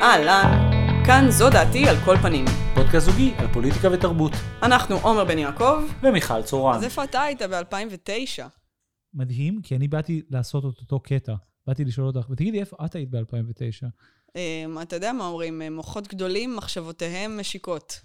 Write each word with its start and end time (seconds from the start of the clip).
אהלן, 0.00 0.70
כאן 1.06 1.30
זו 1.30 1.50
דעתי 1.50 1.88
על 1.88 1.96
כל 2.04 2.16
פנים. 2.16 2.44
פודקאסט 2.74 3.06
זוגי 3.06 3.34
על 3.38 3.52
פוליטיקה 3.52 3.88
ותרבות. 3.92 4.32
אנחנו 4.62 4.96
עומר 4.96 5.24
בן 5.24 5.38
יעקב. 5.38 5.82
ומיכל 6.02 6.42
צורן. 6.42 6.74
אז 6.74 6.84
איפה 6.84 7.04
אתה 7.04 7.22
היית 7.22 7.42
ב-2009? 7.42 8.42
מדהים, 9.14 9.62
כי 9.62 9.76
אני 9.76 9.88
באתי 9.88 10.22
לעשות 10.30 10.64
את 10.64 10.80
אותו 10.80 11.00
קטע. 11.00 11.34
באתי 11.66 11.84
לשאול 11.84 12.06
אותך, 12.06 12.30
ותגידי, 12.30 12.60
איפה 12.60 12.76
את 12.84 12.94
היית 12.94 13.10
ב-2009? 13.10 13.86
אמ, 14.36 14.78
אתה 14.82 14.96
יודע 14.96 15.12
מה 15.12 15.26
אומרים, 15.26 15.62
אה, 15.62 15.70
מוחות 15.70 16.08
גדולים, 16.08 16.56
מחשבותיהם 16.56 17.40
משיקות. 17.40 18.00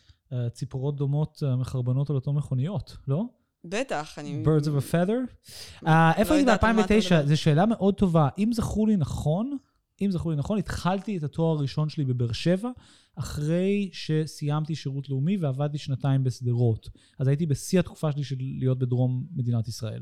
ציפורות 0.54 0.96
דומות 0.96 1.44
אה, 1.46 1.56
מחרבנות 1.56 2.10
על 2.10 2.16
אותו 2.16 2.34
מכוניות, 2.34 2.98
לא? 3.08 3.24
בטח, 3.66 4.20
אני... 4.20 4.44
Birds 4.46 4.66
of 4.66 4.92
a 4.92 4.94
feather. 4.94 5.50
אה, 5.88 6.12
איפה 6.18 6.34
היית 6.34 6.48
יודעת 6.48 6.64
על 6.64 6.72
מה 6.74 6.86
אתה 6.86 6.94
ב-2009? 6.94 7.14
מדבר. 7.14 7.28
זו 7.28 7.42
שאלה 7.42 7.66
מאוד 7.66 7.96
טובה. 7.96 8.30
אם 8.38 8.50
זכור 8.54 8.88
לי 8.88 8.98
נכון, 8.98 9.58
אם 10.02 10.12
זכור 10.12 10.32
לי 10.32 10.38
נכון, 10.38 10.58
התחלתי 10.58 11.18
את 11.18 11.24
התואר 11.24 11.58
הראשון 11.58 11.90
שלי 11.90 12.06
בבאר 12.06 12.32
שבע, 12.32 12.70
אחרי 13.16 13.90
שסיימתי 13.94 14.76
שירות 14.76 15.10
לאומי 15.10 15.38
ועבדתי 15.38 15.78
שנתיים 15.78 16.24
בשדרות. 16.24 16.90
אז 17.20 17.28
הייתי 17.28 17.46
בשיא 17.46 17.80
התקופה 17.80 18.12
שלי 18.12 18.24
של 18.24 18.36
להיות 18.40 18.80
בדרום 18.80 19.26
מדינת 19.36 19.68
ישראל. 19.68 20.02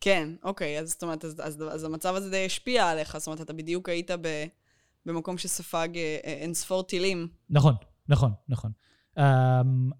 כן, 0.00 0.28
אוקיי, 0.42 0.80
אז 0.80 0.90
זאת 0.90 1.02
אומרת, 1.02 1.24
אז, 1.24 1.40
אז, 1.42 1.62
אז 1.70 1.84
המצב 1.84 2.14
הזה 2.14 2.30
די 2.30 2.46
השפיע 2.46 2.88
עליך, 2.88 3.18
זאת 3.18 3.26
אומרת, 3.26 3.40
אתה 3.40 3.52
בדיוק 3.52 3.88
היית 3.88 4.10
ב, 4.10 4.44
במקום 5.06 5.38
שספג 5.38 5.88
אה, 5.94 6.18
אה, 6.24 6.32
אין 6.32 6.54
ספור 6.54 6.82
טילים. 6.82 7.28
נכון, 7.50 7.74
נכון, 8.08 8.32
נכון. 8.48 8.72
Um, 9.18 9.20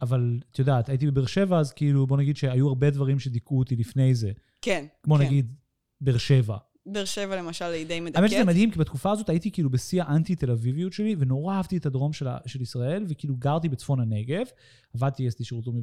אבל 0.03 0.41
את 0.53 0.59
יודעת, 0.59 0.89
הייתי 0.89 1.07
בבאר 1.07 1.27
שבע, 1.27 1.59
אז 1.59 1.73
כאילו, 1.73 2.07
בוא 2.07 2.17
נגיד 2.17 2.37
שהיו 2.37 2.69
הרבה 2.69 2.91
דברים 2.91 3.19
שדיכאו 3.19 3.59
אותי 3.59 3.77
לפני 3.77 4.15
זה. 4.15 4.33
כן, 4.63 4.87
כמו 5.03 5.17
כן. 5.17 5.23
נגיד 5.25 5.55
באר 6.01 6.19
שבע. 6.19 6.57
באר 6.93 7.05
שבע 7.05 7.37
למשל 7.37 7.65
היא 7.65 7.87
די 7.87 8.01
מדכאת. 8.01 8.17
האמת 8.17 8.31
שזה 8.31 8.45
מדהים, 8.45 8.71
כי 8.71 8.79
בתקופה 8.79 9.11
הזאת 9.11 9.29
הייתי 9.29 9.51
כאילו 9.51 9.71
בשיא 9.71 10.03
האנטי-תל 10.03 10.51
אביביות 10.51 10.93
שלי, 10.93 11.17
ונורא 11.19 11.55
אהבתי 11.55 11.77
את 11.77 11.87
הדרום 11.87 12.13
של, 12.13 12.27
של 12.47 12.63
ישראל, 12.63 13.05
וכאילו 13.09 13.37
גרתי 13.37 13.69
בצפון 13.69 14.01
הנגב, 14.01 14.47
עבדתי, 14.95 15.27
עשיתי 15.27 15.45
שירות 15.45 15.67
לאומי 15.67 15.83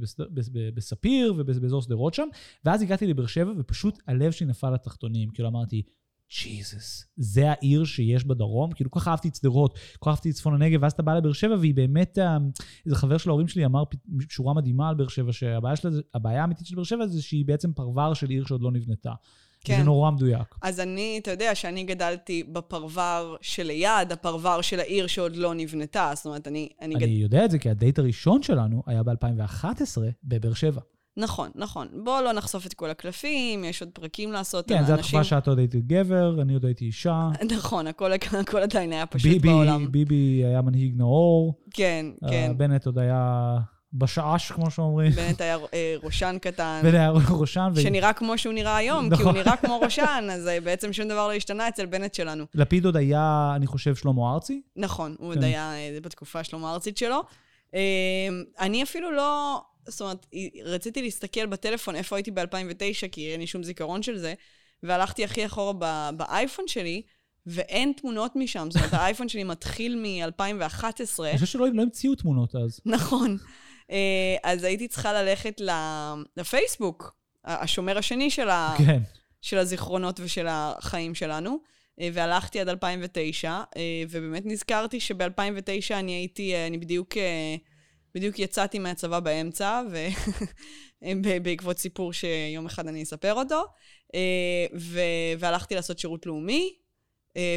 בספיר 0.73 1.33
ובאזור 1.37 1.81
שדרות 1.81 2.13
שם, 2.13 2.27
ואז 2.65 2.81
הגעתי 2.81 3.07
לבאר 3.07 3.25
שבע, 3.25 3.51
ופשוט 3.57 3.99
הלב 4.07 4.31
שלי 4.31 4.47
נפל 4.47 4.69
לתחתונים. 4.69 5.29
כאילו 5.29 5.49
אמרתי, 5.49 5.81
ג'יזוס, 6.43 7.05
זה 7.17 7.51
העיר 7.51 7.85
שיש 7.85 8.25
בדרום? 8.25 8.71
כאילו, 8.71 8.91
כל 8.91 8.99
כך 8.99 9.07
אהבתי 9.07 9.27
את 9.27 9.35
שדרות, 9.35 9.73
כל 9.99 10.05
כך 10.05 10.07
אהבתי 10.07 10.29
את 10.29 10.35
צפון 10.35 10.53
הנגב, 10.53 10.79
ואז 10.83 10.91
אתה 10.91 11.03
בא 11.03 11.13
לבאר 11.13 11.33
שבע, 11.33 11.55
והיא 11.59 11.75
באמת, 11.75 12.19
אה, 12.19 12.37
איזה 12.85 12.95
חבר 12.95 13.17
של 13.17 13.29
ההורים 13.29 13.47
שלי 13.47 13.65
אמר 13.65 13.83
שורה 14.29 14.53
מדהימה 14.53 14.89
על 14.89 14.95
באר 14.95 15.07
שבע, 15.07 15.33
שהבעיה 15.33 15.75
שלה, 15.75 15.91
האמיתית 16.23 16.67
של 16.67 16.75
באר 16.75 16.83
שבע 16.83 17.07
זה 17.07 17.21
שהיא 17.21 17.45
בעצם 17.45 17.73
פרבר 17.73 18.13
של 18.13 18.29
עיר 18.29 18.45
שעוד 18.45 18.61
לא 18.61 18.71
נבנתה. 18.71 19.13
כן. 19.65 19.77
זה 19.77 19.83
נורא 19.83 20.11
מדויק. 20.11 20.55
אז 20.61 20.79
אני, 20.79 21.19
אתה 21.21 21.31
יודע 21.31 21.55
שאני 21.55 21.83
גדלתי 21.83 22.43
בפרבר 22.43 23.35
שליד, 23.41 24.11
הפרבר 24.11 24.61
של 24.61 24.79
העיר 24.79 25.07
שעוד 25.07 25.35
לא 25.35 25.53
נבנתה. 25.53 26.11
זאת 26.15 26.25
אומרת, 26.25 26.47
אני... 26.47 26.69
אני, 26.81 26.95
אני 26.95 27.05
גד... 27.05 27.21
יודע 27.21 27.45
את 27.45 27.51
זה 27.51 27.59
כי 27.59 27.69
הדייט 27.69 27.99
הראשון 27.99 28.43
שלנו 28.43 28.83
היה 28.85 29.03
ב-2011 29.03 30.01
בבאר 30.23 30.53
שבע. 30.53 30.81
נכון, 31.17 31.49
נכון. 31.55 31.87
בוא 32.03 32.21
לא 32.21 32.33
נחשוף 32.33 32.65
את 32.65 32.73
כל 32.73 32.89
הקלפים, 32.89 33.63
יש 33.63 33.81
עוד 33.81 33.91
פרקים 33.93 34.31
לעשות. 34.31 34.67
כן, 34.67 34.85
זו 34.85 34.93
התקופה 34.93 35.23
שאת 35.23 35.47
עוד 35.47 35.59
הייתי 35.59 35.81
גבר, 35.81 36.41
אני 36.41 36.53
עוד 36.53 36.65
הייתי 36.65 36.85
אישה. 36.85 37.29
נכון, 37.57 37.87
הכל, 37.87 38.11
הכל 38.13 38.57
עדיין 38.61 38.91
היה 38.91 39.05
פשוט 39.05 39.31
ביבי, 39.31 39.47
בעולם. 39.47 39.91
ביבי 39.91 40.43
היה 40.45 40.61
מנהיג 40.61 40.93
נאור. 40.97 41.59
כן, 41.71 42.05
כן. 42.29 42.47
אה, 42.49 42.53
בנט 42.53 42.85
עוד 42.85 42.99
היה 42.99 43.57
בשעש, 43.97 44.51
כמו 44.51 44.71
שאומרים. 44.71 45.11
בנט 45.11 45.41
היה 45.41 45.57
אה, 45.73 45.95
ראשן 46.03 46.37
קטן, 46.41 46.79
בנט 46.83 46.93
היה 46.93 47.11
ראשן. 47.29 47.71
שנראה 47.81 48.13
כמו 48.13 48.37
שהוא 48.37 48.53
נראה 48.53 48.77
היום, 48.77 49.09
כי 49.09 49.21
הוא 49.21 49.21
נכון. 49.21 49.35
נראה 49.35 49.57
כמו 49.57 49.79
ראשן, 49.83 50.27
אז 50.31 50.47
אה, 50.47 50.61
בעצם 50.61 50.93
שום 50.93 51.07
דבר 51.07 51.27
לא 51.27 51.33
השתנה 51.33 51.67
אצל 51.67 51.85
בנט 51.85 52.13
שלנו. 52.13 52.45
לפיד 52.53 52.85
עוד 52.85 52.97
היה, 52.97 53.53
אני 53.55 53.67
חושב, 53.67 53.95
שלמה 53.95 54.33
ארצי. 54.33 54.61
נכון, 54.75 55.15
הוא 55.19 55.31
כן. 55.31 55.37
עוד 55.37 55.43
היה 55.43 55.73
אה, 55.73 55.97
בתקופה 56.01 56.43
שלמה 56.43 56.69
הארצית 56.69 56.97
שלו. 56.97 57.21
אני 58.59 58.83
אפילו 58.83 59.11
לא, 59.11 59.61
זאת 59.87 60.01
אומרת, 60.01 60.25
רציתי 60.63 61.01
להסתכל 61.01 61.45
בטלפון 61.45 61.95
איפה 61.95 62.15
הייתי 62.15 62.31
ב-2009, 62.31 63.07
כי 63.11 63.31
אין 63.31 63.39
לי 63.39 63.47
שום 63.47 63.63
זיכרון 63.63 64.03
של 64.03 64.17
זה, 64.17 64.33
והלכתי 64.83 65.23
הכי 65.23 65.45
אחורה 65.45 65.73
באייפון 66.11 66.67
שלי, 66.67 67.01
ואין 67.47 67.93
תמונות 67.97 68.35
משם. 68.35 68.67
זאת 68.71 68.81
אומרת, 68.81 68.93
האייפון 69.01 69.29
שלי 69.29 69.43
מתחיל 69.43 69.95
מ-2011. 69.95 71.23
אני 71.23 71.33
חושב 71.33 71.45
שלא 71.45 71.67
לא 71.73 71.81
המציאו 71.81 72.15
תמונות 72.15 72.55
אז. 72.55 72.79
נכון. 72.85 73.37
אה, 73.91 74.35
אז 74.43 74.63
הייתי 74.63 74.87
צריכה 74.87 75.13
ללכת 75.13 75.61
לפייסבוק, 76.37 77.15
השומר 77.45 77.97
השני 77.97 78.29
של, 78.29 78.49
ה... 78.49 78.75
כן. 78.77 79.01
של 79.41 79.57
הזיכרונות 79.57 80.19
ושל 80.19 80.45
החיים 80.49 81.15
שלנו, 81.15 81.57
אה, 82.01 82.09
והלכתי 82.13 82.59
עד 82.59 82.69
2009, 82.69 83.49
אה, 83.49 84.03
ובאמת 84.09 84.43
נזכרתי 84.45 84.99
שב-2009 84.99 85.93
אני 85.93 86.11
הייתי, 86.11 86.55
אני 86.67 86.77
בדיוק, 86.77 87.13
בדיוק 88.15 88.39
יצאתי 88.39 88.79
מהצבא 88.79 89.19
באמצע, 89.19 89.81
ובעקבות 91.01 91.77
סיפור 91.83 92.13
שיום 92.13 92.65
אחד 92.65 92.87
אני 92.87 93.03
אספר 93.03 93.33
אותו, 93.33 93.63
ו- 94.75 95.39
והלכתי 95.39 95.75
לעשות 95.75 95.99
שירות 95.99 96.25
לאומי, 96.25 96.75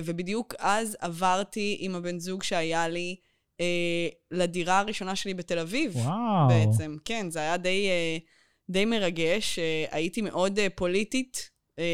ובדיוק 0.04 0.54
אז 0.58 0.96
עברתי 1.00 1.76
עם 1.80 1.94
הבן 1.94 2.18
זוג 2.18 2.42
שהיה 2.42 2.88
לי 2.88 3.16
אה, 3.60 4.08
לדירה 4.30 4.78
הראשונה 4.78 5.16
שלי 5.16 5.34
בתל 5.34 5.58
אביב. 5.58 5.96
וואו. 5.96 6.48
בעצם. 6.48 6.96
כן, 7.04 7.30
זה 7.30 7.38
היה 7.38 7.56
די, 7.56 7.88
אה, 7.88 8.18
די 8.70 8.84
מרגש. 8.84 9.58
אה, 9.58 9.84
הייתי 9.90 10.22
מאוד 10.22 10.58
אה, 10.58 10.66
פוליטית, 10.74 11.50
אה, 11.78 11.84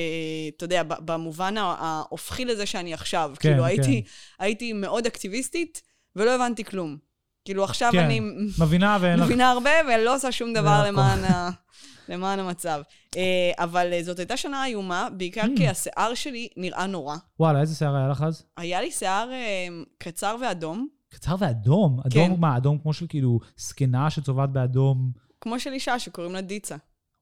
אתה 0.56 0.64
יודע, 0.64 0.82
במובן 0.82 1.54
ההופכי 1.58 2.44
לזה 2.44 2.66
שאני 2.66 2.94
עכשיו. 2.94 3.32
כן, 3.40 3.48
כאילו, 3.48 3.62
כן. 3.62 3.68
הייתי, 3.68 4.02
הייתי 4.38 4.72
מאוד 4.72 5.06
אקטיביסטית, 5.06 5.82
ולא 6.16 6.34
הבנתי 6.34 6.64
כלום. 6.64 6.96
כאילו, 7.44 7.64
עכשיו 7.64 7.92
כן, 7.92 7.98
אני 7.98 8.20
מבינה 8.62 8.98
ואין 9.00 9.18
לך... 9.18 9.24
מבינה 9.24 9.50
הרבה, 9.50 9.70
ולא 9.88 10.14
עושה 10.14 10.32
שום 10.32 10.52
דבר. 10.52 10.84
למען, 10.86 11.24
ה... 11.24 11.50
למען 12.08 12.38
המצב. 12.38 12.82
אה, 13.16 13.52
אבל 13.58 13.92
אה, 13.92 14.02
זאת 14.02 14.18
הייתה 14.18 14.36
שנה 14.36 14.66
איומה, 14.66 15.08
בעיקר 15.16 15.42
Hmm. 15.42 15.56
כי 15.56 15.68
השיער 15.68 16.14
שלי 16.14 16.48
נראה 16.56 16.86
נורא. 16.86 17.16
וואלה, 17.40 17.60
איזה 17.60 17.74
שיער 17.74 17.96
היה 17.96 18.08
לך 18.08 18.22
אז? 18.22 18.44
היה 18.56 18.80
לי 18.80 18.90
שיער 18.90 19.30
אה, 19.32 19.68
קצר 19.98 20.36
ואדום, 20.40 20.88
קצר 21.14 21.34
ואדום. 21.38 22.00
אדום, 22.06 22.34
כן. 22.34 22.40
מה, 22.40 22.56
אדום 22.56 22.78
כמו 22.78 22.92
של 22.92 23.06
כאילו 23.08 23.40
זקנה 23.56 24.10
שצובעת 24.10 24.50
באדום. 24.50 25.12
כמו 25.40 25.60
של 25.60 25.72
אישה 25.72 25.98
שקוראים 25.98 26.32
לה 26.32 26.40
דיצה. 26.40 26.76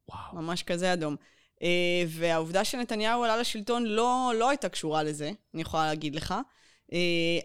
וואו. 0.08 0.42
ממש 0.42 0.62
כזה 0.62 0.92
אדום. 0.92 1.16
אה, 1.62 2.04
והעובדה 2.08 2.64
שנתניהו 2.64 3.24
עלה 3.24 3.36
לשלטון 3.36 3.84
לא, 3.84 4.32
לא 4.38 4.48
הייתה 4.48 4.68
קשורה 4.68 5.02
לזה, 5.02 5.30
אני 5.54 5.62
יכולה 5.62 5.86
להגיד 5.86 6.14
לך. 6.14 6.34
אה, 6.92 6.98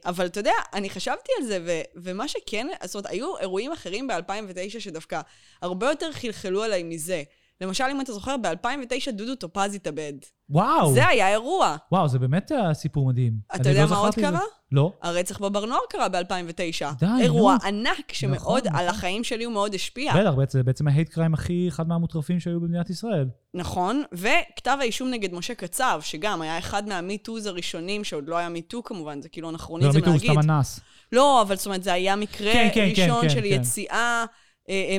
אבל 0.06 0.26
אתה 0.26 0.40
יודע, 0.40 0.54
אני 0.74 0.90
חשבתי 0.90 1.32
על 1.40 1.46
זה, 1.46 1.60
ו, 1.66 1.82
ומה 1.96 2.28
שכן, 2.28 2.68
זאת 2.84 2.96
אומרת, 2.96 3.12
היו 3.12 3.38
אירועים 3.38 3.72
אחרים 3.72 4.08
ב-2009 4.08 4.80
שדווקא 4.80 5.22
הרבה 5.62 5.90
יותר 5.90 6.12
חלחלו 6.12 6.64
עליי 6.64 6.84
מזה. 6.84 7.24
למשל, 7.62 7.84
אם 7.92 8.02
אתה 8.02 8.14
זוכר, 8.14 8.36
ב-2009 8.38 9.12
דודו 9.12 9.36
טופז 9.36 9.76
התאבד. 9.76 10.14
וואו. 10.50 10.94
זה 10.94 11.08
היה 11.08 11.30
אירוע. 11.30 11.76
וואו, 11.92 12.08
זה 12.08 12.20
באמת 12.20 12.52
אה, 12.52 12.74
סיפור 12.74 13.08
מדהים. 13.08 13.34
אתה 13.56 13.70
יודע 13.70 13.84
לא 13.84 13.90
מה 13.90 13.98
עוד 13.98 14.14
זה. 14.16 14.22
קרה? 14.22 14.40
לא. 14.72 14.92
הרצח 15.02 15.40
בבר 15.42 15.66
נוער 15.66 15.80
קרה 15.90 16.10
ב-2009. 16.10 16.86
די, 17.00 17.06
אירוע 17.22 17.54
נו. 17.62 17.68
ענק 17.68 18.14
שמאוד, 18.14 18.38
נכון, 18.68 18.80
על 18.80 18.86
נכון. 18.86 18.88
החיים 18.98 19.24
שלי 19.24 19.44
הוא 19.44 19.54
מאוד 19.54 19.74
השפיע. 19.76 20.14
בטח, 20.22 20.34
בעצם- 20.38 20.62
בעצם 20.66 20.88
ההייט 20.88 21.10
קריים 21.10 21.34
הכי, 21.34 21.66
אחד 21.68 21.88
מהמוטרפים 21.88 22.40
שהיו 22.40 22.60
במדינת 22.62 22.90
ישראל. 22.90 23.26
נכון, 23.54 24.04
וכתב 24.12 24.78
האישום 24.82 25.10
נגד 25.12 25.34
משה 25.34 25.56
קצב, 25.56 26.00
שגם 26.04 26.42
היה 26.42 26.58
אחד 26.58 26.88
מהמיטוז 26.88 27.46
הראשונים, 27.46 28.04
שעוד 28.04 28.28
לא 28.28 28.38
היה 28.38 28.50
מיטו 28.50 28.84
כמובן, 28.84 29.22
זה 29.22 29.30
כאילו 29.30 29.48
זה 29.48 29.52
אנכרוניזם 29.54 30.00
לא 30.00 30.12
להגיד. 30.14 30.32
סתם 30.32 30.52
אנס. 30.52 30.80
לא, 31.12 31.42
אבל 31.42 31.56
זאת 31.56 31.66
אומרת, 31.66 31.84
זה 31.84 31.94
היה 31.94 32.16
מקרה 32.16 32.54
כן, 32.54 32.70
כן, 32.74 32.90
כן, 32.96 33.02
ראשון 33.04 33.22
כן, 33.22 33.30
של 33.30 33.40
כן. 33.42 33.46
יציאה 33.46 33.96
אה, 33.96 34.22
אה, 34.22 34.26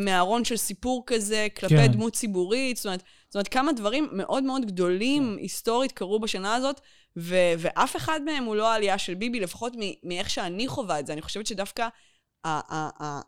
מהארון 0.00 0.44
של 0.44 0.56
סיפור 0.56 1.02
כזה, 1.06 1.46
כלפי 1.56 1.74
כן. 1.76 1.86
דמות 1.92 2.12
ציבורית, 2.12 2.76
זאת 2.76 2.86
אומרת, 2.86 3.02
זאת 3.28 3.34
אומרת, 3.34 3.48
כמה 3.48 3.72
דברים 3.72 4.08
מאוד 4.12 4.42
מאוד 4.44 4.66
גדולים 4.66 5.32
כן. 5.36 5.42
היסטורית 5.42 5.92
קרו 5.92 6.20
בשנה 6.20 6.54
הזאת, 6.54 6.80
ו- 7.16 7.52
ואף 7.58 7.96
אחד 7.96 8.20
מהם 8.24 8.44
הוא 8.44 8.56
לא 8.56 8.72
העלייה 8.72 8.98
של 8.98 9.14
ביבי, 9.14 9.40
לפחות 9.40 9.72
מ- 9.78 10.08
מאיך 10.08 10.30
שאני 10.30 10.68
חווה 10.68 11.00
את 11.00 11.06
זה. 11.06 11.12
אני 11.12 11.22
חושבת 11.22 11.46
שדווקא 11.46 11.82
ה- 12.44 12.48
ה- 12.48 12.90
ה- 13.04 13.20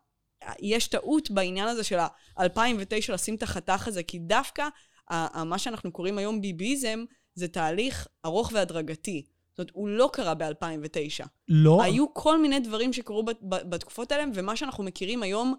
ה- 0.47 0.53
יש 0.63 0.87
טעות 0.89 1.31
בעניין 1.31 1.69
הזה 1.69 1.85
של 1.85 1.99
ה-2009 1.99 3.13
לשים 3.13 3.35
את 3.35 3.43
החתך 3.43 3.89
הזה, 3.89 4.03
כי 4.03 4.19
דווקא 4.19 4.63
ה- 5.11 5.41
ה- 5.41 5.45
מה 5.45 5.59
שאנחנו 5.59 5.93
קוראים 5.93 6.19
היום 6.19 6.41
ביביזם, 6.41 7.05
זה 7.35 7.49
תהליך 7.49 8.07
ארוך 8.25 8.51
והדרגתי. 8.55 9.25
זאת 9.51 9.59
אומרת, 9.59 9.71
הוא 9.75 9.89
לא 9.89 10.11
קרה 10.13 10.35
ב-2009. 10.35 11.27
לא. 11.49 11.83
היו 11.83 12.15
כל 12.15 12.43
מיני 12.43 12.61
דברים 12.61 12.93
שקרו 12.93 13.23
בת- 13.23 13.43
בת- 13.43 13.65
בתקופות 13.67 14.13
האלה, 14.13 14.25
ומה 14.35 14.57
שאנחנו 14.57 14.85
מכירים 14.85 15.23
היום, 15.23 15.55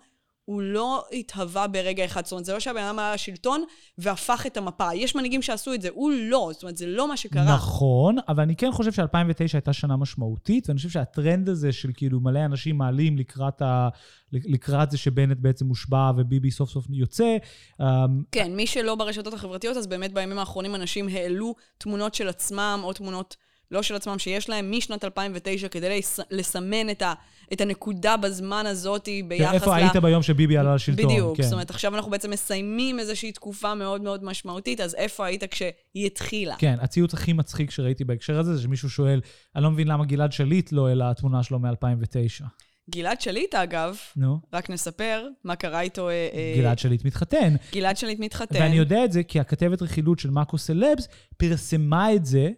הוא 0.45 0.61
לא 0.61 1.03
התהווה 1.11 1.67
ברגע 1.67 2.05
אחד. 2.05 2.25
זאת 2.25 2.31
אומרת, 2.31 2.45
זה 2.45 2.53
לא 2.53 2.59
שהבן 2.59 2.83
אדם 2.83 2.99
היה 2.99 3.13
לשלטון 3.13 3.63
והפך 3.97 4.43
את 4.47 4.57
המפה. 4.57 4.93
יש 4.95 5.15
מנהיגים 5.15 5.41
שעשו 5.41 5.73
את 5.73 5.81
זה, 5.81 5.89
הוא 5.93 6.11
לא. 6.11 6.49
זאת 6.53 6.63
אומרת, 6.63 6.77
זה 6.77 6.87
לא 6.87 7.07
מה 7.07 7.17
שקרה. 7.17 7.55
נכון, 7.55 8.15
אבל 8.27 8.43
אני 8.43 8.55
כן 8.55 8.71
חושב 8.71 8.91
ש-2009 8.91 9.53
הייתה 9.53 9.73
שנה 9.73 9.97
משמעותית, 9.97 10.69
ואני 10.69 10.77
חושב 10.77 10.89
שהטרנד 10.89 11.49
הזה 11.49 11.71
של 11.71 11.89
כאילו 11.93 12.19
מלא 12.19 12.45
אנשים 12.45 12.77
מעלים 12.77 13.17
לקראת, 13.17 13.61
ה... 13.61 13.89
לקראת 14.31 14.91
זה 14.91 14.97
שבנט 14.97 15.37
בעצם 15.39 15.65
מושבע 15.65 16.11
וביבי 16.17 16.51
סוף 16.51 16.69
סוף 16.69 16.85
יוצא, 16.89 17.37
אמ, 17.81 17.85
כן, 18.31 18.55
מי 18.55 18.67
שלא 18.67 18.95
ברשתות 18.95 19.33
החברתיות, 19.33 19.77
אז 19.77 19.87
באמת 19.87 20.13
בימים 20.13 20.39
האחרונים 20.39 20.75
אנשים 20.75 21.07
העלו 21.07 21.55
תמונות 21.77 22.15
של 22.15 22.27
עצמם, 22.27 22.79
או 22.83 22.93
תמונות 22.93 23.35
לא 23.71 23.81
של 23.81 23.95
עצמם, 23.95 24.19
שיש 24.19 24.49
להם 24.49 24.71
משנת 24.71 25.03
2009 25.03 25.67
כדי 25.67 25.99
לס, 25.99 26.19
לסמן 26.31 26.89
את, 26.89 27.01
ה, 27.01 27.13
את 27.53 27.61
הנקודה 27.61 28.17
בזמן 28.17 28.65
הזאת 28.65 29.09
ביחס 29.27 29.53
איפה 29.53 29.75
היית 29.75 29.95
ביום 29.95 30.23
שביבי 30.23 30.57
עלה 30.57 30.75
לשלטון? 30.75 31.05
בדיוק. 31.05 31.37
כן. 31.37 31.43
זאת 31.43 31.53
אומרת, 31.53 31.69
עכשיו 31.69 31.95
אנחנו 31.95 32.11
בעצם 32.11 32.31
מסיימים 32.31 32.99
איזושהי 32.99 33.31
תקופה 33.31 33.75
מאוד 33.75 34.01
מאוד 34.01 34.23
משמעותית, 34.23 34.81
אז 34.81 34.95
איפה 34.95 35.25
היית 35.25 35.43
כשהיא 35.43 36.05
התחילה? 36.05 36.55
כן, 36.59 36.75
הציוץ 36.81 37.13
הכי 37.13 37.33
מצחיק 37.33 37.71
שראיתי 37.71 38.03
בהקשר 38.03 38.39
הזה, 38.39 38.55
זה 38.55 38.61
שמישהו 38.61 38.89
שואל, 38.89 39.21
אני 39.55 39.63
לא 39.63 39.71
מבין 39.71 39.87
למה 39.87 40.05
גלעד 40.05 40.31
שליט 40.31 40.71
לא 40.71 40.87
העלה 40.87 41.09
התמונה 41.09 41.43
שלו 41.43 41.59
מ-2009. 41.59 42.45
גלעד 42.89 43.21
שליט, 43.21 43.55
אגב, 43.55 43.97
נו, 44.15 44.39
רק 44.53 44.69
נספר 44.69 45.27
מה 45.43 45.55
קרה 45.55 45.81
איתו. 45.81 46.09
אה, 46.09 46.29
אה, 46.33 46.53
גלעד 46.57 46.79
שליט 46.79 47.05
מתחתן. 47.05 47.55
גלעד 47.73 47.97
שליט 47.97 48.19
מתחתן. 48.19 48.59
ואני 48.59 48.75
יודע 48.75 49.05
את 49.05 49.11
זה 49.11 49.23
כי 49.23 49.39
הכתבת 49.39 49.81
רכילות 49.81 50.19
של 50.19 50.29
מאקו 50.29 50.57
סלבס 50.57 51.07
פרסמה 51.37 52.13
את 52.13 52.25
זה 52.25 52.49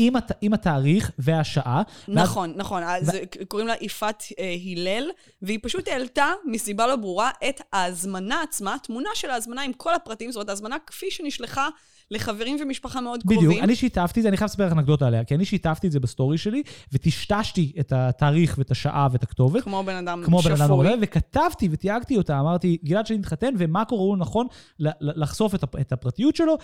עם, 0.00 0.16
הת... 0.16 0.32
עם 0.40 0.52
התאריך 0.54 1.10
והשעה. 1.18 1.82
ואז- 2.08 2.16
נכון, 2.18 2.52
נכון. 2.56 2.82
אז 2.82 3.10
קוראים 3.48 3.68
לה 3.68 3.74
יפעת 3.80 4.22
אה, 4.38 4.54
הלל, 4.76 5.10
והיא 5.42 5.58
פשוט 5.62 5.88
העלתה, 5.88 6.26
מסיבה 6.46 6.86
לא 6.86 6.96
ברורה, 6.96 7.30
את 7.48 7.60
ההזמנה 7.72 8.42
עצמה, 8.42 8.76
תמונה 8.82 9.08
של 9.14 9.30
ההזמנה 9.30 9.62
עם 9.62 9.72
כל 9.72 9.94
הפרטים, 9.94 10.30
זאת 10.32 10.36
אומרת, 10.36 10.48
ההזמנה 10.48 10.76
כפי 10.86 11.06
שנשלחה 11.10 11.68
לחברים 12.10 12.56
ומשפחה 12.60 13.00
מאוד 13.00 13.22
קרובים. 13.22 13.48
בדיוק, 13.48 13.64
אני 13.64 13.76
שיתפתי 13.76 14.20
את 14.20 14.22
זה, 14.22 14.28
אני 14.28 14.36
חייב 14.36 14.48
לספר 14.50 14.66
לך 14.66 14.72
אנקדוטה 14.72 15.06
עליה, 15.06 15.24
כי 15.24 15.34
אני 15.34 15.44
שיתפתי 15.44 15.86
את 15.86 15.92
זה 15.92 16.00
בסטורי 16.00 16.38
שלי, 16.38 16.62
וטשטשתי 16.92 17.72
את 17.80 17.92
התאריך 17.92 18.54
ואת 18.58 18.70
השעה 18.70 19.08
ואת 19.12 19.22
הכתובת. 19.22 19.62
כמו 19.62 19.82
בן 19.82 19.94
אדם 19.94 20.22
כמו 20.24 20.38
בן 20.42 20.50
אדם 20.50 20.56
שפוי. 20.64 20.70
עולה, 20.76 20.90
וכתבתי 21.00 21.68
ותייגתי 21.70 22.16
אותה, 22.16 22.40
אמרתי, 22.40 22.78
גלעד 22.84 23.06
שלי 23.06 23.16
מתחתן, 23.18 23.54
ומאקו 23.58 23.96
ראו 23.96 24.16
נכון 24.16 24.46
ל- 24.78 24.88
ל- 24.88 25.22
לחשוף 25.22 25.54
את 25.80 25.92
הפרטיות 25.92 26.36
שלו. 26.36 26.56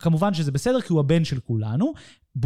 כמובן 0.00 0.34
שזה 0.34 0.52
בסדר, 0.52 0.80
כי 0.80 0.92
הוא 0.92 1.00
הבן 1.00 1.24
של 1.24 1.40
כולנו. 1.40 1.92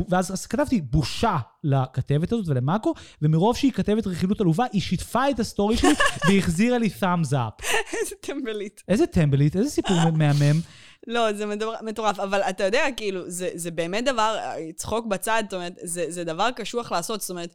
ואז 0.08 0.32
אז 0.32 0.46
כתבתי 0.46 0.81
בושה 0.81 1.37
לכתבת 1.64 2.32
הזאת 2.32 2.49
ולמאקו, 2.49 2.94
ומרוב 3.22 3.56
שהיא 3.56 3.72
כתבת 3.72 4.06
רכילות 4.06 4.40
עלובה, 4.40 4.64
היא 4.72 4.81
שיתפה 4.81 5.31
את 5.31 5.40
הסטורי 5.40 5.76
שלי 5.76 5.90
והחזירה 6.28 6.78
לי 6.78 6.88
thumbs 7.00 7.32
up. 7.32 7.64
איזה 8.00 8.14
טמבלית. 8.20 8.82
איזה 8.88 9.06
טמבלית, 9.06 9.56
איזה 9.56 9.70
סיפור 9.70 9.96
מהמם. 10.12 10.60
לא, 11.06 11.32
זה 11.32 11.46
מדבר- 11.46 11.75
מטורף, 11.82 12.19
אבל 12.20 12.40
אתה 12.40 12.64
יודע, 12.64 12.84
כאילו, 12.96 13.31
זה, 13.31 13.50
זה 13.55 13.70
באמת 13.70 14.05
דבר, 14.05 14.37
צחוק 14.76 15.06
בצד, 15.06 15.43
זאת 15.46 15.55
אומרת, 15.55 15.72
זה, 15.82 16.05
זה 16.08 16.25
דבר 16.25 16.49
קשוח 16.56 16.93
לעשות, 16.93 17.20
זאת 17.20 17.31
אומרת, 17.31 17.55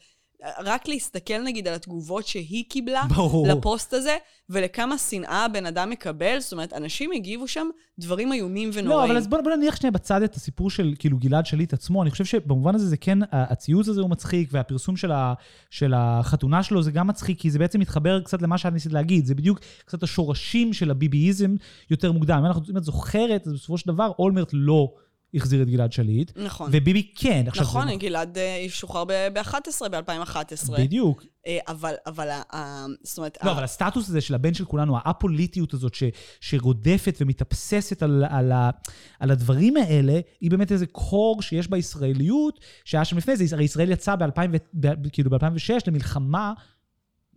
רק 0.59 0.87
להסתכל 0.87 1.43
נגיד 1.43 1.67
על 1.67 1.73
התגובות 1.73 2.27
שהיא 2.27 2.65
קיבלה 2.69 3.03
ברור. 3.15 3.47
לפוסט 3.47 3.93
הזה, 3.93 4.17
ולכמה 4.49 4.97
שנאה 4.97 5.45
הבן 5.45 5.65
אדם 5.65 5.89
מקבל, 5.89 6.39
זאת 6.39 6.51
אומרת, 6.51 6.73
אנשים 6.73 7.11
הגיבו 7.15 7.47
שם 7.47 7.67
דברים 7.99 8.33
איומים 8.33 8.69
ונוראים. 8.73 8.99
לא, 8.99 9.05
אבל 9.05 9.17
אז 9.17 9.27
בוא, 9.27 9.41
בוא 9.41 9.55
נניח 9.55 9.75
שנייה 9.75 9.91
בצד 9.91 10.21
את 10.21 10.35
הסיפור 10.35 10.69
של 10.69 10.93
כאילו 10.99 11.17
גלעד 11.17 11.45
שליט 11.45 11.73
עצמו. 11.73 12.03
אני 12.03 12.11
חושב 12.11 12.25
שבמובן 12.25 12.75
הזה 12.75 12.87
זה 12.87 12.97
כן, 12.97 13.19
הציוץ 13.31 13.87
הזה 13.87 14.01
הוא 14.01 14.09
מצחיק, 14.09 14.49
והפרסום 14.51 14.97
של, 14.97 15.11
ה, 15.11 15.33
של 15.69 15.93
החתונה 15.95 16.63
שלו 16.63 16.83
זה 16.83 16.91
גם 16.91 17.07
מצחיק, 17.07 17.39
כי 17.39 17.51
זה 17.51 17.59
בעצם 17.59 17.79
מתחבר 17.79 18.21
קצת 18.21 18.41
למה 18.41 18.57
שאת 18.57 18.73
ניסית 18.73 18.93
להגיד. 18.93 19.25
זה 19.25 19.35
בדיוק 19.35 19.59
קצת 19.85 20.03
השורשים 20.03 20.73
של 20.73 20.91
הביביזם 20.91 21.55
יותר 21.89 22.11
מוקדם. 22.11 22.37
אם, 22.37 22.45
אנחנו, 22.45 22.61
אם 22.71 22.77
את 22.77 22.83
זוכרת, 22.83 23.47
אז 23.47 23.53
בסופו 23.53 23.77
של 23.77 23.87
דבר 23.87 24.11
אולמרט 24.19 24.49
לא 24.53 24.93
החזיר 25.33 25.61
את 25.61 25.69
גלעד 25.69 25.91
שליט, 25.93 26.31
נכון. 26.37 26.69
וביבי 26.73 27.11
כן. 27.15 27.43
עכשיו, 27.47 27.63
נכון, 27.63 27.87
זה, 27.89 27.95
גלעד 27.95 28.37
אה, 28.37 28.65
שוחרר 28.69 29.03
ב-11, 29.05 29.89
ב-2011. 29.91 30.71
בדיוק. 30.77 31.23
אבל, 31.67 31.93
אבל, 32.05 32.29
ה- 32.29 32.55
ה- 32.55 32.85
זאת 33.03 33.17
אומרת... 33.17 33.37
לא, 33.43 33.49
ה- 33.49 33.53
אבל 33.53 33.63
הסטטוס 33.63 34.09
הזה 34.09 34.21
של 34.21 34.35
הבן 34.35 34.53
של 34.53 34.65
כולנו, 34.65 34.97
האפוליטיות 34.97 35.73
הזאת 35.73 35.93
ש, 35.93 36.03
שרודפת 36.41 37.17
ומתאבססת 37.21 38.03
על, 38.03 38.25
על, 38.29 38.51
ה, 38.51 38.69
על 39.19 39.31
הדברים 39.31 39.77
האלה, 39.77 40.19
היא 40.41 40.51
באמת 40.51 40.71
איזה 40.71 40.85
קור 40.85 41.41
שיש 41.41 41.67
בישראליות, 41.67 42.59
שהיה 42.85 43.05
שם 43.05 43.17
לפני 43.17 43.37
זה. 43.37 43.55
הרי 43.55 43.63
ישראל 43.63 43.91
יצאה 43.91 44.15
ב-2000, 44.15 44.41
ב- 44.73 45.09
כאילו 45.09 45.29
ב-2006 45.29 45.73
למלחמה, 45.87 46.53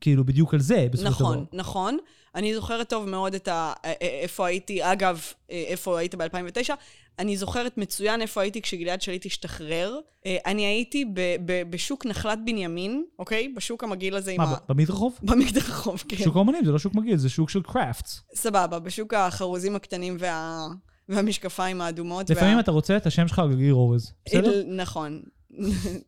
כאילו 0.01 0.25
בדיוק 0.25 0.55
על 0.55 0.61
זה, 0.61 0.87
בסופו 0.91 1.13
של 1.13 1.19
דבר. 1.19 1.31
נכון, 1.31 1.45
נכון. 1.53 1.99
אני 2.35 2.55
זוכרת 2.55 2.89
טוב 2.89 3.09
מאוד 3.09 3.35
את 3.35 3.49
ה... 3.49 3.73
איפה 4.01 4.47
הייתי, 4.47 4.93
אגב, 4.93 5.21
אה, 5.51 5.65
איפה 5.67 5.99
היית 5.99 6.15
ב-2009. 6.15 6.71
אני 7.19 7.37
זוכרת 7.37 7.79
מצוין 7.79 8.23
איפה 8.23 8.41
הייתי 8.41 8.63
כשגלעד 8.63 9.03
שליט 9.03 9.27
השתחרר. 9.27 9.99
אה, 10.27 10.37
אני 10.47 10.67
הייתי 10.67 11.05
ב- 11.05 11.37
ב- 11.45 11.63
בשוק 11.71 12.07
נחלת 12.07 12.39
בנימין, 12.45 13.05
אוקיי? 13.19 13.53
בשוק 13.57 13.85
המגעיל 13.85 14.17
הזה 14.17 14.31
עם 14.31 14.41
ה... 14.41 14.45
מה, 14.47 14.57
במדרחוב? 14.69 15.19
במקדרחוב, 15.23 16.05
כן. 16.09 16.17
שוק 16.25 16.37
האומנים 16.37 16.65
זה 16.65 16.73
לא 16.73 16.79
שוק 16.79 16.95
מגעיל, 16.95 17.17
זה 17.17 17.29
שוק 17.29 17.51
של 17.51 17.63
קראפטס. 17.63 18.21
סבבה, 18.35 18.79
בשוק 18.79 19.15
החרוזים 19.15 19.77
הקטנים 19.77 20.17
וה... 20.21 20.67
והמשקפיים 21.09 21.81
האדומות. 21.81 22.31
לפעמים 22.31 22.55
וה... 22.55 22.61
אתה 22.61 22.71
רוצה 22.71 22.97
את 22.97 23.07
השם 23.07 23.29
שלך 23.29 23.39
על 23.39 23.49
גרגיר 23.51 23.75
אורז, 23.75 24.13
בסדר? 24.27 24.51
אל- 24.51 24.65
נכון. 24.69 25.23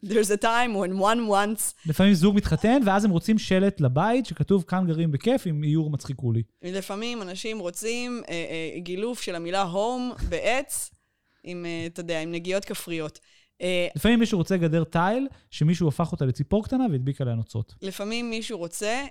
There's 0.06 0.31
a 0.31 0.43
time 0.43 0.75
when 0.76 1.00
one 1.00 1.31
wants 1.31 1.75
לפעמים 1.87 2.14
זוג 2.14 2.37
מתחתן, 2.37 2.81
ואז 2.87 3.05
הם 3.05 3.10
רוצים 3.10 3.38
שלט 3.38 3.81
לבית 3.81 4.26
שכתוב 4.26 4.64
כאן 4.69 4.87
גרים 4.87 5.12
בכיף 5.12 5.43
עם 5.46 5.64
איור 5.64 5.90
מצחיקו 5.90 6.32
לי. 6.32 6.43
לפעמים 6.62 7.22
אנשים 7.22 7.58
רוצים 7.58 8.22
אה, 8.28 8.34
אה, 8.75 8.81
גילוף 8.81 9.20
של 9.20 9.34
המילה 9.34 9.62
הום 9.62 10.12
בעץ, 10.28 10.90
עם, 11.49 11.67
אה, 11.67 11.87
אתה 11.87 12.00
יודע, 12.00 12.23
עם 12.23 12.33
נגיעות 12.33 12.65
כפריות. 12.65 13.19
אה, 13.62 13.89
לפעמים 13.97 14.19
מישהו 14.19 14.39
רוצה 14.39 14.56
גדר 14.56 14.85
תיל, 14.85 15.29
שמישהו 15.50 15.89
הפך 15.89 16.12
אותה 16.12 16.25
לציפור 16.27 16.65
קטנה 16.65 16.85
והדביק 16.93 17.21
עליה 17.21 17.35
נוצות. 17.35 17.75
לפעמים 17.83 18.31
מישהו 18.31 18.59
רוצה 18.59 18.87
אה, 18.87 19.06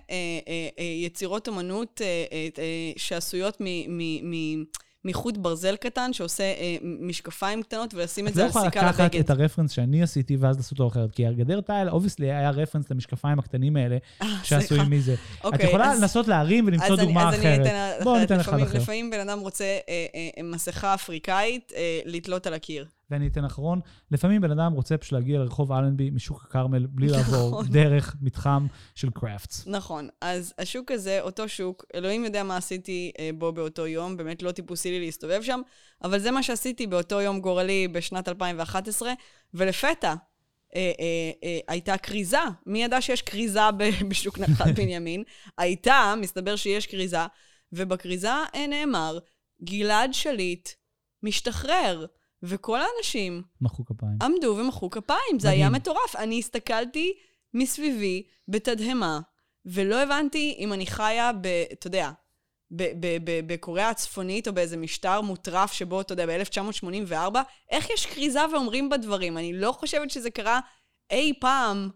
אה, 0.47 0.67
אה, 0.79 0.83
יצירות 0.83 1.49
אמנות 1.49 2.01
אה, 2.03 2.25
אה, 2.31 2.91
שעשויות 2.97 3.57
מ- 3.59 3.97
מ- 3.97 4.31
מ- 4.31 4.63
מחוט 5.07 5.37
ברזל 5.37 5.75
קטן, 5.75 6.13
שעושה 6.13 6.43
אה, 6.43 6.75
משקפיים 6.83 7.63
קטנות, 7.63 7.93
ולשים 7.93 8.25
את 8.27 8.31
את 8.31 8.35
זה 8.35 8.41
לא 8.41 8.45
על 8.45 8.49
יכולה 8.49 8.65
סיכה 8.71 8.85
לקחת 8.85 8.99
לבגד. 8.99 9.19
את 9.19 9.29
הרפרנס 9.29 9.71
שאני 9.71 10.03
עשיתי 10.03 10.35
ואז 10.35 10.57
לעשות 10.57 10.71
אותו 10.71 10.87
אחרת, 10.87 11.11
כי 11.11 11.27
הגדר 11.27 11.61
תיל, 11.61 11.89
obviously, 11.89 12.31
היה 12.31 12.49
רפרנס 12.49 12.91
למשקפיים 12.91 13.39
הקטנים 13.39 13.75
האלה, 13.77 13.97
אה, 14.21 14.27
שעשויים. 14.43 14.89
מזה. 14.89 15.13
את 15.13 15.45
אוקיי, 15.45 15.65
יכולה 15.67 15.91
אז- 15.91 16.01
לנסות 16.01 16.27
להרים 16.27 16.65
ולמצוא 16.67 16.85
אז 16.85 16.99
אני- 16.99 17.05
דוגמה 17.05 17.29
אז 17.29 17.33
אני 17.33 17.41
אחרת. 17.41 17.67
אתן 17.67 18.03
בואו. 18.03 18.19
ניתן 18.19 18.39
אחד 18.39 18.47
לפעמים- 18.53 18.65
אחר. 18.65 18.77
לפעמים 18.77 19.09
בן 19.09 19.29
אדם 19.29 19.39
רוצה 19.39 19.65
אה, 19.89 20.05
אה, 20.37 20.43
מסכה 20.43 20.93
אפריקאית 20.93 21.71
אה, 21.75 21.99
לתלות 22.05 22.47
על 22.47 22.53
הקיר. 22.53 22.85
ואני 23.11 23.27
אתן 23.27 23.45
אחרון. 23.45 23.79
לפעמים 24.11 24.41
בן 24.41 24.51
אדם 24.51 24.73
רוצה 24.73 24.97
פשוט 24.97 25.11
להגיע 25.11 25.39
לרחוב 25.39 25.71
אלנבי 25.71 26.09
משוק 26.09 26.43
הכרמל 26.47 26.85
בלי 26.85 27.07
לעבור 27.07 27.49
נכון. 27.49 27.65
דרך 27.71 28.15
מתחם 28.21 28.67
של 28.95 29.09
קראפטס. 29.09 29.67
נכון. 29.67 30.07
אז 30.21 30.53
השוק 30.57 30.91
הזה, 30.91 31.21
אותו 31.21 31.49
שוק, 31.49 31.85
אלוהים 31.95 32.23
יודע 32.23 32.43
מה 32.43 32.57
עשיתי 32.57 33.11
אה, 33.19 33.29
בו 33.37 33.51
באותו 33.51 33.87
יום, 33.87 34.17
באמת 34.17 34.43
לא 34.43 34.51
טיפוסי 34.51 34.91
לי 34.91 34.99
להסתובב 34.99 35.41
שם, 35.41 35.61
אבל 36.03 36.19
זה 36.19 36.31
מה 36.31 36.43
שעשיתי 36.43 36.87
באותו 36.87 37.21
יום 37.21 37.41
גורלי 37.41 37.87
בשנת 37.87 38.29
2011, 38.29 39.13
ולפתע 39.53 40.13
אה, 40.75 40.91
אה, 40.99 41.31
אה, 41.43 41.59
הייתה 41.67 41.97
כריזה. 41.97 42.37
מי 42.65 42.83
ידע 42.83 43.01
שיש 43.01 43.21
כריזה 43.21 43.71
בשוק 44.09 44.39
נחת 44.39 44.67
בנימין? 44.77 45.23
הייתה, 45.57 46.13
מסתבר 46.21 46.55
שיש 46.55 46.87
כריזה, 46.87 47.25
ובכריזה 47.73 48.29
אה, 48.29 48.67
נאמר, 48.67 49.19
גלעד 49.63 50.13
שליט 50.13 50.69
משתחרר. 51.23 52.05
וכל 52.43 52.79
האנשים 52.81 53.41
מחאו 53.61 53.85
כפיים. 53.85 54.17
עמדו 54.21 54.57
ומחאו 54.59 54.89
כפיים, 54.89 55.39
זה 55.39 55.47
מדהים. 55.47 55.61
היה 55.61 55.69
מטורף. 55.69 56.15
אני 56.15 56.39
הסתכלתי 56.39 57.13
מסביבי 57.53 58.23
בתדהמה, 58.47 59.19
ולא 59.65 60.03
הבנתי 60.03 60.55
אם 60.59 60.73
אני 60.73 60.85
חיה 60.85 61.31
ב... 61.41 61.47
אתה 61.73 61.87
יודע, 61.87 62.11
בקוריאה 63.47 63.89
הצפונית 63.89 64.47
או 64.47 64.53
באיזה 64.53 64.77
משטר 64.77 65.21
מוטרף 65.21 65.71
שבו, 65.71 66.01
אתה 66.01 66.13
יודע, 66.13 66.25
ב-1984, 66.25 67.37
איך 67.71 67.89
יש 67.89 68.05
כריזה 68.05 68.39
ואומרים 68.53 68.89
בה 68.89 68.97
דברים? 68.97 69.37
אני 69.37 69.53
לא 69.53 69.71
חושבת 69.71 70.09
שזה 70.09 70.29
קרה 70.29 70.59
אי 71.11 71.33
פעם 71.39 71.89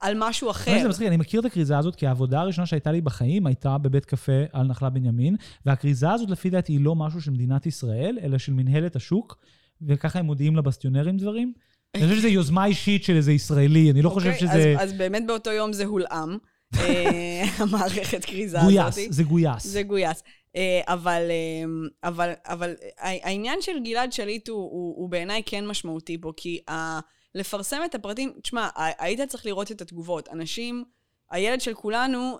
על 0.00 0.14
משהו 0.18 0.50
אחר. 0.50 0.78
שזה 0.78 0.88
מצחיק, 0.88 1.08
אני 1.08 1.16
מכיר 1.16 1.40
את 1.40 1.44
הכריזה 1.44 1.78
הזאת, 1.78 1.96
כי 1.96 2.06
העבודה 2.06 2.40
הראשונה 2.40 2.66
שהייתה 2.66 2.92
לי 2.92 3.00
בחיים 3.00 3.46
הייתה 3.46 3.78
בבית 3.78 4.04
קפה 4.04 4.42
על 4.52 4.66
נחלה 4.66 4.90
בנימין, 4.90 5.36
והכריזה 5.66 6.12
הזאת 6.12 6.30
לפי 6.30 6.50
דעתי 6.50 6.72
היא 6.72 6.80
לא 6.80 6.94
משהו 6.94 7.20
של 7.20 7.30
מדינת 7.30 7.66
ישראל, 7.66 8.18
אלא 8.22 8.38
של 8.38 8.52
מנהלת 8.52 8.96
השוק, 8.96 9.38
וככה 9.82 10.18
הם 10.18 10.26
מודיעים 10.26 10.56
לבסטיונרים 10.56 11.16
דברים. 11.16 11.52
אני 11.94 12.02
חושב 12.02 12.16
שזו 12.16 12.28
יוזמה 12.28 12.66
אישית 12.66 13.04
של 13.04 13.16
איזה 13.16 13.32
ישראלי, 13.32 13.90
אני 13.90 14.02
לא 14.02 14.10
חושב 14.10 14.26
אוקיי? 14.30 14.40
שזה 14.48 14.74
אז, 14.78 14.92
באמת 14.92 15.26
באותו 15.26 15.50
יום 15.50 15.72
זה 15.72 15.84
הולאם, 15.84 16.36
אה, 16.76 17.42
המערכת 17.58 18.24
כריזה 18.24 18.58
גויס, 18.64 18.78
הזאת. 18.98 19.12
זה 19.12 19.22
גויס. 19.22 19.64
זה 19.66 19.82
גויס. 19.82 20.22
אה, 20.56 20.80
אבל, 20.84 21.22
אה, 21.30 21.64
אבל, 22.08 22.32
אבל 22.44 22.70
ה- 22.98 23.26
העניין 23.28 23.58
של 23.62 23.72
גלעד 23.84 24.12
שליט 24.12 24.48
הוא, 24.48 24.56
הוא, 24.58 24.94
הוא 24.96 25.08
בעיניי 25.08 25.42
כן 25.46 25.66
משמעותי 25.66 26.18
פה, 26.20 26.32
כי 26.36 26.60
ה- 26.70 27.00
לפרסם 27.34 27.80
את 27.84 27.94
הפרטים, 27.94 28.32
תשמע, 28.42 28.68
היית 28.98 29.20
צריך 29.20 29.46
לראות 29.46 29.72
את 29.72 29.80
התגובות. 29.80 30.28
אנשים, 30.32 30.84
הילד 31.30 31.60
של 31.60 31.74
כולנו, 31.74 32.38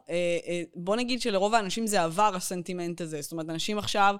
בוא 0.74 0.96
נגיד 0.96 1.20
שלרוב 1.20 1.54
האנשים 1.54 1.86
זה 1.86 2.02
עבר 2.02 2.30
הסנטימנט 2.34 3.00
הזה. 3.00 3.22
זאת 3.22 3.32
אומרת, 3.32 3.50
אנשים 3.50 3.78
עכשיו 3.78 4.14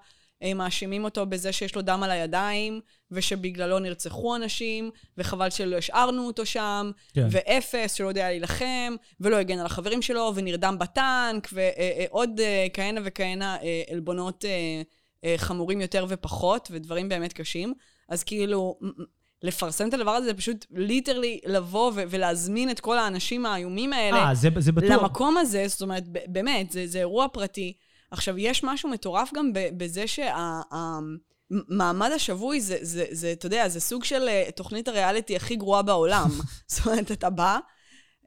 מאשימים 0.53 1.05
אותו 1.05 1.27
בזה 1.27 1.53
שיש 1.53 1.75
לו 1.75 1.83
דם 1.83 2.03
על 2.03 2.11
הידיים, 2.11 2.81
ושבגללו 3.11 3.79
נרצחו 3.79 4.37
אנשים, 4.37 4.91
וחבל 5.19 5.51
שלא 5.51 5.77
השארנו 5.77 6.27
אותו 6.27 6.47
שם, 6.47 6.91
כן. 7.15 7.27
ואפס 7.31 7.93
שלא 7.93 8.09
יודע 8.09 8.29
להילחם, 8.29 8.95
ולא 9.21 9.37
הגן 9.37 9.59
על 9.59 9.67
החברים 9.67 10.03
שלו, 10.03 10.33
ונרדם 10.35 10.77
בטנק, 10.79 11.49
ועוד 11.53 12.41
אה, 12.41 12.67
כהנה 12.73 13.01
וכהנה 13.05 13.57
אה, 13.63 13.83
עלבונות 13.91 14.45
אה, 14.45 14.83
אה, 15.25 15.35
חמורים 15.37 15.81
יותר 15.81 16.07
ופחות, 16.09 16.69
ודברים 16.73 17.09
באמת 17.09 17.33
קשים. 17.33 17.75
אז 18.09 18.25
כאילו, 18.25 18.79
לפרסם 19.43 19.89
את 19.89 19.95
הדבר 19.95 20.11
הזה, 20.11 20.27
זה 20.27 20.35
פשוט 20.35 20.67
ליטרלי 20.71 21.41
לבוא 21.47 21.93
ו- 21.95 22.03
ולהזמין 22.11 22.71
את 22.71 22.81
כל 22.81 22.99
האנשים 22.99 23.47
האיומים 23.47 23.93
האלה 23.93 24.29
אה, 24.29 24.35
זה, 24.35 24.49
זה 24.59 24.73
בטוח. 24.73 24.91
למקום 24.91 25.37
הזה, 25.37 25.69
זאת 25.69 25.83
אומרת, 25.83 26.05
באמת, 26.27 26.71
זה, 26.71 26.87
זה 26.87 26.99
אירוע 26.99 27.27
פרטי. 27.33 27.73
עכשיו, 28.15 28.39
יש 28.39 28.65
משהו 28.65 28.89
מטורף 28.89 29.31
גם 29.35 29.51
בזה 29.53 30.05
שהמעמד 30.07 32.11
השבוי 32.15 32.61
זה, 32.61 32.77
זה, 32.81 33.05
זה, 33.11 33.33
אתה 33.33 33.47
יודע, 33.47 33.69
זה 33.69 33.81
סוג 33.81 34.05
של 34.05 34.29
אה, 34.29 34.49
תוכנית 34.57 34.89
הריאליטי 34.89 35.37
הכי 35.37 35.57
גרועה 35.57 35.83
בעולם. 35.83 36.31
זאת 36.69 36.87
אומרת, 36.87 37.13
אתה 37.13 37.31
בא, 37.31 37.59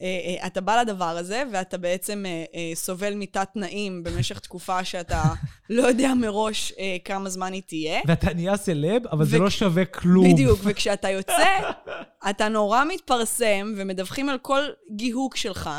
אה, 0.01 0.07
אה, 0.07 0.47
אתה 0.47 0.61
בא 0.61 0.81
לדבר 0.81 1.17
הזה, 1.17 1.43
ואתה 1.51 1.77
בעצם 1.77 2.25
סובל 2.73 3.13
מתת-תנאים 3.15 4.03
במשך 4.03 4.39
תקופה 4.39 4.83
שאתה 4.83 5.23
לא 5.69 5.87
יודע 5.87 6.13
מראש 6.13 6.73
כמה 7.05 7.29
זמן 7.29 7.53
היא 7.53 7.61
תהיה. 7.67 8.01
ואתה 8.07 8.33
נהיה 8.33 8.57
סלב, 8.57 9.07
אבל 9.07 9.25
זה 9.25 9.37
ו- 9.37 9.43
לא 9.43 9.49
שווה 9.49 9.85
כלום. 9.85 10.33
בדיוק, 10.33 10.59
וכשאתה 10.63 11.09
יוצא, 11.09 11.71
אתה 12.29 12.49
נורא 12.49 12.83
מתפרסם, 12.85 13.73
ומדווחים 13.77 14.29
על 14.29 14.37
כל 14.37 14.61
גיהוק 14.95 15.35
שלך, 15.35 15.69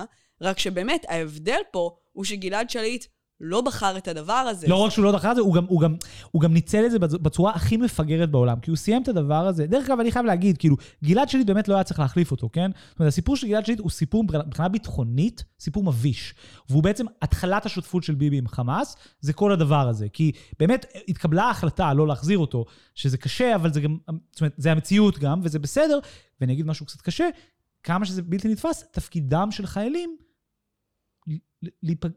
רק 0.40 0.58
שבאמת, 0.58 1.06
ההבדל 1.08 1.60
פה 1.70 1.96
הוא 2.12 2.24
שגלעד 2.24 2.70
שליט 2.70 3.04
לא 3.40 3.60
בחר 3.60 3.96
את 3.98 4.08
הדבר 4.08 4.32
הזה. 4.32 4.68
לא 4.68 4.76
רק 4.76 4.90
שהוא 4.90 5.04
לא 5.04 5.12
דחה 5.12 5.30
את 5.30 5.36
זה, 5.36 5.42
הוא 5.42 5.54
גם, 5.54 5.64
הוא, 5.68 5.80
גם, 5.80 5.94
הוא 6.30 6.42
גם 6.42 6.52
ניצל 6.52 6.84
את 6.86 6.90
זה 6.90 6.98
בצ- 6.98 7.18
בצורה 7.22 7.52
הכי 7.52 7.76
מפגרת 7.76 8.30
בעולם. 8.30 8.60
כי 8.60 8.70
הוא 8.70 8.76
סיים 8.76 9.02
את 9.02 9.08
הדבר 9.08 9.46
הזה. 9.46 9.66
דרך 9.66 9.86
אגב, 9.86 10.00
אני 10.00 10.12
חייב 10.12 10.26
להגיד, 10.26 10.58
כאילו, 10.58 10.76
גלעד 11.04 11.28
שליט 11.28 11.46
באמת 11.46 11.68
לא 11.68 11.74
היה 11.74 11.84
צריך 11.84 12.00
להחליף 12.00 12.30
אותו, 12.30 12.48
כן? 12.52 12.70
זאת 12.90 12.98
אומרת, 13.00 13.12
הסיפור 13.12 13.36
של 13.36 13.48
גלעד 13.48 13.66
שליט 13.66 13.78
הוא 13.80 13.90
סיפור 13.90 14.24
מבחינה- 14.24 14.68
ביטחונית, 14.68 15.44
סיפור 15.60 15.84
מביש. 15.84 16.34
והוא 16.70 16.82
בעצם 16.82 17.06
התחלת 17.22 17.66
השותפות 17.66 18.02
של 18.02 18.14
ביבי 18.14 18.38
עם 18.38 18.48
חמאס, 18.48 18.96
זה 19.20 19.32
כל 19.32 19.52
הדבר 19.52 19.88
הזה. 19.88 20.08
כי 20.12 20.32
באמת 20.58 20.86
התקבלה 21.08 21.44
ההחלטה 21.44 21.94
לא 21.94 22.06
להחזיר 22.06 22.38
אותו, 22.38 22.64
שזה 22.94 23.16
קשה, 23.18 23.54
אבל 23.54 23.72
זה 23.72 23.80
גם, 23.80 23.96
זאת 24.32 24.40
אומרת, 24.40 24.54
זה 24.56 24.72
המציאות 24.72 25.18
גם, 25.18 25.40
וזה 25.42 25.58
בסדר. 25.58 25.98
ואני 26.40 26.52
אגיד 26.52 26.66
משהו 26.66 26.86
קצת 26.86 27.00
קשה, 27.00 27.28
כמה 27.82 28.04
שזה 28.04 28.22
בלתי 28.22 28.48
נתפס, 28.48 28.84
תפקידם 28.92 29.48
של 29.50 29.66
חיילים 29.66 30.16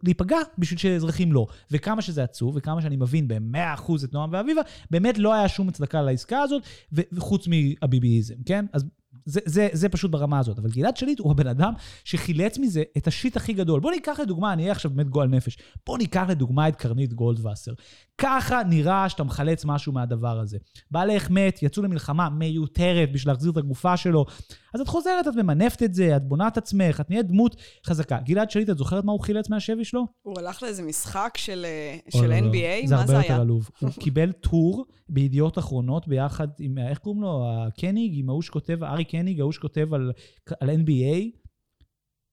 להיפגע 0.04 0.38
בשביל 0.58 0.80
שאזרחים 0.80 1.34
לא. 1.34 1.46
וכמה 1.72 2.02
שזה 2.02 2.24
עצוב, 2.24 2.56
וכמה 2.56 2.82
שאני 2.82 2.98
מבין 2.98 3.28
ב-100% 3.28 3.92
את 4.04 4.14
נועם 4.14 4.30
ואביבה, 4.34 4.62
באמת 4.92 5.18
לא 5.18 5.34
היה 5.34 5.48
שום 5.48 5.70
הצדקה 5.70 6.02
לעסקה 6.02 6.42
הזאת, 6.42 6.64
וחוץ 6.92 7.48
מהביביזם, 7.48 8.36
כן? 8.46 8.66
אז 8.74 8.86
זה, 9.26 9.40
זה, 9.46 9.70
זה 9.72 9.90
פשוט 9.90 10.12
ברמה 10.12 10.40
הזאת. 10.40 10.60
אבל 10.60 10.70
גלעד 10.70 10.98
שליט 10.98 11.20
הוא 11.20 11.32
הבן 11.32 11.48
אדם 11.48 11.74
שחילץ 12.04 12.58
מזה 12.58 12.84
את 12.98 13.08
השיט 13.08 13.38
הכי 13.38 13.54
גדול. 13.54 13.80
בוא 13.80 13.92
ניקח 13.92 14.20
לדוגמה, 14.20 14.54
אני 14.54 14.62
אהיה 14.62 14.72
עכשיו 14.72 14.92
באמת 14.92 15.10
גועל 15.10 15.28
נפש. 15.28 15.58
בוא 15.86 15.98
ניקח 15.98 16.26
לדוגמה 16.30 16.68
את 16.68 16.76
קרנית 16.76 17.14
גולדווסר. 17.14 17.72
ככה 18.18 18.62
נראה 18.64 19.10
שאתה 19.10 19.24
מחלץ 19.24 19.66
משהו 19.66 19.94
מהדבר 19.94 20.40
הזה. 20.40 20.58
בעלך 20.92 21.30
מת, 21.30 21.64
יצאו 21.64 21.84
למלחמה 21.84 22.30
מיותרת 22.30 23.12
בשביל 23.12 23.34
להחזיר 23.34 23.52
את 23.52 23.58
הגופה 23.58 23.98
שלו. 23.98 24.26
אז 24.74 24.82
את 24.82 24.88
חוזרת, 24.88 25.28
את 25.28 25.36
ממנפת 25.36 25.84
את 25.84 25.94
זה, 25.94 26.16
את 26.16 26.24
בונה 26.28 26.48
את 26.48 26.58
עצמך, 26.58 27.02
את 27.02 27.10
נהיית 27.10 27.28
דמות 27.28 27.56
חזקה. 27.86 28.20
גלעד 28.20 28.52
שליט, 28.52 28.70
את 28.70 28.78
זוכרת 28.78 29.04
מה 29.04 29.12
הוא 29.12 29.20
חילץ 29.20 29.50
מהשבי 29.50 29.86
שלו? 29.86 30.06
הוא 30.22 30.40
הלך 30.40 30.64
לאיזה 30.64 30.84
משחק 30.84 31.34
של, 31.38 31.66
אה, 31.66 31.98
או, 32.14 32.20
של 32.20 32.28
לא. 32.28 32.36
NBA, 32.36 32.88
זה 32.88 32.96
מה 32.96 33.02
הרבה 33.02 33.14
זה 33.14 33.18
יותר 33.18 33.34
היה? 33.34 33.42
עלוב. 33.42 33.70
הוא 33.80 33.90
קיבל 34.04 34.32
טור 34.32 34.86
בידיעות 35.10 35.58
אחרונות 35.58 36.08
ביחד 36.08 36.48
עם, 36.60 36.78
איך 36.78 36.98
קוראים 36.98 37.22
לו? 37.22 37.46
הקניג, 37.68 38.12
עם 38.16 38.30
ההוא 38.30 38.42
שכותב, 38.42 38.84
ארי 38.84 39.04
קניג, 39.04 39.40
ההוא 39.40 39.52
שכותב 39.52 39.94
על, 39.94 40.12
על 40.60 40.70
NBA. 40.70 41.38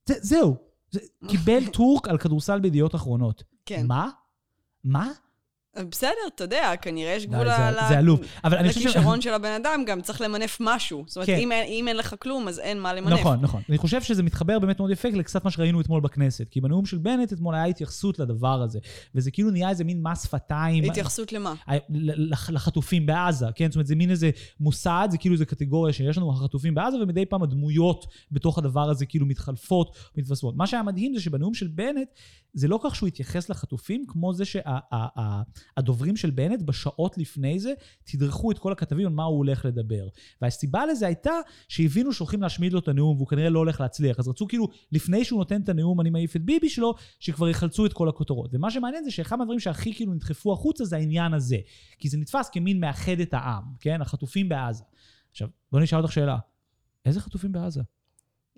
זה, 0.09 0.15
זהו. 0.21 0.57
זה, 0.91 1.01
קיבל 1.29 1.67
טור 1.77 2.01
על 2.09 2.19
כדורסל 2.19 2.61
בידיעות 2.61 2.95
אחרונות. 2.95 3.43
כן. 3.67 3.87
מה? 3.87 4.09
מה? 4.85 5.13
בסדר, 5.91 6.11
אתה 6.35 6.45
יודע, 6.45 6.73
כנראה 6.83 7.13
יש 7.13 7.27
גבול 7.27 7.45
זה- 7.45 7.71
ל- 7.71 7.89
זה 7.89 7.99
עלוב. 7.99 8.21
אבל 8.45 8.57
אני 8.57 8.69
חושב 8.69 8.81
ש... 8.81 8.85
לכישרון 8.87 9.21
של 9.21 9.33
הבן 9.35 9.53
אדם, 9.63 9.83
גם 9.87 10.01
צריך 10.01 10.21
למנף 10.21 10.57
משהו. 10.61 11.05
זאת 11.07 11.17
אומרת, 11.17 11.27
כן. 11.27 11.39
אם 11.39 11.89
אין- 11.89 11.97
לך 11.97 12.15
כלום, 12.19 12.49
אז 12.49 12.59
אין 12.59 12.81
מה 12.81 12.95
למנף. 12.95 13.21
נכון, 13.21 13.39
נכון. 13.43 13.63
אני 13.69 13.79
חושב 13.79 14.03
שזה 14.03 14.23
מתחבר 14.23 14.59
באמת 14.59 14.79
מאוד 14.79 14.91
יפה 14.91 15.09
לקצת 15.09 15.45
מה 15.45 15.51
שראינו 15.51 15.81
אתמול 15.81 16.01
בכנסת. 16.01 16.49
כי 16.51 16.61
בנאום 16.61 16.87
של 16.87 16.99
בנט 16.99 17.33
אתמול 17.33 17.55
היה 17.55 17.65
התייחסות 17.65 18.19
לדבר 18.19 18.63
הזה. 18.63 18.79
וזה 19.15 19.31
כאילו 19.31 19.51
נהיה 19.51 19.71
איזה 19.71 19.85
מין 19.85 20.03
מס 20.03 20.23
שפתיים. 20.25 20.85
התייחסות 20.85 21.33
למה? 21.33 21.55
לח- 21.91 22.51
לחטופים 22.51 23.07
בעזה, 23.07 23.47
כן? 23.55 23.67
זאת 23.67 23.75
אומרת, 23.77 23.87
זה 23.87 23.95
מין 23.97 24.11
איזה 24.11 24.31
מוסד, 24.61 25.09
זה 25.11 25.19
כאילו 25.19 25.35
איזה 25.35 25.45
קטגוריה 25.45 25.93
שיש 25.93 26.17
לנו 26.17 26.31
החטופים 26.33 26.75
בעזה, 26.75 26.97
ומדי 27.03 27.27
פעם 27.27 27.43
הדמויות 27.43 28.07
בתוך 28.33 28.59
הדבר 28.59 28.91
הזה 28.91 29.07
כאילו 29.07 29.27
מתחלפות, 29.27 29.97
מתווספות. 30.17 30.57
מה 30.57 30.67
שהיה 30.67 30.83
מדהים 30.83 31.15
זה 31.15 31.21
שבנאום 31.21 31.55
של 31.55 31.67
בנט, 31.69 32.09
זה 32.55 32.69
לא 32.69 32.81
כך 32.85 32.95
שהוא 32.97 33.07
התייחס 33.07 33.49
לחטופים, 33.51 34.05
כמו 34.09 34.35
זה 34.35 34.45
שהדוברים 35.77 36.17
של 36.17 36.31
בנט 36.31 36.63
בשעות 36.63 37.19
לפני 37.19 37.59
זה, 37.59 37.73
תדרכו 38.05 38.51
את 38.51 38.59
כל 38.59 38.73
הכתבים 38.73 39.07
על 39.07 39.13
מה 39.13 39.25
הוא 39.25 39.37
הולך 39.37 39.65
לדבר. 39.65 40.09
והסיבה 40.43 40.87
לזה 40.87 41.07
הייתה 41.07 41.33
שהבינו 41.69 42.13
שהולכים 42.13 42.43
להשמיד 42.43 42.73
לו 42.73 42.79
את 42.79 42.89
הנאום, 42.89 43.17
והוא 43.17 43.29
כנראה 43.29 43.51
לא 43.51 43.59
הולך 43.59 43.81
להצליח. 43.81 44.19
אז 44.19 44.29
רצו 44.29 44.47
כאילו, 44.47 44.69
לפני 44.93 45.25
שהוא 45.25 45.39
נותן 45.39 45.61
את 45.63 45.69
הנאום, 45.69 46.01
אני 46.01 46.11
מעיף 46.11 46.37
את 46.37 46.43
ביבי 46.43 46.69
שלו, 46.69 46.95
שכבר 47.21 47.49
יחלצו 47.49 47.87
את 47.87 47.93
כל 47.93 48.09
הכותרות. 48.09 48.51
ומה 48.55 48.71
שמעניין 48.71 49.05
זה 49.05 49.11
שאחד 49.11 49.37
מהדברים 49.37 49.61
שהכי 49.61 49.95
כאילו 49.95 50.15
נדחפו 50.15 50.53
החוצה 50.53 50.85
זה 50.85 50.97
העניין 50.97 51.35
הזה. 51.35 51.57
כי 51.99 52.09
זה 52.09 52.19
נתפס 52.19 52.49
כמין 52.49 52.81
מאחד 52.81 53.21
את 53.23 53.35
העם, 53.35 53.65
כן? 53.81 54.03
החטופים 54.03 54.49
בעזה. 54.49 54.85
עכשיו, 55.31 55.49
בוא 55.73 55.81
נשאל 55.81 55.99
אותך 55.99 56.13
שאלה. 56.13 56.39
איזה 57.05 57.21
חטופים 57.21 57.53
בעזה? 57.53 57.83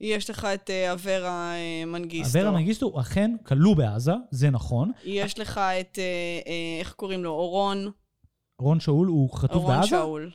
יש 0.00 0.30
לך 0.30 0.44
את 0.44 0.70
אה, 0.70 0.92
אברה 0.92 1.52
אה, 1.54 1.84
מנגיסטו. 1.86 2.38
אברה 2.38 2.50
מנגיסטו 2.50 2.86
הוא 2.86 3.00
אכן 3.00 3.30
כלוא 3.46 3.76
בעזה, 3.76 4.12
זה 4.30 4.50
נכון. 4.50 4.90
יש 5.04 5.38
לך 5.38 5.58
את, 5.58 5.98
אה, 5.98 6.80
איך 6.80 6.92
קוראים 6.92 7.24
לו? 7.24 7.30
אורון. 7.30 7.90
רון 8.60 8.80
שאול 8.80 9.06
הוא 9.06 9.30
חטוף 9.34 9.56
אורון 9.56 9.76
בעזה? 9.76 9.88
שאול. 9.88 10.30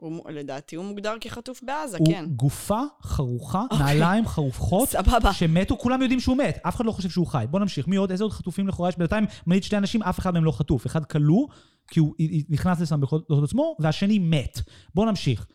הוא 0.00 0.30
לדעתי 0.30 0.76
הוא 0.76 0.84
מוגדר 0.84 1.14
כחטוף 1.20 1.62
בעזה, 1.62 1.98
הוא 1.98 2.06
כן. 2.06 2.24
גופה 2.28 2.82
חרוכה, 3.02 3.62
אוקיי. 3.70 3.78
נעליים 3.78 4.26
חרוכות, 4.26 4.88
סבבה. 4.88 5.32
שמתו, 5.32 5.78
כולם 5.78 6.02
יודעים 6.02 6.20
שהוא 6.20 6.36
מת, 6.36 6.58
אף 6.62 6.76
אחד 6.76 6.84
לא 6.84 6.92
חושב 6.92 7.10
שהוא 7.10 7.26
חי. 7.26 7.44
בוא 7.50 7.60
נמשיך, 7.60 7.88
מי 7.88 7.96
עוד? 7.96 8.10
איזה 8.10 8.24
עוד 8.24 8.32
חטופים 8.32 8.68
לכאורה 8.68 8.88
יש? 8.88 8.96
בינתיים 8.96 9.24
מנית 9.46 9.64
שני 9.64 9.78
אנשים, 9.78 10.02
אף 10.02 10.18
אחד 10.18 10.34
מהם 10.34 10.44
לא 10.44 10.52
חטוף. 10.52 10.86
אחד 10.86 11.04
כלוא, 11.04 11.46
כי 11.88 12.00
הוא 12.00 12.14
נכנס 12.48 12.80
לשם 12.80 13.00
בכוחות 13.00 13.44
עצמו, 13.44 13.76
והשני 13.78 14.18
מת. 14.18 14.60
בוא 14.94 15.06
נמשיך. 15.06 15.46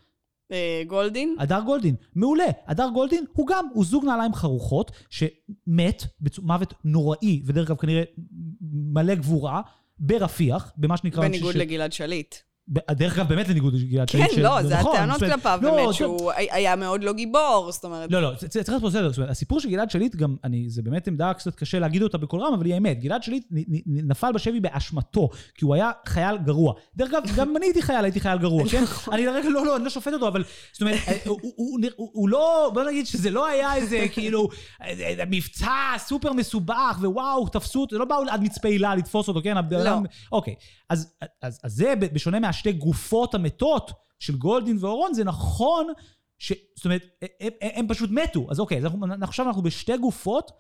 אה, 0.52 0.84
גולדין. 0.88 1.36
הדר 1.40 1.62
גולדין, 1.66 1.96
מעולה. 2.16 2.46
הדר 2.68 2.90
גולדין 2.94 3.26
הוא 3.34 3.48
גם, 3.48 3.66
הוא 3.74 3.86
זוג 3.86 4.06
נעליים 4.06 4.34
חרוכות, 4.34 4.92
שמת 5.10 6.04
מוות 6.42 6.74
נוראי, 6.84 7.42
ודרך 7.46 7.68
אגב 7.70 7.78
כנראה 7.78 8.04
מלא 8.72 9.16
גבורה, 9.16 9.62
ברפיח, 10.00 10.72
במה 10.78 10.98
שנקרא... 10.98 11.22
בניגוד 11.28 11.54
ש- 11.54 11.58
לגלעד 11.58 11.94
שליט. 11.94 12.36
דרך 12.92 13.18
אגב, 13.20 13.30
באמת 13.30 13.48
לניגוד 13.50 13.74
לגלעד 13.74 14.10
כן, 14.10 14.18
שליט, 14.18 14.32
ש- 14.32 14.38
לא, 14.38 14.64
זה 14.64 14.76
נכון, 14.78 14.96
הטענות 14.96 15.20
כלפיו, 15.20 15.60
לא, 15.62 15.76
באמת, 15.76 15.94
שהוא 15.94 16.32
הי- 16.32 16.48
היה 16.52 16.76
מאוד 16.76 17.04
לא 17.04 17.14
גיבור, 17.14 17.68
זאת 17.72 17.86
אומרת. 17.86 18.12
לא, 18.12 18.22
לא, 18.22 18.32
צריך 18.48 18.82
פה 18.82 18.90
סדר. 18.90 19.10
זאת 19.10 19.18
אומרת, 19.18 19.32
הסיפור 19.32 19.60
של 19.60 19.70
גלעד 19.70 19.92
שליט, 19.92 20.16
גם, 20.16 20.36
אני, 20.44 20.70
זה 20.70 20.82
באמת 20.82 21.08
עמדה 21.08 21.34
קצת 21.34 21.56
קשה 21.56 21.80
להגיד 21.80 22.02
אותה 22.02 22.18
בקול 22.18 22.42
רם, 22.42 22.54
אבל 22.54 22.66
היא 22.66 22.74
האמת. 22.74 23.00
גלעד 23.00 23.24
שליט 23.24 23.48
נפל 23.86 24.32
בשבי 24.32 24.60
באשמתו, 24.60 25.30
כי 25.56 25.66
הוא 25.66 25.76
היה 25.76 25.92
חייל 26.06 26.38
גרוע. 26.38 26.74
דרך 26.96 27.10
אגב, 27.14 27.24
גם 27.36 27.50
אם 27.50 27.58
אני 27.58 27.66
הייתי 27.66 27.82
חייל, 27.82 28.04
הייתי 28.06 28.20
חייל 28.20 28.38
גרוע, 28.38 28.64
כן? 28.70 28.84
אני 29.12 29.26
לרגע, 29.26 29.50
לא, 29.50 29.66
לא, 29.66 29.76
אני 29.76 29.84
לא 29.84 29.90
שופט 29.90 30.14
אותו, 30.14 30.28
אבל, 30.28 30.44
זאת 30.74 30.82
אומרת, 30.82 31.00
אה, 31.08 31.18
הוא- 31.26 32.30
לא, 32.30 32.72
בוא 32.74 32.84
נגיד 32.84 33.06
שזה 33.08 33.30
לא 33.30 33.48
היה 33.48 33.76
איזה, 33.76 34.06
כאילו, 34.14 34.48
איזה- 34.86 35.04
איזה 35.04 35.24
מבצע 35.30 35.72
סופר 35.98 36.34
מסובך, 36.34 36.98
ווואו, 37.02 37.48
תפסו 37.48 37.82
אותו, 37.82 37.98
לא 37.98 38.06
באו 38.06 38.24
עד 38.30 38.42
מצפה 38.44 38.68
הילה 38.68 38.96
לתפוס 38.96 39.28
אותו, 39.28 39.40
כן? 39.44 39.56
לא. 39.72 39.92
אוקיי. 40.32 40.56
אז, 40.90 41.14
זה, 41.66 41.94
בשונה 42.14 42.40
מהשתי 42.56 42.72
גופות 42.72 43.36
המתות 43.36 43.92
של 44.20 44.36
גולדין 44.36 44.78
ואורון, 44.80 45.14
זה 45.14 45.24
נכון 45.24 45.88
ש... 46.40 46.54
זאת 46.76 46.86
אומרת, 46.86 47.04
הם, 47.40 47.52
הם, 47.62 47.88
פשוט 47.88 48.10
מתו. 48.12 48.48
אז 48.50 48.60
אוקיי, 48.60 48.78
אז 48.78 48.86
אנחנו, 48.86 49.08
עכשיו 49.22 49.48
אנחנו 49.48 49.62
בשתי 49.62 49.98
גופות 49.98 50.52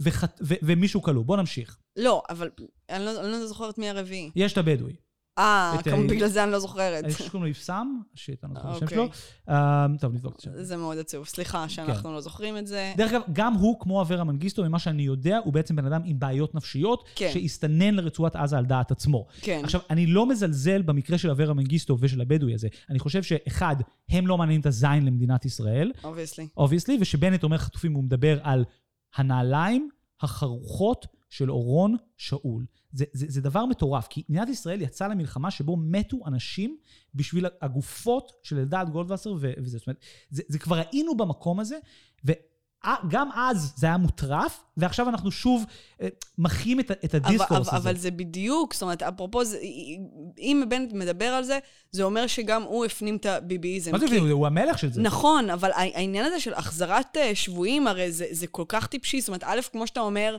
וחט, 0.00 0.40
ו, 0.42 0.54
ומישהו 0.62 1.02
כלוא. 1.02 1.24
בוא 1.24 1.36
נמשיך. 1.36 1.78
לא, 1.96 2.22
אבל 2.30 2.50
אני 2.90 3.04
לא 3.04 3.20
אני 3.20 3.32
לא 3.32 3.46
זוכרת 3.46 3.78
מי 3.78 3.90
הרביעי. 3.90 4.30
יש 4.36 4.52
את 4.52 4.58
הבדואי. 4.58 4.96
אה, 5.38 5.76
אה, 5.86 5.96
בגלל 6.08 6.28
זה 6.28 6.44
אני 6.44 6.52
לא 6.52 6.58
זוכרת. 6.58 7.04
חושב 7.04 7.24
שקוראים 7.24 7.52
לו 7.52 7.76
שיט, 8.14 8.44
אני 8.44 8.54
לא 8.54 8.60
זוכר 8.60 8.70
את 8.70 8.74
השם 8.76 8.84
אוקיי. 8.84 8.96
שלו. 8.96 9.08
אה, 9.48 9.86
טוב, 10.00 10.12
נבדוק 10.12 10.34
את 10.34 10.38
השם. 10.38 10.50
זה 10.62 10.76
מאוד 10.76 10.98
עצוב. 10.98 11.26
סליחה 11.26 11.68
שאנחנו 11.68 12.12
לא 12.12 12.20
זוכרים 12.20 12.56
את 12.56 12.66
זה. 12.66 12.92
דרך 12.96 13.12
אגב, 13.12 13.22
גם 13.32 13.54
הוא, 13.54 13.80
כמו 13.80 14.02
אברה 14.02 14.24
מנגיסטו, 14.24 14.64
ממה 14.64 14.78
שאני 14.78 15.02
יודע, 15.02 15.38
הוא 15.44 15.52
בעצם 15.52 15.76
בן 15.76 15.86
אדם 15.86 16.00
עם 16.04 16.18
בעיות 16.18 16.54
נפשיות, 16.54 17.08
כן. 17.14 17.30
שהסתנן 17.32 17.94
לרצועת 17.94 18.36
עזה 18.36 18.58
על 18.58 18.64
דעת 18.64 18.90
עצמו. 18.90 19.26
כן. 19.40 19.60
עכשיו, 19.64 19.80
אני 19.90 20.06
לא 20.06 20.26
מזלזל 20.26 20.82
במקרה 20.82 21.18
של 21.18 21.30
אברה 21.30 21.54
מנגיסטו 21.54 21.96
ושל 22.00 22.20
הבדואי 22.20 22.54
הזה. 22.54 22.68
אני 22.90 22.98
חושב 22.98 23.22
שאחד, 23.22 23.76
הם 24.10 24.26
לא 24.26 24.38
מעניינים 24.38 24.60
את 24.60 24.66
הזין 24.66 25.06
למדינת 25.06 25.44
ישראל, 25.44 25.92
obviously. 26.04 26.48
Obviously, 26.56 26.98
ושבנט 27.00 27.42
אומר 27.42 27.58
חטופים, 27.58 27.92
הוא 27.92 28.04
מדבר 28.04 28.38
על 28.42 28.64
הנעליים 29.16 29.88
החרוכות 30.20 31.06
של 31.34 31.50
אורון 31.50 31.96
שאול. 32.16 32.66
זה, 32.92 33.04
זה, 33.12 33.26
זה 33.28 33.40
דבר 33.40 33.66
מטורף, 33.66 34.06
כי 34.10 34.22
מדינת 34.28 34.48
ישראל 34.48 34.82
יצאה 34.82 35.08
למלחמה 35.08 35.50
שבו 35.50 35.76
מתו 35.76 36.16
אנשים 36.26 36.76
בשביל 37.14 37.46
הגופות 37.62 38.32
של 38.42 38.58
אלדד 38.58 38.86
גולדווסר 38.92 39.34
וזה. 39.40 39.78
זאת 39.78 39.86
אומרת, 39.86 40.00
זה, 40.30 40.42
זה 40.48 40.58
כבר 40.58 40.76
היינו 40.76 41.16
במקום 41.16 41.60
הזה, 41.60 41.78
גם 43.08 43.28
אז 43.34 43.72
זה 43.76 43.86
היה 43.86 43.96
מוטרף, 43.96 44.62
ועכשיו 44.76 45.08
אנחנו 45.08 45.30
שוב 45.30 45.64
אה, 46.00 46.08
מחיים 46.38 46.80
את, 46.80 46.90
את 46.90 47.14
הדיסקורס 47.14 47.68
אבל, 47.68 47.78
הזה. 47.78 47.88
אבל 47.90 47.96
זה 47.96 48.10
בדיוק, 48.10 48.74
זאת 48.74 48.82
אומרת, 48.82 49.02
אפרופו, 49.02 49.40
אם 50.38 50.62
בנט 50.68 50.92
מדבר 50.92 51.24
על 51.24 51.44
זה, 51.44 51.58
זה 51.90 52.02
אומר 52.02 52.26
שגם 52.26 52.62
הוא 52.62 52.84
הפנים 52.84 53.16
את 53.16 53.26
הביביזם. 53.26 53.92
מה 53.92 53.98
זה 53.98 54.04
הפנים? 54.04 54.30
הוא 54.30 54.46
המלך 54.46 54.78
של 54.78 54.92
זה. 54.92 55.02
נכון, 55.02 55.50
אבל 55.50 55.70
העניין 55.74 56.24
הזה 56.24 56.40
של 56.40 56.54
החזרת 56.54 57.16
אה, 57.16 57.34
שבויים, 57.34 57.86
הרי 57.86 58.12
זה, 58.12 58.26
זה 58.30 58.46
כל 58.46 58.64
כך 58.68 58.86
טיפשי. 58.86 59.20
זאת 59.20 59.28
אומרת, 59.28 59.44
א', 59.44 59.60
כמו 59.72 59.86
שאתה 59.86 60.00
אומר, 60.00 60.36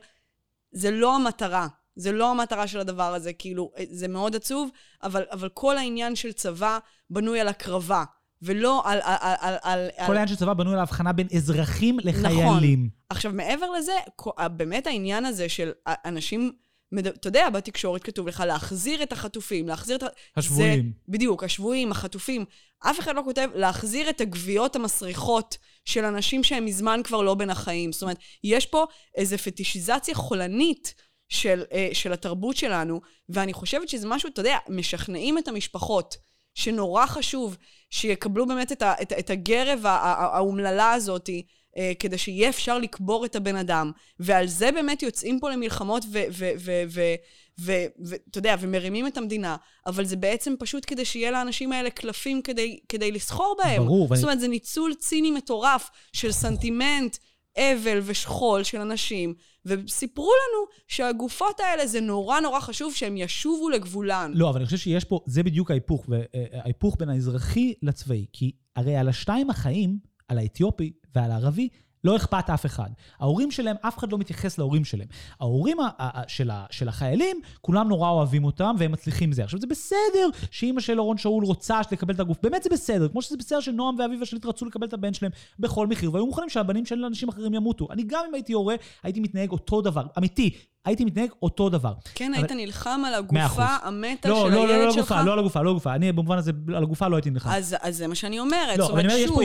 זה 0.75 0.91
לא 0.91 1.15
המטרה. 1.15 1.67
זה 1.95 2.11
לא 2.11 2.31
המטרה 2.31 2.67
של 2.67 2.79
הדבר 2.79 3.13
הזה, 3.13 3.33
כאילו, 3.33 3.71
אה, 3.77 3.83
זה 3.89 4.07
מאוד 4.07 4.35
עצוב, 4.35 4.69
אבל, 5.03 5.23
אבל 5.31 5.49
כל 5.49 5.77
העניין 5.77 6.15
של 6.15 6.31
צבא 6.31 6.79
בנוי 7.09 7.39
על 7.39 7.47
הקרבה. 7.47 8.03
ולא 8.41 8.81
על... 8.85 8.99
על, 9.03 9.33
על, 9.41 9.89
על 9.97 10.05
כל 10.05 10.11
העניין 10.11 10.27
של 10.27 10.35
צבא 10.35 10.53
בנוי 10.53 10.73
על 10.73 10.79
ההבחנה 10.79 11.13
בין 11.13 11.27
אזרחים 11.35 11.97
לחיילים. 12.03 12.79
נכון. 12.79 12.89
עכשיו, 13.09 13.31
מעבר 13.31 13.71
לזה, 13.71 13.93
באמת 14.51 14.87
העניין 14.87 15.25
הזה 15.25 15.49
של 15.49 15.71
אנשים... 16.05 16.51
אתה 16.99 17.27
יודע, 17.27 17.49
בתקשורת 17.49 18.03
כתוב 18.03 18.27
לך 18.27 18.43
להחזיר 18.47 19.03
את 19.03 19.11
החטופים, 19.11 19.67
להחזיר 19.67 19.95
את 19.95 20.03
ה... 20.03 20.07
השבויים. 20.37 20.83
זה, 20.83 20.89
בדיוק, 21.07 21.43
השבויים, 21.43 21.91
החטופים. 21.91 22.45
אף 22.79 22.99
אחד 22.99 23.15
לא 23.15 23.21
כותב 23.25 23.49
להחזיר 23.55 24.09
את 24.09 24.21
הגוויות 24.21 24.75
המסריחות 24.75 25.57
של 25.85 26.05
אנשים 26.05 26.43
שהם 26.43 26.65
מזמן 26.65 27.01
כבר 27.03 27.21
לא 27.21 27.33
בין 27.33 27.49
החיים. 27.49 27.91
זאת 27.91 28.01
אומרת, 28.01 28.17
יש 28.43 28.65
פה 28.65 28.85
איזו 29.15 29.37
פטישיזציה 29.37 30.15
חולנית 30.15 30.93
של, 31.29 31.63
אה, 31.73 31.89
של 31.93 32.13
התרבות 32.13 32.57
שלנו, 32.57 33.01
ואני 33.29 33.53
חושבת 33.53 33.89
שזה 33.89 34.07
משהו, 34.07 34.29
אתה 34.29 34.39
יודע, 34.39 34.57
משכנעים 34.69 35.37
את 35.37 35.47
המשפחות. 35.47 36.17
שנורא 36.55 37.05
חשוב 37.05 37.57
שיקבלו 37.89 38.47
באמת 38.47 38.71
את, 38.71 38.81
ה, 38.81 38.93
את, 39.01 39.13
את 39.13 39.29
הגרב 39.29 39.79
האומללה 39.85 40.93
הזאת, 40.93 41.29
אה, 41.77 41.91
כדי 41.99 42.17
שיהיה 42.17 42.49
אפשר 42.49 42.79
לקבור 42.79 43.25
את 43.25 43.35
הבן 43.35 43.55
אדם. 43.55 43.91
ועל 44.19 44.47
זה 44.47 44.71
באמת 44.71 45.03
יוצאים 45.03 45.39
פה 45.39 45.49
למלחמות 45.49 46.05
ואתה 47.57 48.37
יודע, 48.37 48.55
ומרימים 48.59 49.07
את 49.07 49.17
המדינה, 49.17 49.55
אבל 49.85 50.05
זה 50.05 50.15
בעצם 50.15 50.53
פשוט 50.59 50.83
כדי 50.87 51.05
שיהיה 51.05 51.31
לאנשים 51.31 51.71
האלה 51.71 51.89
קלפים 51.89 52.41
כדי, 52.41 52.79
כדי 52.89 53.11
לסחור 53.11 53.55
בהם. 53.63 53.85
ברור. 53.85 54.15
זאת 54.15 54.23
אומרת, 54.23 54.39
זה 54.39 54.47
ניצול 54.47 54.93
ציני 54.93 55.31
מטורף 55.31 55.89
של 56.13 56.31
סנטימנט. 56.31 57.17
אבל 57.57 57.99
ושכול 58.03 58.63
של 58.63 58.81
אנשים, 58.81 59.33
וסיפרו 59.65 60.25
לנו 60.25 60.67
שהגופות 60.87 61.59
האלה 61.59 61.87
זה 61.87 62.01
נורא 62.01 62.39
נורא 62.39 62.59
חשוב 62.59 62.95
שהם 62.95 63.17
ישובו 63.17 63.69
לגבולן. 63.69 64.31
לא, 64.35 64.49
אבל 64.49 64.57
אני 64.57 64.65
חושב 64.65 64.77
שיש 64.77 65.03
פה, 65.03 65.19
זה 65.25 65.43
בדיוק 65.43 65.71
ההיפוך, 65.71 66.05
ההיפוך 66.53 66.95
בין 66.99 67.09
האזרחי 67.09 67.73
לצבאי. 67.81 68.25
כי 68.33 68.51
הרי 68.75 68.95
על 68.95 69.09
השתיים 69.09 69.49
החיים, 69.49 69.97
על 70.27 70.37
האתיופי 70.37 70.91
ועל 71.15 71.31
הערבי, 71.31 71.69
לא 72.05 72.15
אכפת 72.15 72.49
אף 72.49 72.65
אחד. 72.65 72.89
ההורים 73.19 73.51
שלהם, 73.51 73.75
אף 73.81 73.97
אחד 73.97 74.11
לא 74.11 74.17
מתייחס 74.17 74.57
להורים 74.57 74.85
שלהם. 74.85 75.07
ההורים 75.39 75.77
של, 76.27 76.49
של 76.71 76.87
החיילים, 76.87 77.41
כולם 77.61 77.87
נורא 77.87 78.09
אוהבים 78.09 78.45
אותם 78.45 78.75
והם 78.79 78.91
מצליחים 78.91 79.31
זה. 79.31 79.43
עכשיו, 79.43 79.59
זה 79.59 79.67
בסדר 79.67 80.29
שאימא 80.51 80.81
של 80.81 80.99
אורון 80.99 81.17
שאול 81.17 81.45
רוצה 81.45 81.81
לקבל 81.91 82.13
את 82.13 82.19
הגוף, 82.19 82.37
באמת 82.43 82.63
זה 82.63 82.69
בסדר. 82.69 83.07
כמו 83.07 83.21
שזה 83.21 83.37
בסדר 83.37 83.59
שנועם 83.59 83.99
ואביבה 83.99 84.25
שליט 84.25 84.45
רצו 84.45 84.65
לקבל 84.65 84.87
את 84.87 84.93
הבן 84.93 85.13
שלהם 85.13 85.31
בכל 85.59 85.87
מחיר, 85.87 86.13
והיו 86.13 86.25
מוכנים 86.25 86.49
שהבנים 86.49 86.85
של 86.85 87.05
אנשים 87.05 87.29
אחרים 87.29 87.53
ימותו. 87.53 87.87
אני 87.91 88.03
גם 88.07 88.23
אם 88.29 88.33
הייתי 88.33 88.53
הורה, 88.53 88.75
הייתי 89.03 89.19
מתנהג 89.19 89.51
אותו 89.51 89.81
דבר. 89.81 90.03
אמיתי, 90.17 90.49
הייתי 90.85 91.05
מתנהג 91.05 91.29
אותו 91.41 91.69
דבר. 91.69 91.93
כן, 92.15 92.33
אבל... 92.33 92.43
היית 92.43 92.51
נלחם 92.51 93.01
על 93.07 93.13
הגופה 93.13 93.67
המתה 93.83 94.29
לא, 94.29 94.45
של 94.47 94.53
לא, 94.53 94.59
הילד 94.59 94.79
לא, 94.79 94.85
לא, 94.85 94.91
שלך? 94.91 95.15
לא, 95.17 95.25
לא 95.25 95.33
על 95.33 95.39
הגופה, 95.39 95.61
לא 95.61 95.69
על 95.69 95.75
הגופה. 95.75 95.95
אני 95.95 96.11
במובן 96.11 96.37
הזה, 96.37 96.51
על 96.75 96.83
הגופה 96.83 97.07
לא 97.07 97.15
הייתי 97.15 97.29
נלחם. 97.29 97.49
אז, 97.49 97.75
אז 97.81 97.97
זה 97.97 98.07
מה 98.07 98.15
שאני 98.15 98.39
אומרת. 98.39 98.77
לא, 98.77 98.85
זאת 98.85 98.91
אומרת, 98.91 99.11
שוב, 99.27 99.41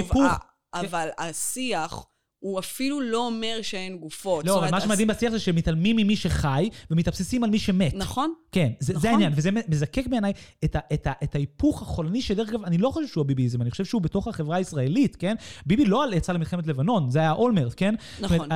אבל 0.75 1.09
השיח 1.19 2.07
הוא 2.41 2.59
אפילו 2.59 3.01
לא 3.01 3.27
אומר 3.27 3.59
שאין 3.63 3.99
גופות. 3.99 4.45
לא, 4.45 4.59
אבל 4.59 4.71
מה 4.71 4.81
שמדהים 4.81 5.09
בשיח 5.09 5.33
זה 5.33 5.39
שמתעלמים 5.39 5.97
ממי 5.97 6.17
שחי 6.17 6.69
ומתאבססים 6.91 7.45
על 7.45 7.51
מי 7.51 7.59
שמת. 7.59 7.95
נכון. 7.95 8.35
כן, 8.53 8.73
זה, 8.79 8.93
נכון. 8.93 9.03
זה 9.03 9.11
העניין, 9.11 9.33
וזה 9.37 9.51
מזקק 9.69 10.07
בעיניי 10.07 10.33
את, 10.65 10.77
את, 10.93 11.07
את 11.25 11.35
ההיפוך 11.35 11.83
החולני, 11.83 12.23
שדרך 12.23 12.49
אגב, 12.49 12.65
אני 12.65 12.79
לא 12.79 12.91
חושב 12.91 13.07
שהוא 13.07 13.23
הביביזם, 13.23 13.63
אני 13.63 13.71
חושב 13.71 13.85
שהוא 13.85 14.03
בתוך 14.03 14.29
החברה 14.29 14.57
הישראלית, 14.57 15.17
כן? 15.17 15.35
ביבי 15.67 15.85
לא 15.85 16.05
יצא 16.15 16.33
למלחמת 16.33 16.67
לבנון, 16.67 17.11
זה 17.11 17.19
היה 17.19 17.33
אולמרט, 17.33 17.75
כן? 17.77 17.95
נכון. 18.21 18.49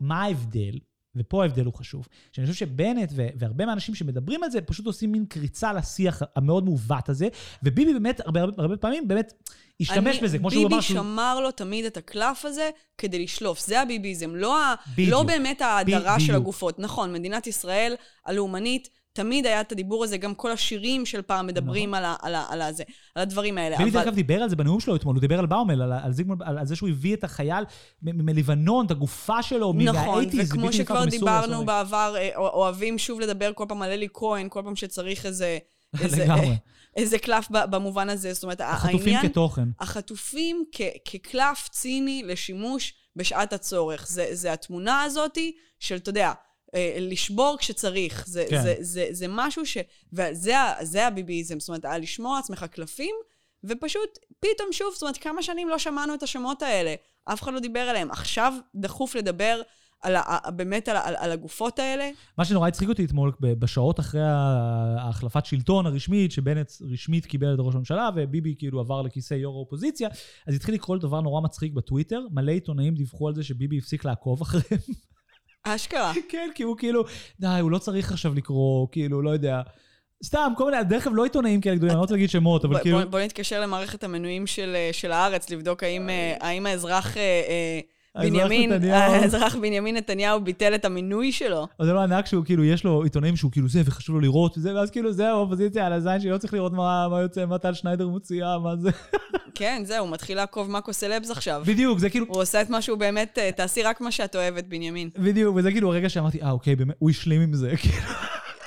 מה 0.00 0.22
ההבדל? 0.22 0.78
ופה 1.16 1.42
ההבדל 1.42 1.64
הוא 1.64 1.74
חשוב, 1.74 2.08
שאני 2.32 2.46
חושב 2.46 2.66
שבנט 2.66 3.12
והרבה 3.14 3.66
מהאנשים 3.66 3.94
שמדברים 3.94 4.42
על 4.42 4.50
זה, 4.50 4.60
פשוט 4.60 4.86
עושים 4.86 5.12
מין 5.12 5.26
קריצה 5.26 5.72
לשיח 5.72 6.22
המאוד 6.36 6.64
מעוות 6.64 7.08
הזה, 7.08 7.28
וביבי 7.62 7.92
באמת, 7.92 8.20
הרבה, 8.20 8.42
הרבה 8.42 8.76
פעמים, 8.76 9.08
באמת 9.08 9.32
השתמש 9.80 10.16
אני, 10.16 10.24
בזה, 10.24 10.38
כמו 10.38 10.50
שהוא 10.50 10.66
אמר 10.66 10.80
שהוא... 10.80 10.98
ביבי 10.98 11.10
שמר 11.10 11.40
לו 11.40 11.50
תמיד 11.50 11.84
את 11.84 11.96
הקלף 11.96 12.44
הזה 12.44 12.70
כדי 12.98 13.24
לשלוף, 13.24 13.66
זה 13.66 13.80
הביביזם, 13.80 14.34
לא, 14.34 14.62
ה... 14.62 14.74
לא 14.98 15.22
באמת 15.22 15.60
ההדרה 15.60 16.20
של 16.20 16.34
הגופות. 16.34 16.78
נכון, 16.78 17.12
מדינת 17.12 17.46
ישראל 17.46 17.94
הלאומנית, 18.26 18.88
תמיד 19.12 19.46
היה 19.46 19.60
את 19.60 19.72
הדיבור 19.72 20.04
הזה, 20.04 20.16
גם 20.16 20.34
כל 20.34 20.50
השירים 20.50 21.06
של 21.06 21.22
פעם 21.22 21.46
מדברים 21.46 21.90
נכון. 21.90 22.04
על, 22.04 22.04
ה, 22.04 22.16
על, 22.22 22.34
ה, 22.34 22.44
על, 22.48 22.62
הזה, 22.62 22.82
על 23.14 23.22
הדברים 23.22 23.58
האלה. 23.58 23.78
ביבי, 23.78 23.90
אבל... 23.90 24.00
אגב, 24.00 24.14
דיבר 24.14 24.42
על 24.42 24.48
זה 24.48 24.56
בנאום 24.56 24.80
שלו 24.80 24.96
אתמול, 24.96 25.14
הוא 25.14 25.20
דיבר 25.20 25.38
על 25.38 25.46
באומל, 25.46 25.82
על, 25.82 25.92
על, 25.92 26.12
זיגמונד, 26.12 26.42
על, 26.42 26.58
על 26.58 26.66
זה 26.66 26.76
שהוא 26.76 26.88
הביא 26.88 27.14
את 27.14 27.24
החייל 27.24 27.64
מלבנון, 28.02 28.86
את 28.86 28.90
הגופה 28.90 29.42
שלו, 29.42 29.72
נכון, 29.76 30.24
וכמו 30.38 30.72
שכבר 30.72 31.04
דיברנו 31.04 31.64
בעבר, 31.66 32.14
אה, 32.16 32.36
אוהבים 32.36 32.98
שוב 32.98 33.20
לדבר 33.20 33.52
כל 33.54 33.64
פעם 33.68 33.82
על 33.82 33.90
אלי 33.90 34.08
כהן, 34.12 34.46
כל 34.50 34.60
פעם 34.64 34.76
שצריך 34.76 35.26
איזה... 35.26 35.58
איזה, 36.02 36.26
איזה 36.96 37.18
קלף 37.18 37.46
במובן 37.50 38.08
הזה. 38.08 38.32
זאת 38.32 38.42
אומרת, 38.42 38.60
החטופים 38.60 38.98
העניין... 38.98 39.28
כתוכן. 39.28 39.68
החטופים 39.80 40.64
כ, 40.72 40.80
כקלף 41.04 41.68
ציני 41.68 42.22
לשימוש 42.26 42.94
בשעת 43.16 43.52
הצורך. 43.52 44.06
זה, 44.08 44.28
זה 44.32 44.52
התמונה 44.52 45.02
הזאתי 45.02 45.56
של, 45.78 45.96
אתה 45.96 46.10
יודע, 46.10 46.32
אה, 46.74 46.96
לשבור 47.00 47.56
כשצריך. 47.58 48.24
זה, 48.26 48.46
כן. 48.50 48.62
זה, 48.62 48.74
זה, 48.80 49.06
זה 49.10 49.26
משהו 49.28 49.66
ש... 49.66 49.76
וזה 50.12 51.06
הביביזם, 51.06 51.60
זאת 51.60 51.68
אומרת, 51.68 51.84
לשמור 52.00 52.34
על 52.34 52.38
עצמך 52.38 52.64
קלפים, 52.70 53.14
ופשוט 53.64 54.18
פתאום 54.40 54.72
שוב, 54.72 54.92
זאת 54.92 55.02
אומרת, 55.02 55.16
כמה 55.16 55.42
שנים 55.42 55.68
לא 55.68 55.78
שמענו 55.78 56.14
את 56.14 56.22
השמות 56.22 56.62
האלה. 56.62 56.94
אף 57.24 57.42
אחד 57.42 57.52
לא 57.52 57.60
דיבר 57.60 57.80
עליהם. 57.80 58.10
עכשיו 58.10 58.52
דחוף 58.74 59.14
לדבר 59.14 59.62
על 60.02 60.16
ה, 60.16 60.50
באמת 60.50 60.88
על, 60.88 60.96
על, 60.96 61.14
על 61.18 61.32
הגופות 61.32 61.78
האלה. 61.78 62.10
מה 62.38 62.44
שנורא 62.44 62.68
הצחיק 62.68 62.88
אותי 62.88 63.04
אתמול, 63.04 63.32
בשעות 63.40 64.00
אחרי 64.00 64.22
ההחלפת 64.24 65.46
שלטון 65.46 65.86
הרשמית, 65.86 66.32
שבנט 66.32 66.72
רשמית 66.92 67.26
קיבל 67.26 67.54
את 67.54 67.58
ראש 67.58 67.74
הממשלה, 67.74 68.10
וביבי 68.16 68.54
כאילו 68.58 68.80
עבר 68.80 69.02
לכיסא 69.02 69.34
יו"ר 69.34 69.56
האופוזיציה, 69.56 70.08
אז 70.46 70.54
התחיל 70.54 70.74
לקרוא 70.74 70.96
לדבר 70.96 71.20
נורא 71.20 71.40
מצחיק 71.40 71.72
בטוויטר, 71.72 72.20
מלא 72.30 72.52
עיתונאים 72.52 72.94
דיווחו 72.94 73.28
על 73.28 73.34
זה 73.34 73.44
שביבי 73.44 73.78
הפסיק 73.78 74.04
לעקוב 74.04 74.42
אחריהם. 74.42 74.82
אשכרה. 75.62 76.12
כן, 76.30 76.50
כי 76.54 76.62
הוא 76.62 76.76
כאילו, 76.78 77.04
די, 77.40 77.58
הוא 77.60 77.70
לא 77.70 77.78
צריך 77.78 78.12
עכשיו 78.12 78.34
לקרוא, 78.34 78.88
כאילו, 78.92 79.22
לא 79.22 79.30
יודע. 79.30 79.60
סתם, 80.24 80.52
כל 80.56 80.70
מיני, 80.70 80.84
דרך 80.84 81.06
אגב 81.06 81.16
לא 81.16 81.24
עיתונאים 81.24 81.60
כאלה 81.60 81.76
גדולים, 81.76 81.90
אני 81.90 81.96
לא 81.96 82.00
רוצה 82.00 82.14
להגיד 82.14 82.30
שמות, 82.30 82.64
אבל 82.64 82.82
כאילו... 82.82 83.10
בוא 83.10 83.20
נתקשר 83.20 83.60
למערכת 83.60 84.04
המנויים 84.04 84.46
של 84.92 85.12
הארץ, 85.12 85.50
לבדוק 85.50 85.82
האם 85.82 86.10
אה, 86.10 86.70
האזרח... 86.70 87.16
אה, 88.16 88.22
בנימין, 88.22 88.72
האזרח 88.92 89.56
בנימין 89.56 89.96
נתניהו 89.96 90.40
ביטל 90.40 90.74
את 90.74 90.84
המינוי 90.84 91.32
שלו. 91.32 91.66
אבל 91.78 91.86
זה 91.86 91.92
לא 91.92 92.00
ענק 92.00 92.26
שהוא 92.26 92.44
כאילו, 92.44 92.64
יש 92.64 92.84
לו 92.84 93.02
עיתונאים 93.02 93.36
שהוא 93.36 93.52
כאילו 93.52 93.68
זה, 93.68 93.82
וחשוב 93.84 94.14
לו 94.14 94.20
לראות 94.20 94.58
וזה, 94.58 94.74
ואז 94.74 94.90
כאילו 94.90 95.12
זה 95.12 95.28
האופוזיציה 95.28 95.86
על 95.86 95.92
הזין 95.92 96.20
שלא 96.20 96.38
צריך 96.38 96.54
לראות 96.54 96.72
מה, 96.72 97.08
מה 97.08 97.20
יוצא, 97.20 97.46
מה 97.46 97.58
טל 97.58 97.74
שניידר 97.74 98.08
מוציאה, 98.08 98.58
מה 98.58 98.76
זה. 98.76 98.90
כן, 99.54 99.82
זהו, 99.84 100.06
מתחיל 100.06 100.36
לעקוב 100.36 100.70
מאקו 100.70 100.92
סלבס 100.92 101.30
עכשיו. 101.30 101.62
בדיוק, 101.66 101.98
זה 101.98 102.10
כאילו... 102.10 102.26
הוא 102.28 102.42
עושה 102.42 102.62
את 102.62 102.70
מה 102.70 102.82
שהוא 102.82 102.98
באמת, 102.98 103.38
אה, 103.38 103.52
תעשי 103.52 103.82
רק 103.82 104.00
מה 104.00 104.12
שאת 104.12 104.36
אוהבת, 104.36 104.64
בנימין. 104.64 105.10
בדיוק, 105.18 105.56
וזה 105.56 105.70
כאילו 105.70 105.92
הרגע 105.92 106.08
שאמרתי, 106.08 106.42
אה, 106.42 106.50
אוקיי, 106.50 106.76
באמת, 106.76 106.94
הוא 106.98 107.10
השלים 107.10 107.40
עם 107.40 107.54
זה, 107.54 107.72
כאילו. 107.82 107.96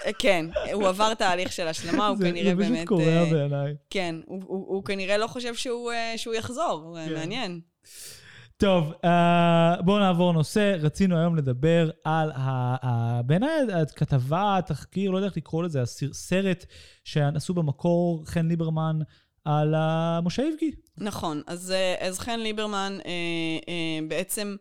אה, 0.05 0.11
כן, 0.19 0.45
הוא 0.73 0.87
עבר 0.87 1.13
תהליך 1.13 1.51
של 1.51 1.67
השלמה, 1.67 2.07
הוא 2.07 2.17
כנראה 2.17 2.55
באמת... 2.55 2.69
זה 2.69 2.75
פשוט 2.75 2.87
קורע 2.87 3.05
אה, 3.05 3.25
בעיניי. 3.31 3.73
כן, 3.89 4.15
הוא 4.27 4.83
כנראה 4.83 5.17
לא 5.17 5.27
חושב 5.27 5.55
שהוא 5.55 6.33
יחזור, 6.35 6.97
כן. 7.05 7.13
מעניין. 7.13 7.59
טוב, 8.57 8.91
uh, 8.91 9.81
בואו 9.81 9.99
נעבור 9.99 10.33
נושא. 10.33 10.75
רצינו 10.79 11.17
היום 11.17 11.35
לדבר 11.35 11.89
על, 12.03 12.31
בעיניי, 13.25 13.59
הכתבה, 13.81 14.57
התחקיר, 14.57 15.11
לא 15.11 15.17
יודע 15.17 15.27
איך 15.27 15.37
לקרוא 15.37 15.63
לזה, 15.63 15.81
הסרט 15.81 16.65
שעשו 17.03 17.53
במקור 17.53 18.23
חן 18.25 18.47
ליברמן 18.47 18.99
על 19.45 19.75
משה 20.23 20.43
איבגי. 20.43 20.71
נכון, 20.97 21.41
אז, 21.47 21.71
אה, 21.71 22.07
אז 22.07 22.19
חן 22.19 22.39
ליברמן 22.39 22.97
אה, 23.05 23.11
אה, 23.69 24.07
בעצם 24.07 24.55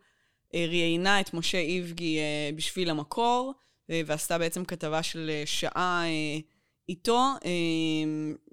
אה, 0.55 0.65
ראיינה 0.67 1.19
את 1.19 1.33
משה 1.33 1.57
איבגי 1.57 2.19
אה, 2.19 2.49
בשביל 2.55 2.89
המקור, 2.89 3.53
אה, 3.89 4.01
ועשתה 4.05 4.37
בעצם 4.37 4.65
כתבה 4.65 5.03
של 5.03 5.31
שעה 5.45 6.03
אה, 6.05 6.39
איתו, 6.89 7.21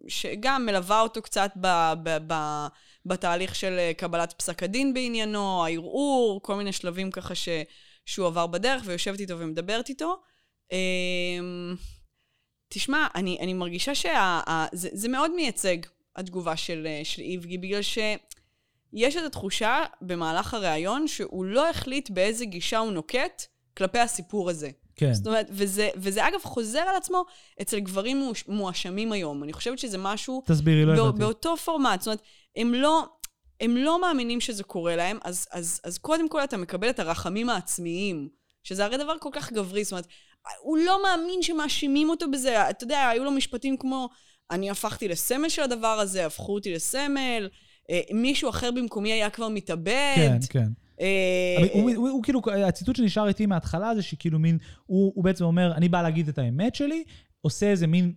שגם 0.09 0.67
מלווה 0.67 1.01
אותו 1.01 1.23
קצת 1.23 1.51
ב... 1.61 1.93
ב, 2.03 2.19
ב 2.27 2.35
בתהליך 3.07 3.55
של 3.55 3.77
אה, 3.79 3.93
קבלת 3.97 4.33
פסק 4.33 4.63
הדין 4.63 4.95
בעניינו, 4.95 5.65
הערעור, 5.65 6.41
כל 6.43 6.55
מיני 6.55 6.73
שלבים 6.73 7.11
ככה 7.11 7.35
ש, 7.35 7.49
שהוא 8.07 8.27
עבר 8.27 8.47
בדרך, 8.47 8.83
ויושבת 8.87 9.21
איתו 9.21 9.39
ומדברת 9.39 9.89
איתו. 9.89 10.17
אמ, 10.73 11.75
תשמע, 12.69 13.07
אני, 13.15 13.39
אני 13.41 13.53
מרגישה 13.55 13.95
שזה 13.95 15.09
מאוד 15.09 15.31
מייצג, 15.35 15.77
התגובה 16.17 16.57
של, 16.57 16.87
אה, 16.87 17.01
של 17.05 17.23
איבגי, 17.23 17.59
בגלל 17.59 17.83
ש... 17.83 17.99
יש 18.93 19.17
את 19.17 19.23
התחושה 19.23 19.85
במהלך 20.03 20.55
הראיון 20.55 21.09
שהוא 21.09 21.45
לא 21.45 21.71
החליט 21.71 22.11
באיזה 22.11 22.45
גישה 22.45 22.79
הוא 22.79 22.93
נוקט 22.93 23.43
כלפי 23.77 23.99
הסיפור 23.99 24.51
הזה. 24.51 24.71
כן. 24.97 25.13
זאת 25.15 25.27
אומרת, 25.27 25.47
וזה, 25.51 25.89
וזה 25.97 26.29
אגב 26.29 26.41
חוזר 26.43 26.79
על 26.81 26.97
עצמו 26.97 27.25
אצל 27.63 27.81
גברים 27.81 28.17
מואש- 28.21 28.45
מואשמים 28.49 29.13
היום. 29.13 29.43
אני 29.45 29.53
חושבת 29.53 29.79
שזה 29.79 29.99
משהו 29.99 30.43
תסבירי, 30.47 30.85
לא 30.85 31.09
הבנתי. 31.09 31.19
באותו 31.19 31.57
פורמט. 31.57 32.01
זאת 32.01 32.07
אומרת, 32.07 32.23
הם 32.57 32.75
לא, 32.75 33.07
הם 33.61 33.77
לא 33.77 34.01
מאמינים 34.01 34.41
שזה 34.41 34.65
קורה 34.65 34.97
להם, 34.97 35.19
אז, 35.25 35.47
אז, 35.53 35.81
אז 35.85 35.99
קודם 35.99 36.29
כל 36.29 36.45
אתה 36.45 36.57
מקבל 36.57 36.91
את 36.91 37.01
הרחמים 37.01 37.49
העצמיים, 37.49 38.29
שזה 38.63 38.85
הרי 38.85 38.97
דבר 38.97 39.15
כל 39.21 39.31
כך 39.33 39.53
גברי. 39.53 39.85
זאת 39.85 39.93
אומרת, 39.93 40.07
הוא 40.61 40.79
לא 40.79 41.03
מאמין 41.03 41.43
שמאשימים 41.43 42.11
אותו 42.11 42.31
בזה. 42.31 42.71
אתה 42.71 42.85
יודע, 42.85 43.09
היו 43.09 43.25
לו 43.25 43.31
משפטים 43.31 43.77
כמו, 43.77 44.09
אני 44.51 44.71
הפכתי 44.71 45.09
לסמל 45.09 45.49
של 45.49 45.63
הדבר 45.63 46.01
הזה, 46.01 46.27
הפכו 46.27 46.55
אותי 46.55 46.75
לסמל, 46.75 47.49
אה, 47.91 48.01
מישהו 48.13 48.51
אחר 48.51 48.71
במקומי 48.71 49.13
היה 49.13 49.31
כבר 49.31 49.49
מתאבד. 49.49 50.15
כן, 50.17 50.39
כן. 50.51 50.69
אה, 51.01 51.67
הוא, 51.73 52.23
כאילו, 52.23 52.41
הציטוט 52.67 52.97
שנשאר 52.97 53.29
איתי 53.29 53.47
מההתחלה 53.47 53.95
זה 53.95 54.03
שכאילו 54.03 54.39
מין, 54.39 54.59
הוא 54.87 55.25
בעצם 55.25 55.45
אומר, 55.45 55.73
אני 55.75 55.89
בא 55.89 56.03
להגיד 56.03 56.29
את 56.29 56.39
האמת 56.39 56.75
שלי, 56.75 57.05
עושה 57.41 57.71
איזה 57.71 57.87
מין 57.87 58.13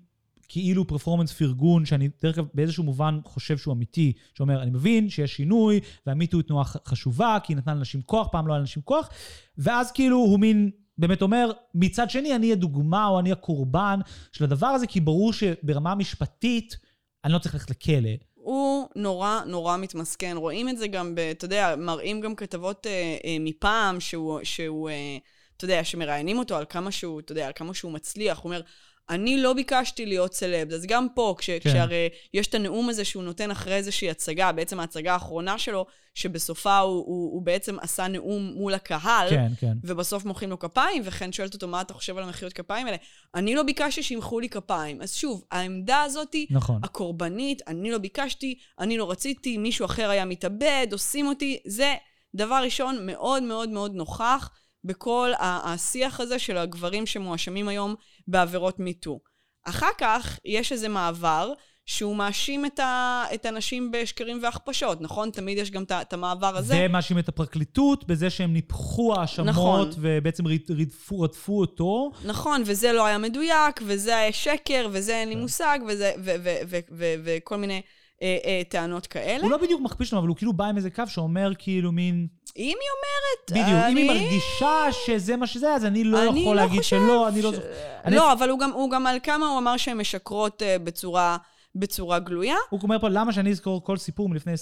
כאילו 0.49 0.88
פרפורמנס 0.88 1.34
פרגון, 1.34 1.86
שאני 1.86 2.10
דרך 2.21 2.38
אגב 2.38 2.45
באיזשהו 2.53 2.84
מובן 2.84 3.19
חושב 3.23 3.58
שהוא 3.58 3.73
אמיתי, 3.73 4.13
שאומר, 4.34 4.62
אני 4.62 4.71
מבין 4.71 5.10
שיש 5.10 5.36
שינוי, 5.36 5.79
והמיטו 6.05 6.38
היא 6.38 6.43
תנועה 6.43 6.65
חשובה, 6.65 7.38
כי 7.43 7.53
היא 7.53 7.58
נתנה 7.58 7.73
לאנשים 7.73 8.01
כוח, 8.01 8.27
פעם 8.31 8.47
לא 8.47 8.53
היה 8.53 8.58
לאנשים 8.58 8.81
כוח, 8.84 9.10
ואז 9.58 9.91
כאילו 9.91 10.17
הוא 10.17 10.39
מין... 10.39 10.71
באמת 10.97 11.21
אומר, 11.21 11.51
מצד 11.73 12.10
שני, 12.10 12.36
אני 12.36 12.51
הדוגמה 12.51 13.08
או 13.08 13.19
אני 13.19 13.31
הקורבן 13.31 13.99
של 14.31 14.43
הדבר 14.43 14.67
הזה, 14.67 14.88
כי 14.88 14.99
ברור 14.99 15.34
שברמה 15.34 15.95
משפטית, 15.95 16.77
אני 17.25 17.34
לא 17.34 17.39
צריך 17.39 17.55
ללכת 17.55 17.69
לכלא. 17.69 18.10
הוא 18.34 18.88
נורא 18.95 19.41
נורא 19.45 19.77
מתמסכן. 19.77 20.34
רואים 20.38 20.69
את 20.69 20.77
זה 20.77 20.88
גם, 20.88 21.15
ב, 21.15 21.19
אתה 21.19 21.45
יודע, 21.45 21.75
מראים 21.77 22.21
גם 22.21 22.36
כתבות 22.36 22.88
אה, 22.88 23.17
אה, 23.25 23.38
מפעם, 23.39 23.99
שהוא, 23.99 24.39
שהוא 24.43 24.89
אה, 24.89 25.17
אתה 25.58 25.65
יודע, 25.65 25.84
שמראיינים 25.84 26.39
אותו 26.39 26.55
על 26.55 26.65
כמה 26.69 26.91
שהוא, 26.91 27.19
אתה 27.19 27.31
יודע, 27.31 27.45
על 27.47 27.51
כמה 27.55 27.73
שהוא 27.73 27.91
מצליח. 27.91 28.38
הוא 28.38 28.43
אומר, 28.43 28.62
אני 29.09 29.37
לא 29.37 29.53
ביקשתי 29.53 30.05
להיות 30.05 30.33
סלב. 30.33 30.71
אז 30.71 30.85
גם 30.85 31.07
פה, 31.15 31.35
כש, 31.37 31.49
כן. 31.49 31.69
כשהרי 31.69 32.09
יש 32.33 32.47
את 32.47 32.55
הנאום 32.55 32.89
הזה 32.89 33.05
שהוא 33.05 33.23
נותן 33.23 33.51
אחרי 33.51 33.75
איזושהי 33.75 34.09
הצגה, 34.09 34.51
בעצם 34.51 34.79
ההצגה 34.79 35.13
האחרונה 35.13 35.57
שלו, 35.57 35.85
שבסופה 36.13 36.77
הוא, 36.77 36.93
הוא, 37.05 37.33
הוא 37.33 37.41
בעצם 37.41 37.79
עשה 37.79 38.07
נאום 38.07 38.53
מול 38.55 38.73
הקהל. 38.73 39.29
כן, 39.29 39.51
כן. 39.59 39.73
ובסוף 39.83 40.25
מוחאים 40.25 40.49
לו 40.49 40.59
כפיים, 40.59 41.01
וכן 41.05 41.31
שואלת 41.31 41.53
אותו, 41.53 41.67
מה 41.67 41.81
אתה 41.81 41.93
חושב 41.93 42.17
על 42.17 42.23
המחיאות 42.23 42.53
כפיים 42.53 42.85
האלה? 42.85 42.97
אני 43.35 43.55
לא 43.55 43.63
ביקשתי 43.63 44.03
שימחאו 44.03 44.39
לי 44.39 44.49
כפיים. 44.49 45.01
אז 45.01 45.13
שוב, 45.13 45.43
העמדה 45.51 46.03
הזאתי, 46.03 46.47
נכון. 46.49 46.81
הקורבנית, 46.83 47.61
אני 47.67 47.91
לא 47.91 47.97
ביקשתי, 47.97 48.57
אני 48.79 48.97
לא 48.97 49.11
רציתי, 49.11 49.57
מישהו 49.57 49.85
אחר 49.85 50.09
היה 50.09 50.25
מתאבד, 50.25 50.87
עושים 50.91 51.27
אותי, 51.27 51.59
זה 51.65 51.95
דבר 52.35 52.61
ראשון 52.63 53.05
מאוד 53.05 53.43
מאוד 53.43 53.69
מאוד 53.69 53.95
נוכח 53.95 54.49
בכל 54.85 55.31
השיח 55.39 56.19
הזה 56.19 56.39
של 56.39 56.57
הגברים 56.57 57.05
שמואשמים 57.05 57.67
היום 57.67 57.95
בעבירות 58.27 58.79
מיטו. 58.79 59.19
אחר 59.65 59.89
כך 59.97 60.39
יש 60.45 60.71
איזה 60.71 60.89
מעבר 60.89 61.53
שהוא 61.85 62.15
מאשים 62.15 62.65
את, 62.65 62.79
ה- 62.79 63.23
את 63.33 63.45
הנשים 63.45 63.91
בשקרים 63.91 64.39
והכפשות, 64.43 65.01
נכון? 65.01 65.29
תמיד 65.29 65.57
יש 65.57 65.71
גם 65.71 65.83
את 66.01 66.13
המעבר 66.13 66.57
הזה. 66.57 66.75
ומאשים 66.89 67.19
את 67.19 67.29
הפרקליטות 67.29 68.07
בזה 68.07 68.29
שהם 68.29 68.53
ניפחו 68.53 69.15
האשמות, 69.19 69.47
נכון. 69.47 69.89
ובעצם 69.97 70.47
רד- 70.47 70.71
רדפו, 70.79 71.19
רדפו 71.21 71.59
אותו. 71.61 72.11
נכון, 72.25 72.63
וזה 72.65 72.93
לא 72.93 73.05
היה 73.05 73.17
מדויק, 73.17 73.81
וזה 73.85 74.17
היה 74.17 74.33
שקר, 74.33 74.87
וזה 74.91 75.15
אין 75.15 75.29
לי 75.29 75.35
כן. 75.35 75.41
מושג, 75.41 75.79
וזה, 75.87 76.11
ו- 76.19 76.35
ו- 76.43 76.55
ו- 76.67 76.79
ו- 76.91 77.13
וכל 77.23 77.57
מיני 77.57 77.81
אה, 78.21 78.38
אה, 78.45 78.62
טענות 78.69 79.08
כאלה. 79.08 79.41
הוא 79.43 79.51
לא 79.51 79.58
בדיוק 79.58 79.82
מכפיש 79.82 80.08
אותם, 80.08 80.17
אבל 80.17 80.28
הוא 80.28 80.36
כאילו 80.36 80.54
בא 80.54 80.65
עם 80.65 80.78
איזה 80.78 80.89
קו 80.89 81.04
שאומר 81.08 81.51
כאילו 81.58 81.91
מין... 81.91 82.28
אם 82.58 82.63
היא 82.63 82.73
אומרת... 82.75 83.65
בדיוק, 83.65 83.82
אם 83.91 83.97
היא 83.97 84.12
אני- 84.12 84.19
מרגישה 84.23 84.75
שזה 85.06 85.36
מה 85.38 85.47
שזה, 85.47 85.73
אז 85.73 85.86
אני 85.86 86.04
לא 86.04 86.30
אני 86.30 86.39
יכול 86.41 86.56
לא 86.56 86.62
להגיד 86.62 86.84
שלא, 86.84 87.28
אני 87.28 87.41
לא... 87.41 87.51
ש- 87.51 87.56
זוכר. 87.56 87.67
אני- 88.06 88.15
לא, 88.15 88.34
אבל 88.34 88.49
הוא 88.49 88.60
גם, 88.60 88.71
הוא 88.71 88.91
גם 88.91 89.08
על 89.08 89.17
כמה 89.23 89.47
הוא 89.47 89.58
אמר 89.60 89.78
שהן 89.78 89.97
משקרות 89.97 90.62
אה, 90.62 90.80
בצורה, 90.80 91.38
בצורה 91.75 92.19
גלויה. 92.19 92.55
הוא 92.69 92.79
אומר 92.83 92.99
פה, 92.99 93.09
למה 93.09 93.33
שאני 93.33 93.51
אזכור 93.51 93.83
כל 93.83 93.97
סיפור 93.97 94.29
מלפני 94.29 94.53
20-30 94.53 94.55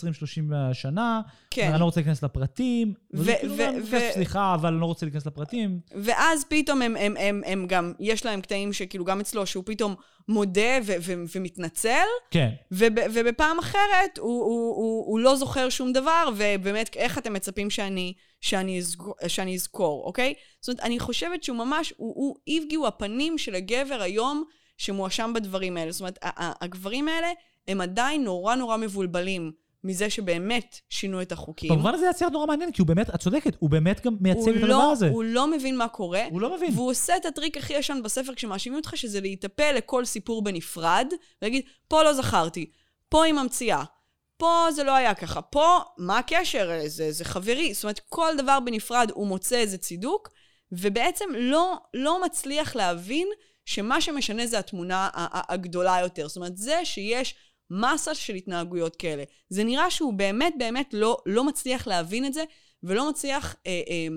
שנה? 0.73 1.21
כן. 1.49 1.71
אני 1.71 1.79
לא 1.79 1.85
רוצה 1.85 1.99
להיכנס 1.99 2.23
לפרטים. 2.23 2.93
וזה 3.13 3.31
ו- 3.31 3.35
כאילו 3.39 3.55
גם, 3.57 3.75
ו- 3.83 4.13
סליחה, 4.13 4.55
אבל 4.55 4.69
אני 4.71 4.81
לא 4.81 4.85
רוצה 4.85 5.05
להיכנס 5.05 5.25
לפרטים. 5.25 5.79
ואז 5.95 6.45
פתאום 6.49 6.81
הם, 6.81 6.95
הם, 6.95 7.17
הם, 7.19 7.41
הם 7.45 7.65
גם, 7.67 7.93
יש 7.99 8.25
להם 8.25 8.41
קטעים 8.41 8.73
שכאילו 8.73 9.05
גם 9.05 9.19
אצלו, 9.19 9.45
שהוא 9.45 9.63
פתאום 9.65 9.95
מודה 10.27 10.77
ו- 10.85 10.93
ו- 11.01 11.23
ומתנצל, 11.35 12.05
כן. 12.31 12.49
וב, 12.71 12.93
ובפעם 13.13 13.59
אחרת 13.59 14.17
הוא, 14.19 14.43
הוא, 14.43 14.75
הוא, 14.75 15.05
הוא 15.05 15.19
לא 15.19 15.35
זוכר 15.35 15.69
שום 15.69 15.93
דבר, 15.93 16.29
ובאמת, 16.37 16.95
איך 16.95 17.17
אתם 17.17 17.33
מצפים 17.33 17.69
שאני, 17.69 18.13
שאני, 18.41 18.77
אזכור, 18.77 19.13
שאני 19.27 19.55
אזכור, 19.55 20.03
אוקיי? 20.05 20.33
זאת 20.61 20.69
אומרת, 20.69 20.85
אני 20.85 20.99
חושבת 20.99 21.43
שהוא 21.43 21.57
ממש, 21.57 21.93
הוא, 21.97 22.13
הוא 22.15 22.35
איבגי 22.47 22.75
הוא 22.75 22.87
הפנים 22.87 23.37
של 23.37 23.55
הגבר 23.55 24.01
היום 24.01 24.43
שמואשם 24.77 25.31
בדברים 25.35 25.77
האלה. 25.77 25.91
זאת 25.91 26.01
אומרת, 26.01 26.19
הגברים 26.61 27.07
האלה 27.07 27.27
הם 27.67 27.81
עדיין 27.81 28.23
נורא 28.23 28.55
נורא 28.55 28.77
מבולבלים 28.77 29.51
מזה 29.83 30.09
שבאמת 30.09 30.79
שינו 30.89 31.21
את 31.21 31.31
החוקים. 31.31 31.69
במובן 31.69 31.93
הזה 31.93 32.05
יצא 32.09 32.29
נורא 32.29 32.45
מעניין, 32.45 32.71
כי 32.71 32.81
הוא 32.81 32.87
באמת, 32.87 33.09
את 33.09 33.19
צודקת, 33.19 33.55
הוא 33.59 33.69
באמת 33.69 34.05
גם 34.05 34.15
מייצג 34.21 34.49
את 34.49 34.55
הדבר 34.55 34.67
לא, 34.67 34.91
הזה. 34.91 35.09
הוא 35.09 35.23
לא 35.23 35.47
מבין 35.47 35.77
מה 35.77 35.87
קורה. 35.87 36.23
הוא 36.31 36.41
לא 36.41 36.55
מבין. 36.55 36.73
והוא 36.73 36.91
עושה 36.91 37.17
את 37.17 37.25
הטריק 37.25 37.57
הכי 37.57 37.73
ישן 37.73 37.99
בספר 38.03 38.35
כשמאשימים 38.35 38.79
אותך, 38.79 38.97
שזה 38.97 39.21
להיטפל 39.21 39.71
לכל 39.71 40.05
סיפור 40.05 40.43
בנפרד, 40.43 41.07
ולהגיד, 41.41 41.65
פה 41.87 42.03
לא 42.03 42.13
זכרתי, 42.13 42.71
פה 43.09 43.23
היא 43.23 43.33
ממציאה, 43.33 43.83
פה 44.37 44.67
זה 44.71 44.83
לא 44.83 44.91
היה 44.91 45.13
ככה, 45.13 45.41
פה, 45.41 45.79
מה 45.97 46.17
הקשר? 46.17 46.71
זה, 46.85 47.11
זה 47.11 47.25
חברי. 47.25 47.73
זאת 47.73 47.83
אומרת, 47.83 47.99
כל 48.09 48.31
דבר 48.37 48.59
בנפרד 48.59 49.11
הוא 49.13 49.27
מוצא 49.27 49.55
איזה 49.55 49.77
צידוק, 49.77 50.29
ובעצם 50.71 51.25
לא, 51.37 51.77
לא 51.93 52.25
מצליח 52.25 52.75
להבין 52.75 53.27
שמה 53.65 54.01
שמשנה 54.01 54.47
זה 54.47 54.59
התמונה 54.59 55.09
הגדולה 55.33 55.97
יותר. 56.01 56.27
זאת 56.27 56.37
אומרת, 56.37 56.57
זה 56.57 56.79
שיש 56.83 57.35
מסה 57.69 58.15
של 58.15 58.35
התנהגויות 58.35 58.95
כאלה. 58.95 59.23
זה 59.49 59.63
נראה 59.63 59.91
שהוא 59.91 60.13
באמת 60.13 60.53
באמת 60.57 60.89
לא, 60.93 61.17
לא 61.25 61.43
מצליח 61.43 61.87
להבין 61.87 62.25
את 62.25 62.33
זה, 62.33 62.43
ולא 62.83 63.09
מצליח... 63.09 63.55
אה, 63.67 63.81
אה, 63.89 64.07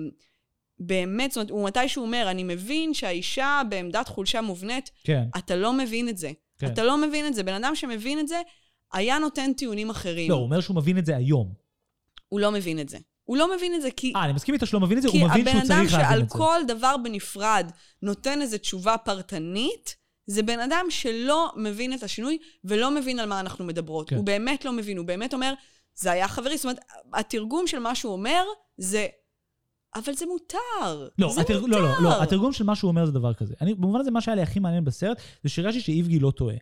באמת, 0.79 1.31
זאת 1.31 1.37
אומרת, 1.37 1.49
הוא 1.49 1.65
מתי 1.65 1.89
שהוא 1.89 2.05
אומר, 2.05 2.27
אני 2.31 2.43
מבין 2.43 2.93
שהאישה 2.93 3.61
בעמדת 3.69 4.07
חולשה 4.07 4.41
מובנית, 4.41 4.91
כן. 5.03 5.23
אתה 5.37 5.55
לא 5.55 5.73
מבין 5.73 6.09
את 6.09 6.17
זה. 6.17 6.31
כן. 6.57 6.67
אתה 6.67 6.83
לא 6.83 6.97
מבין 6.97 7.27
את 7.27 7.33
זה. 7.33 7.43
בן 7.43 7.53
אדם 7.53 7.75
שמבין 7.75 8.19
את 8.19 8.27
זה, 8.27 8.41
היה 8.93 9.19
נותן 9.19 9.53
טיעונים 9.53 9.89
אחרים. 9.89 10.29
לא, 10.29 10.35
הוא 10.35 10.43
אומר 10.43 10.59
שהוא 10.59 10.75
מבין 10.75 10.97
את 10.97 11.05
זה 11.05 11.15
היום. 11.15 11.53
הוא 12.29 12.39
לא 12.39 12.51
מבין 12.51 12.79
את 12.79 12.89
זה. 12.89 12.97
הוא 13.27 13.37
לא 13.37 13.55
מבין 13.55 13.75
את 13.75 13.81
זה 13.81 13.91
כי... 13.91 14.13
אה, 14.15 14.25
אני 14.25 14.33
מסכים 14.33 14.53
איתו 14.53 14.65
שלא 14.65 14.79
מבין 14.79 14.97
את 14.97 15.03
זה, 15.03 15.09
כי 15.09 15.21
הוא 15.21 15.29
מבין 15.29 15.47
הבן 15.47 15.51
שהוא 15.51 15.59
אדם 15.59 15.67
צריך 15.67 15.93
להבין 15.93 16.07
שעל 16.09 16.21
את 16.21 16.29
זה. 16.29 16.37
כל 16.37 16.61
דבר 16.67 16.95
בנפרד 17.03 17.71
נותן 18.01 18.41
איזו 18.41 18.57
תשובה 18.57 18.97
פרטנית, 18.97 19.95
זה 20.27 20.43
בן 20.43 20.59
אדם 20.59 20.85
שלא 20.89 21.51
מבין 21.55 21.93
את 21.93 22.03
השינוי 22.03 22.37
ולא 22.63 22.91
מבין 22.91 23.19
על 23.19 23.29
מה 23.29 23.39
אנחנו 23.39 23.65
מדברות. 23.65 24.09
כן. 24.09 24.15
הוא 24.15 24.25
באמת 24.25 24.65
לא 24.65 24.73
מבין, 24.73 24.97
הוא 24.97 25.05
באמת 25.05 25.33
אומר, 25.33 25.53
זה 25.95 26.11
היה 26.11 26.27
חברי. 26.27 26.57
זאת 26.57 26.65
אומרת, 26.65 26.79
התרגום 27.13 27.67
של 27.67 27.79
מה 27.79 27.95
שהוא 27.95 28.13
אומר 28.13 28.43
זה, 28.77 29.07
אבל 29.95 30.13
זה 30.13 30.25
מותר. 30.25 31.07
לא, 31.19 31.33
זה 31.33 31.41
התרג... 31.41 31.61
מותר. 31.61 31.81
לא, 31.81 31.81
לא, 31.81 32.03
לא, 32.03 32.23
התרגום 32.23 32.53
של 32.53 32.63
מה 32.63 32.75
שהוא 32.75 32.89
אומר 32.89 33.05
זה 33.05 33.11
דבר 33.11 33.33
כזה. 33.33 33.53
אני, 33.61 33.73
במובן 33.73 33.99
הזה, 33.99 34.11
מה 34.11 34.21
שהיה 34.21 34.35
לי 34.35 34.41
הכי 34.41 34.59
מעניין 34.59 34.83
בסרט, 34.83 35.21
זה 35.43 35.49
שהרגשתי 35.49 35.81
שאיבגי 35.81 36.19
לא 36.19 36.31
טועה. 36.31 36.55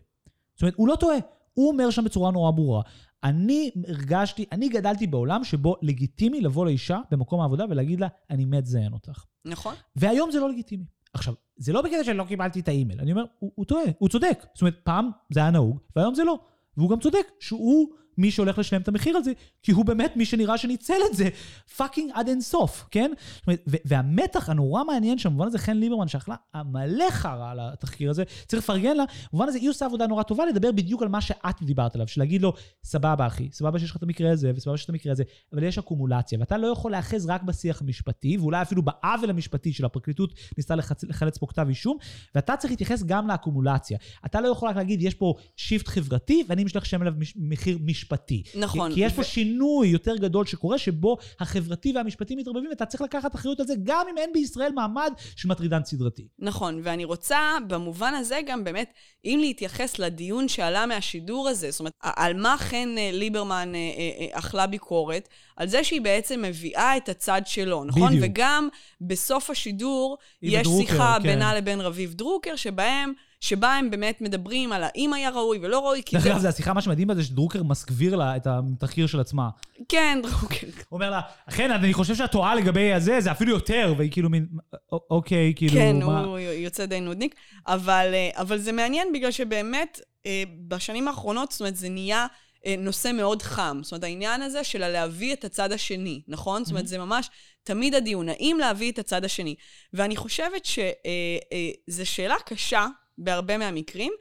זאת 0.54 0.62
אומרת, 0.62 0.74
הוא 0.76 0.88
לא 0.88 0.96
טועה. 0.96 1.16
הוא 1.52 1.68
אומר 1.68 1.90
שם 1.90 2.04
בצורה 2.04 2.30
נורא 2.30 2.50
ברורה. 2.50 2.82
אני 3.24 3.70
הרגשתי, 3.88 4.44
אני 4.52 4.68
גדלתי 4.68 5.06
בעולם 5.06 5.44
שבו 5.44 5.76
לגיטימי 5.82 6.40
לבוא 6.40 6.66
לאישה 6.66 7.00
במקום 7.10 7.40
העבודה 7.40 7.64
ולהגיד 7.70 8.00
לה, 8.00 8.08
אני 8.30 8.44
מת 8.44 8.64
לזיין 8.64 8.92
אותך. 8.92 9.24
נכון? 9.44 9.74
והיום 9.96 10.30
זה 10.30 10.40
לא 10.40 10.50
לגיטימי. 10.50 10.84
עכשיו, 11.12 11.34
זה 11.56 11.72
לא 11.72 11.82
בקטע 11.82 12.04
שלא 12.04 12.24
קיבלתי 12.24 12.60
את 12.60 12.68
האימייל. 12.68 13.00
אני 13.00 13.12
אומר, 13.12 13.24
הוא, 13.38 13.52
הוא 13.54 13.64
טועה, 13.64 13.84
הוא 13.98 14.08
צודק. 14.08 14.46
זאת 14.54 14.60
אומרת, 14.60 14.74
פעם 14.84 15.10
זה 15.30 15.40
היה 15.40 15.50
נהוג, 15.50 15.78
והיום 15.96 16.14
זה 16.14 16.24
לא. 16.24 16.38
והוא 16.76 16.90
גם 16.90 17.00
צודק 17.00 17.26
שהוא 17.40 17.88
מי 18.18 18.30
שהולך 18.30 18.58
לשלם 18.58 18.80
את 18.80 18.88
המחיר 18.88 19.16
על 19.16 19.24
זה, 19.24 19.32
כי 19.62 19.72
הוא 19.72 19.84
באמת 19.84 20.16
מי 20.16 20.24
שנראה 20.24 20.58
שניצל 20.58 20.98
את 21.10 21.16
זה 21.16 21.28
fucking 21.76 22.10
עד 22.14 22.28
אין 22.28 22.40
סוף, 22.40 22.84
כן? 22.90 23.10
זאת 23.46 23.60
והמתח 23.84 24.48
הנורא 24.48 24.84
מעניין 24.84 25.18
שם, 25.18 25.28
במובן 25.28 25.46
הזה 25.46 25.58
חן 25.58 25.76
ליברמן 25.76 26.08
שאכלה 26.08 26.34
מלא 26.54 27.10
חרא 27.10 27.50
על 27.50 27.58
התחקיר 27.62 28.10
הזה, 28.10 28.24
צריך 28.46 28.62
לפרגן 28.62 28.96
לה, 28.96 29.04
במובן 29.32 29.48
הזה 29.48 29.58
היא 29.58 29.70
עושה 29.70 29.86
עבודה 29.86 30.06
נורא 30.06 30.22
טובה 30.22 30.46
לדבר 30.46 30.72
בדיוק 30.72 31.02
על 31.02 31.08
מה 31.08 31.20
שאת 31.20 31.62
דיברת 31.62 31.94
עליו, 31.94 32.08
שלהגיד 32.08 32.42
לו, 32.42 32.52
סבבה 32.84 33.26
אחי, 33.26 33.48
סבבה 33.52 33.78
שיש 33.78 33.90
לך 33.90 33.96
את 33.96 34.02
המקרה 34.02 34.30
הזה, 34.30 34.52
וסבבה 34.56 34.76
שיש 34.76 34.84
את 34.84 34.90
המקרה 34.90 35.12
הזה, 35.12 35.24
אבל 35.52 35.62
יש 35.62 35.78
אקומולציה, 35.78 36.38
ואתה 36.40 36.58
לא 36.58 36.66
יכול 36.66 36.92
להאחז 36.92 37.26
רק 37.26 37.42
בשיח 37.42 37.82
המשפטי, 37.82 38.36
ואולי 38.38 38.62
אפילו 38.62 38.82
בעוול 38.82 39.30
המשפטי 39.30 39.72
של 39.72 39.84
הפרקליטות 39.84 40.34
ניסתה. 40.56 40.76
לחלץ 41.08 41.38
פה 41.38 41.46
כתב 41.46 41.66
אישום, 41.68 41.96
ואתה 42.34 42.56
צריך 42.56 42.70
להתייחס 42.70 43.02
גם 43.02 43.28
לאקומולציה. 43.28 43.98
אתה 44.26 44.40
לא 44.40 44.48
יכול 44.48 44.68
רק 44.68 44.76
להגיד, 44.76 45.02
יש 45.02 45.14
פה 45.14 45.34
שיפט 45.56 45.88
חברתי, 45.88 46.44
ואני 46.48 46.64
משלך 46.64 46.86
שם 46.86 47.00
עליו. 47.00 47.12
מחיר 47.36 47.78
משפטי. 47.80 48.05
משפטי. 48.06 48.42
נכון. 48.54 48.90
כי, 48.90 48.94
כי 48.94 49.00
יש 49.00 49.12
פה 49.12 49.20
ו- 49.20 49.24
שינוי 49.24 49.88
יותר 49.88 50.16
גדול 50.16 50.46
שקורה, 50.46 50.78
שבו 50.78 51.16
החברתי 51.40 51.92
והמשפטי 51.94 52.36
מתערבבים, 52.36 52.70
ואתה 52.70 52.86
צריך 52.86 53.02
לקחת 53.02 53.34
אחריות 53.34 53.60
על 53.60 53.66
זה, 53.66 53.74
גם 53.84 54.06
אם 54.10 54.18
אין 54.18 54.30
בישראל 54.32 54.72
מעמד 54.72 55.12
של 55.36 55.48
מטרידן 55.48 55.84
סדרתי. 55.84 56.28
נכון, 56.38 56.80
ואני 56.84 57.04
רוצה 57.04 57.56
במובן 57.68 58.14
הזה 58.14 58.40
גם 58.46 58.64
באמת, 58.64 58.92
אם 59.24 59.38
להתייחס 59.40 59.98
לדיון 59.98 60.48
שעלה 60.48 60.86
מהשידור 60.86 61.48
הזה, 61.48 61.70
זאת 61.70 61.80
אומרת, 61.80 61.92
על 62.02 62.34
מה 62.34 62.56
חן 62.58 62.94
אה, 62.98 63.10
ליברמן 63.12 63.74
אה, 63.74 63.78
אה, 63.78 64.38
אכלה 64.38 64.66
ביקורת, 64.66 65.28
על 65.56 65.68
זה 65.68 65.84
שהיא 65.84 66.00
בעצם 66.00 66.42
מביאה 66.42 66.96
את 66.96 67.08
הצד 67.08 67.42
שלו, 67.44 67.84
נכון? 67.84 68.08
בדיוק. 68.08 68.24
וגם 68.24 68.68
בסוף 69.00 69.50
השידור 69.50 70.18
יש 70.42 70.66
ודרוקר, 70.66 70.86
שיחה 70.86 71.16
כן. 71.22 71.28
בינה 71.28 71.54
לבין 71.54 71.80
רביב 71.80 72.14
דרוקר, 72.14 72.56
שבהם, 72.56 73.12
שבה 73.46 73.74
הם 73.74 73.90
באמת 73.90 74.20
מדברים 74.20 74.72
על 74.72 74.82
האם 74.84 75.12
היה 75.12 75.30
ראוי 75.30 75.58
ולא 75.62 75.78
ראוי, 75.86 76.02
כי 76.06 76.16
דרך 76.16 76.24
זה... 76.24 76.32
אגב, 76.32 76.38
זה 76.40 76.48
השיחה, 76.48 76.72
מה 76.72 76.82
שמדהים 76.82 77.08
בה 77.08 77.14
זה 77.14 77.24
שדרוקר 77.24 77.62
מסגביר 77.62 78.16
לה 78.16 78.36
את 78.36 78.46
התחקיר 78.46 79.06
של 79.06 79.20
עצמה. 79.20 79.48
כן, 79.88 80.18
דרוקר. 80.22 80.66
הוא 80.66 80.72
אומר 80.96 81.10
לה, 81.10 81.20
אכן, 81.46 81.70
אני 81.70 81.94
חושב 81.94 82.14
שאת 82.14 82.32
טועה 82.32 82.54
לגבי 82.54 82.92
הזה, 82.92 83.20
זה 83.20 83.30
אפילו 83.32 83.52
יותר, 83.52 83.94
והיא 83.98 84.10
כאילו 84.10 84.30
מין, 84.30 84.46
"א- 84.74 84.96
אוקיי, 85.10 85.52
כאילו, 85.56 85.72
כן, 85.72 85.96
מה... 86.02 86.20
הוא 86.20 86.38
יוצא 86.38 86.86
די 86.86 87.00
נודניק, 87.00 87.34
אבל, 87.66 88.10
אה, 88.14 88.30
אבל 88.34 88.58
זה 88.58 88.72
מעניין 88.72 89.08
בגלל 89.12 89.30
שבאמת 89.30 90.00
אה, 90.26 90.42
בשנים 90.68 91.08
האחרונות, 91.08 91.52
זאת 91.52 91.60
אומרת, 91.60 91.76
זה 91.76 91.88
נהיה 91.88 92.26
אה, 92.66 92.74
נושא 92.78 93.10
מאוד 93.14 93.42
חם. 93.42 93.80
זאת 93.82 93.92
אומרת, 93.92 94.04
העניין 94.04 94.42
הזה 94.42 94.64
של 94.64 94.88
להביא 94.88 95.32
את 95.32 95.44
הצד 95.44 95.72
השני, 95.72 96.22
נכון? 96.28 96.64
זאת 96.64 96.70
אומרת, 96.70 96.86
זה 96.86 96.98
ממש 96.98 97.30
תמיד 97.62 97.94
הדיון, 97.94 98.28
האם 98.28 98.56
להביא 98.60 98.92
את 98.92 98.98
הצד 98.98 99.24
השני. 99.24 99.54
ואני 99.92 100.16
חושבת 100.16 100.64
שזו 100.64 102.06
שאלה 102.06 102.34
קשה 102.46 102.86
בהרבה 103.18 103.58
מהמקרים, 103.58 104.12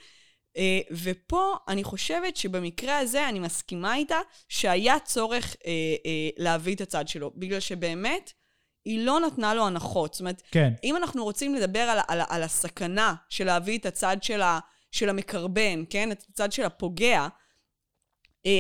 אה, 0.58 0.80
ופה 0.92 1.56
אני 1.68 1.84
חושבת 1.84 2.38
שבמקרה 2.38 2.98
הזה 2.98 3.30
אני 3.30 3.40
מסכימה 3.40 3.96
איתה 3.96 4.20
שהיה 4.50 5.00
צורך 5.00 5.56
אה, 5.66 5.72
אה, 6.06 6.30
להביא 6.38 6.76
את 6.76 6.82
הצד 6.82 7.08
שלו, 7.08 7.32
בגלל 7.36 7.60
שבאמת 7.60 8.32
היא 8.86 9.06
לא 9.06 9.20
נתנה 9.20 9.54
לו 9.54 9.68
הנחות. 9.68 10.14
זאת 10.14 10.20
אומרת, 10.20 10.42
כן. 10.52 10.74
אם 10.84 10.96
אנחנו 10.96 11.24
רוצים 11.24 11.56
לדבר 11.56 11.80
על, 11.80 12.00
על, 12.08 12.22
על 12.30 12.44
הסכנה 12.44 13.16
של 13.30 13.46
להביא 13.46 13.78
את 13.78 13.86
הצד 13.86 14.18
של, 14.22 14.42
ה, 14.42 14.60
של 14.92 15.10
המקרבן, 15.10 15.84
כן? 15.90 16.12
את 16.12 16.24
הצד 16.30 16.52
של 16.52 16.64
הפוגע, 16.64 17.28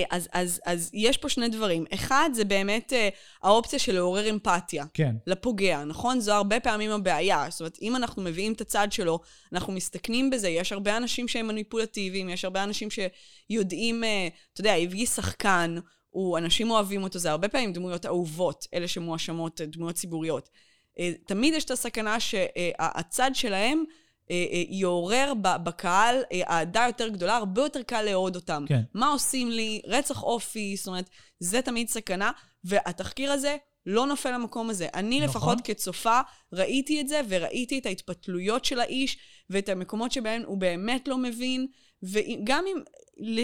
אז, 0.09 0.27
אז, 0.33 0.61
אז 0.65 0.89
יש 0.93 1.17
פה 1.17 1.29
שני 1.29 1.49
דברים. 1.49 1.85
אחד, 1.93 2.29
זה 2.33 2.45
באמת 2.45 2.93
אה, 2.93 3.09
האופציה 3.43 3.79
של 3.79 3.93
לעורר 3.93 4.29
אמפתיה. 4.29 4.85
כן. 4.93 5.15
לפוגע, 5.27 5.83
נכון? 5.83 6.19
זו 6.19 6.33
הרבה 6.33 6.59
פעמים 6.59 6.91
הבעיה. 6.91 7.47
זאת 7.49 7.59
אומרת, 7.59 7.77
אם 7.81 7.95
אנחנו 7.95 8.21
מביאים 8.21 8.53
את 8.53 8.61
הצד 8.61 8.91
שלו, 8.91 9.19
אנחנו 9.53 9.73
מסתכנים 9.73 10.29
בזה, 10.29 10.49
יש 10.49 10.71
הרבה 10.71 10.97
אנשים 10.97 11.27
שהם 11.27 11.47
מניפולטיביים, 11.47 12.29
יש 12.29 12.45
הרבה 12.45 12.63
אנשים 12.63 12.87
שיודעים, 12.91 14.03
אה, 14.03 14.27
אתה 14.53 14.61
יודע, 14.61 14.73
הביא 14.73 15.05
שחקן, 15.05 15.75
הוא, 16.09 16.37
אנשים 16.37 16.71
אוהבים 16.71 17.03
אותו, 17.03 17.19
זה 17.19 17.31
הרבה 17.31 17.47
פעמים 17.47 17.73
דמויות 17.73 18.05
אהובות, 18.05 18.67
אלה 18.73 18.87
שמואשמות, 18.87 19.61
אה, 19.61 19.65
דמויות 19.65 19.95
ציבוריות. 19.95 20.49
אה, 20.99 21.11
תמיד 21.27 21.53
יש 21.53 21.63
את 21.65 21.71
הסכנה 21.71 22.19
שהצד 22.19 23.31
שלהם 23.33 23.77
אה, 23.77 23.83
אה, 23.83 24.04
יעורר 24.69 25.33
ב- 25.41 25.63
בקהל 25.63 26.23
אה, 26.31 26.41
אהדה 26.49 26.83
יותר 26.87 27.07
גדולה, 27.07 27.35
הרבה 27.35 27.61
יותר 27.61 27.83
קל 27.83 28.01
לאהוד 28.01 28.35
אותם. 28.35 28.65
כן. 28.67 28.81
מה 28.93 29.07
עושים 29.07 29.51
לי? 29.51 29.81
רצח 29.87 30.23
אופי, 30.23 30.75
זאת 30.77 30.87
אומרת, 30.87 31.09
זה 31.39 31.61
תמיד 31.61 31.89
סכנה, 31.89 32.31
והתחקיר 32.63 33.31
הזה 33.31 33.57
לא 33.85 34.07
נופל 34.07 34.31
למקום 34.31 34.69
הזה. 34.69 34.87
אני 34.93 35.19
נכון. 35.19 35.29
לפחות 35.29 35.57
כצופה 35.63 36.19
ראיתי 36.53 37.01
את 37.01 37.07
זה, 37.07 37.21
וראיתי 37.27 37.79
את 37.79 37.85
ההתפתלויות 37.85 38.65
של 38.65 38.79
האיש, 38.79 39.17
ואת 39.49 39.69
המקומות 39.69 40.11
שבהם 40.11 40.43
הוא 40.45 40.57
באמת 40.57 41.07
לא 41.07 41.17
מבין, 41.17 41.67
וגם 42.03 42.65
אם 42.67 42.77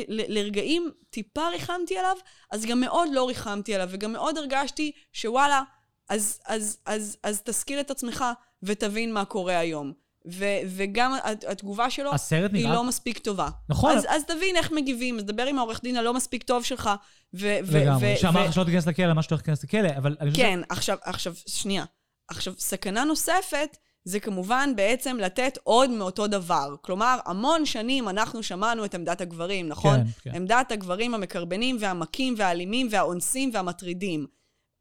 לרגעים 0.09 0.91
טיפה 1.09 1.47
ריחמתי 1.47 1.97
עליו, 1.97 2.15
אז 2.51 2.65
גם 2.65 2.79
מאוד 2.79 3.09
לא 3.11 3.27
ריחמתי 3.27 3.75
עליו, 3.75 3.87
וגם 3.91 4.13
מאוד 4.13 4.37
הרגשתי 4.37 4.91
שוואלה, 5.13 5.63
אז, 6.09 6.39
אז, 6.45 6.77
אז, 6.85 7.17
אז 7.23 7.41
תשכיל 7.41 7.79
את 7.79 7.91
עצמך 7.91 8.25
ותבין 8.63 9.13
מה 9.13 9.25
קורה 9.25 9.59
היום. 9.59 9.93
ו- 10.27 10.59
וגם 10.67 11.13
הת- 11.23 11.43
התגובה 11.47 11.89
שלו 11.89 12.13
הסרט 12.13 12.51
היא 12.53 12.63
נראה... 12.63 12.75
לא 12.75 12.83
מספיק 12.83 13.17
טובה. 13.17 13.49
נכון. 13.69 13.97
אז, 13.97 14.05
אז 14.09 14.23
תבין 14.25 14.55
איך 14.55 14.71
מגיבים, 14.71 15.17
אז 15.17 15.25
דבר 15.25 15.43
עם 15.43 15.57
העורך 15.57 15.81
דין 15.83 15.95
הלא 15.97 16.13
מספיק 16.13 16.43
טוב 16.43 16.63
שלך. 16.63 16.89
ו- 17.33 17.57
לגמרי. 17.71 18.13
ו- 18.13 18.17
שאמר 18.17 18.45
לך 18.45 18.53
שלא 18.53 18.63
תיכנס 18.63 18.87
לכלא, 18.87 19.13
מה 19.13 19.21
שאתה 19.21 19.35
הולך 19.35 19.47
להיכנס 19.47 19.63
לכלא, 19.63 19.89
אבל... 19.97 20.15
כן, 20.33 20.59
עכשיו, 20.69 20.97
עכשיו, 21.03 21.33
שנייה. 21.47 21.85
עכשיו, 22.27 22.53
סכנה 22.57 23.03
נוספת 23.03 23.77
זה 24.03 24.19
כמובן 24.19 24.73
בעצם 24.75 25.17
לתת 25.17 25.57
עוד 25.63 25.89
מאותו 25.89 26.27
דבר. 26.27 26.75
כלומר, 26.81 27.19
המון 27.25 27.65
שנים 27.65 28.09
אנחנו 28.09 28.43
שמענו 28.43 28.85
את 28.85 28.95
עמדת 28.95 29.21
הגברים, 29.21 29.67
נכון? 29.67 29.95
כן, 29.95 30.03
כן. 30.21 30.35
עמדת 30.35 30.71
הגברים 30.71 31.13
המקרבנים 31.13 31.77
והמכים 31.79 32.33
והאלימים 32.37 32.87
והאונסים 32.91 33.49
והמטרידים. 33.53 34.27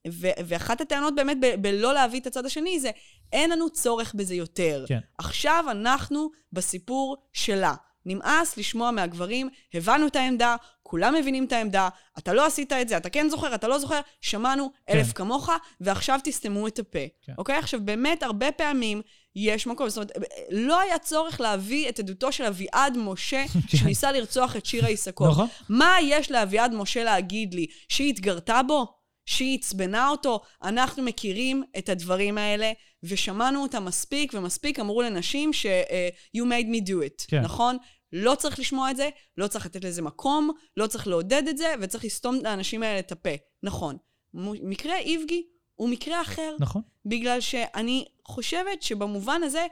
ו- 0.08 0.28
ואחת 0.46 0.80
הטענות 0.80 1.14
באמת 1.14 1.36
ב- 1.40 1.54
בלא 1.62 1.94
להביא 1.94 2.20
את 2.20 2.26
הצד 2.26 2.46
השני 2.46 2.80
זה, 2.80 2.90
אין 3.32 3.50
לנו 3.50 3.70
צורך 3.70 4.14
בזה 4.14 4.34
יותר. 4.34 4.84
כן. 4.88 4.98
עכשיו 5.18 5.64
אנחנו 5.70 6.30
בסיפור 6.52 7.16
שלה. 7.32 7.74
נמאס 8.06 8.56
לשמוע 8.56 8.90
מהגברים, 8.90 9.48
הבנו 9.74 10.06
את 10.06 10.16
העמדה, 10.16 10.56
כולם 10.82 11.14
מבינים 11.14 11.44
את 11.44 11.52
העמדה, 11.52 11.88
אתה 12.18 12.32
לא 12.32 12.46
עשית 12.46 12.72
את 12.72 12.88
זה, 12.88 12.96
אתה 12.96 13.10
כן 13.10 13.28
זוכר, 13.28 13.54
אתה 13.54 13.68
לא 13.68 13.78
זוכר, 13.78 14.00
שמענו 14.20 14.70
כן. 14.86 14.98
אלף 14.98 15.12
כמוך, 15.12 15.50
ועכשיו 15.80 16.20
תסתמו 16.24 16.66
את 16.66 16.78
הפה. 16.78 16.98
כן. 17.22 17.32
אוקיי? 17.38 17.56
עכשיו, 17.56 17.80
באמת, 17.84 18.22
הרבה 18.22 18.52
פעמים 18.52 19.02
יש 19.36 19.66
מקום, 19.66 19.88
זאת 19.88 19.96
אומרת, 19.96 20.12
לא 20.50 20.80
היה 20.80 20.98
צורך 20.98 21.40
להביא 21.40 21.88
את 21.88 21.98
עדותו 21.98 22.32
של 22.32 22.44
אביעד 22.44 22.96
משה, 22.96 23.44
כן. 23.52 23.76
שניסה 23.76 24.12
לרצוח 24.12 24.56
את 24.56 24.66
שירה 24.66 24.88
איסקוב. 24.94 25.28
נכון. 25.28 25.48
מה 25.68 25.96
יש 26.02 26.30
לאביעד 26.30 26.74
משה 26.74 27.04
להגיד 27.04 27.54
לי? 27.54 27.66
שהיא 27.88 28.10
התגרתה 28.10 28.60
בו? 28.62 28.99
שהיא 29.30 29.58
עצבנה 29.58 30.08
אותו? 30.08 30.40
אנחנו 30.62 31.02
מכירים 31.02 31.62
את 31.78 31.88
הדברים 31.88 32.38
האלה, 32.38 32.72
ושמענו 33.02 33.62
אותם 33.62 33.84
מספיק, 33.84 34.34
ומספיק 34.34 34.78
אמרו 34.80 35.02
לנשים 35.02 35.52
ש- 35.52 35.66
אה, 35.66 36.08
you 36.36 36.40
made 36.40 36.66
me 36.66 36.86
do 36.88 36.92
it, 36.92 37.26
כן. 37.28 37.40
נכון? 37.40 37.76
לא 38.12 38.34
צריך 38.34 38.58
לשמוע 38.58 38.90
את 38.90 38.96
זה, 38.96 39.08
לא 39.36 39.46
צריך 39.46 39.66
לתת 39.66 39.84
לזה 39.84 40.02
מקום, 40.02 40.50
לא 40.76 40.86
צריך 40.86 41.06
לעודד 41.06 41.42
את 41.48 41.58
זה, 41.58 41.74
וצריך 41.80 42.04
לסתום 42.04 42.38
לאנשים 42.44 42.82
האלה 42.82 42.98
את 42.98 43.12
הפה. 43.12 43.30
נכון. 43.62 43.96
מקרה 44.34 44.98
איבגי 44.98 45.46
הוא 45.74 45.88
מקרה 45.88 46.22
אחר. 46.22 46.56
נכון. 46.60 46.82
בגלל 47.06 47.40
שאני 47.40 48.04
חושבת 48.24 48.82
שבמובן 48.82 49.42
הזה 49.42 49.66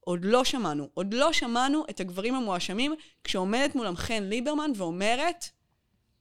עוד 0.00 0.24
לא 0.24 0.44
שמענו. 0.44 0.88
עוד 0.94 1.14
לא 1.14 1.32
שמענו 1.32 1.84
את 1.90 2.00
הגברים 2.00 2.34
המואשמים 2.34 2.94
כשעומדת 3.24 3.74
מולם 3.74 3.96
חן 3.96 4.22
ליברמן 4.22 4.70
ואומרת, 4.76 5.44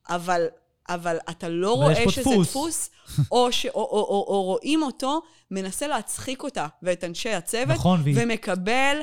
אבל, 0.10 0.48
אבל 0.90 1.18
אתה 1.30 1.50
לא 1.50 1.74
אבל 1.74 1.82
רואה 1.84 2.10
שזה 2.12 2.22
דפוס." 2.22 2.48
דפוס, 2.50 2.90
או, 3.32 3.52
ש, 3.52 3.66
או, 3.66 3.72
או, 3.74 3.82
או, 3.82 4.26
או 4.28 4.42
רואים 4.44 4.84
אותו 4.84 5.22
מנסה 5.52 5.88
להצחיק 5.88 6.44
אותה 6.44 6.68
ואת 6.84 7.04
אנשי 7.04 7.30
הצוות, 7.34 7.70
נכון, 7.76 8.02
והיא- 8.04 8.16
ומקבל 8.20 8.98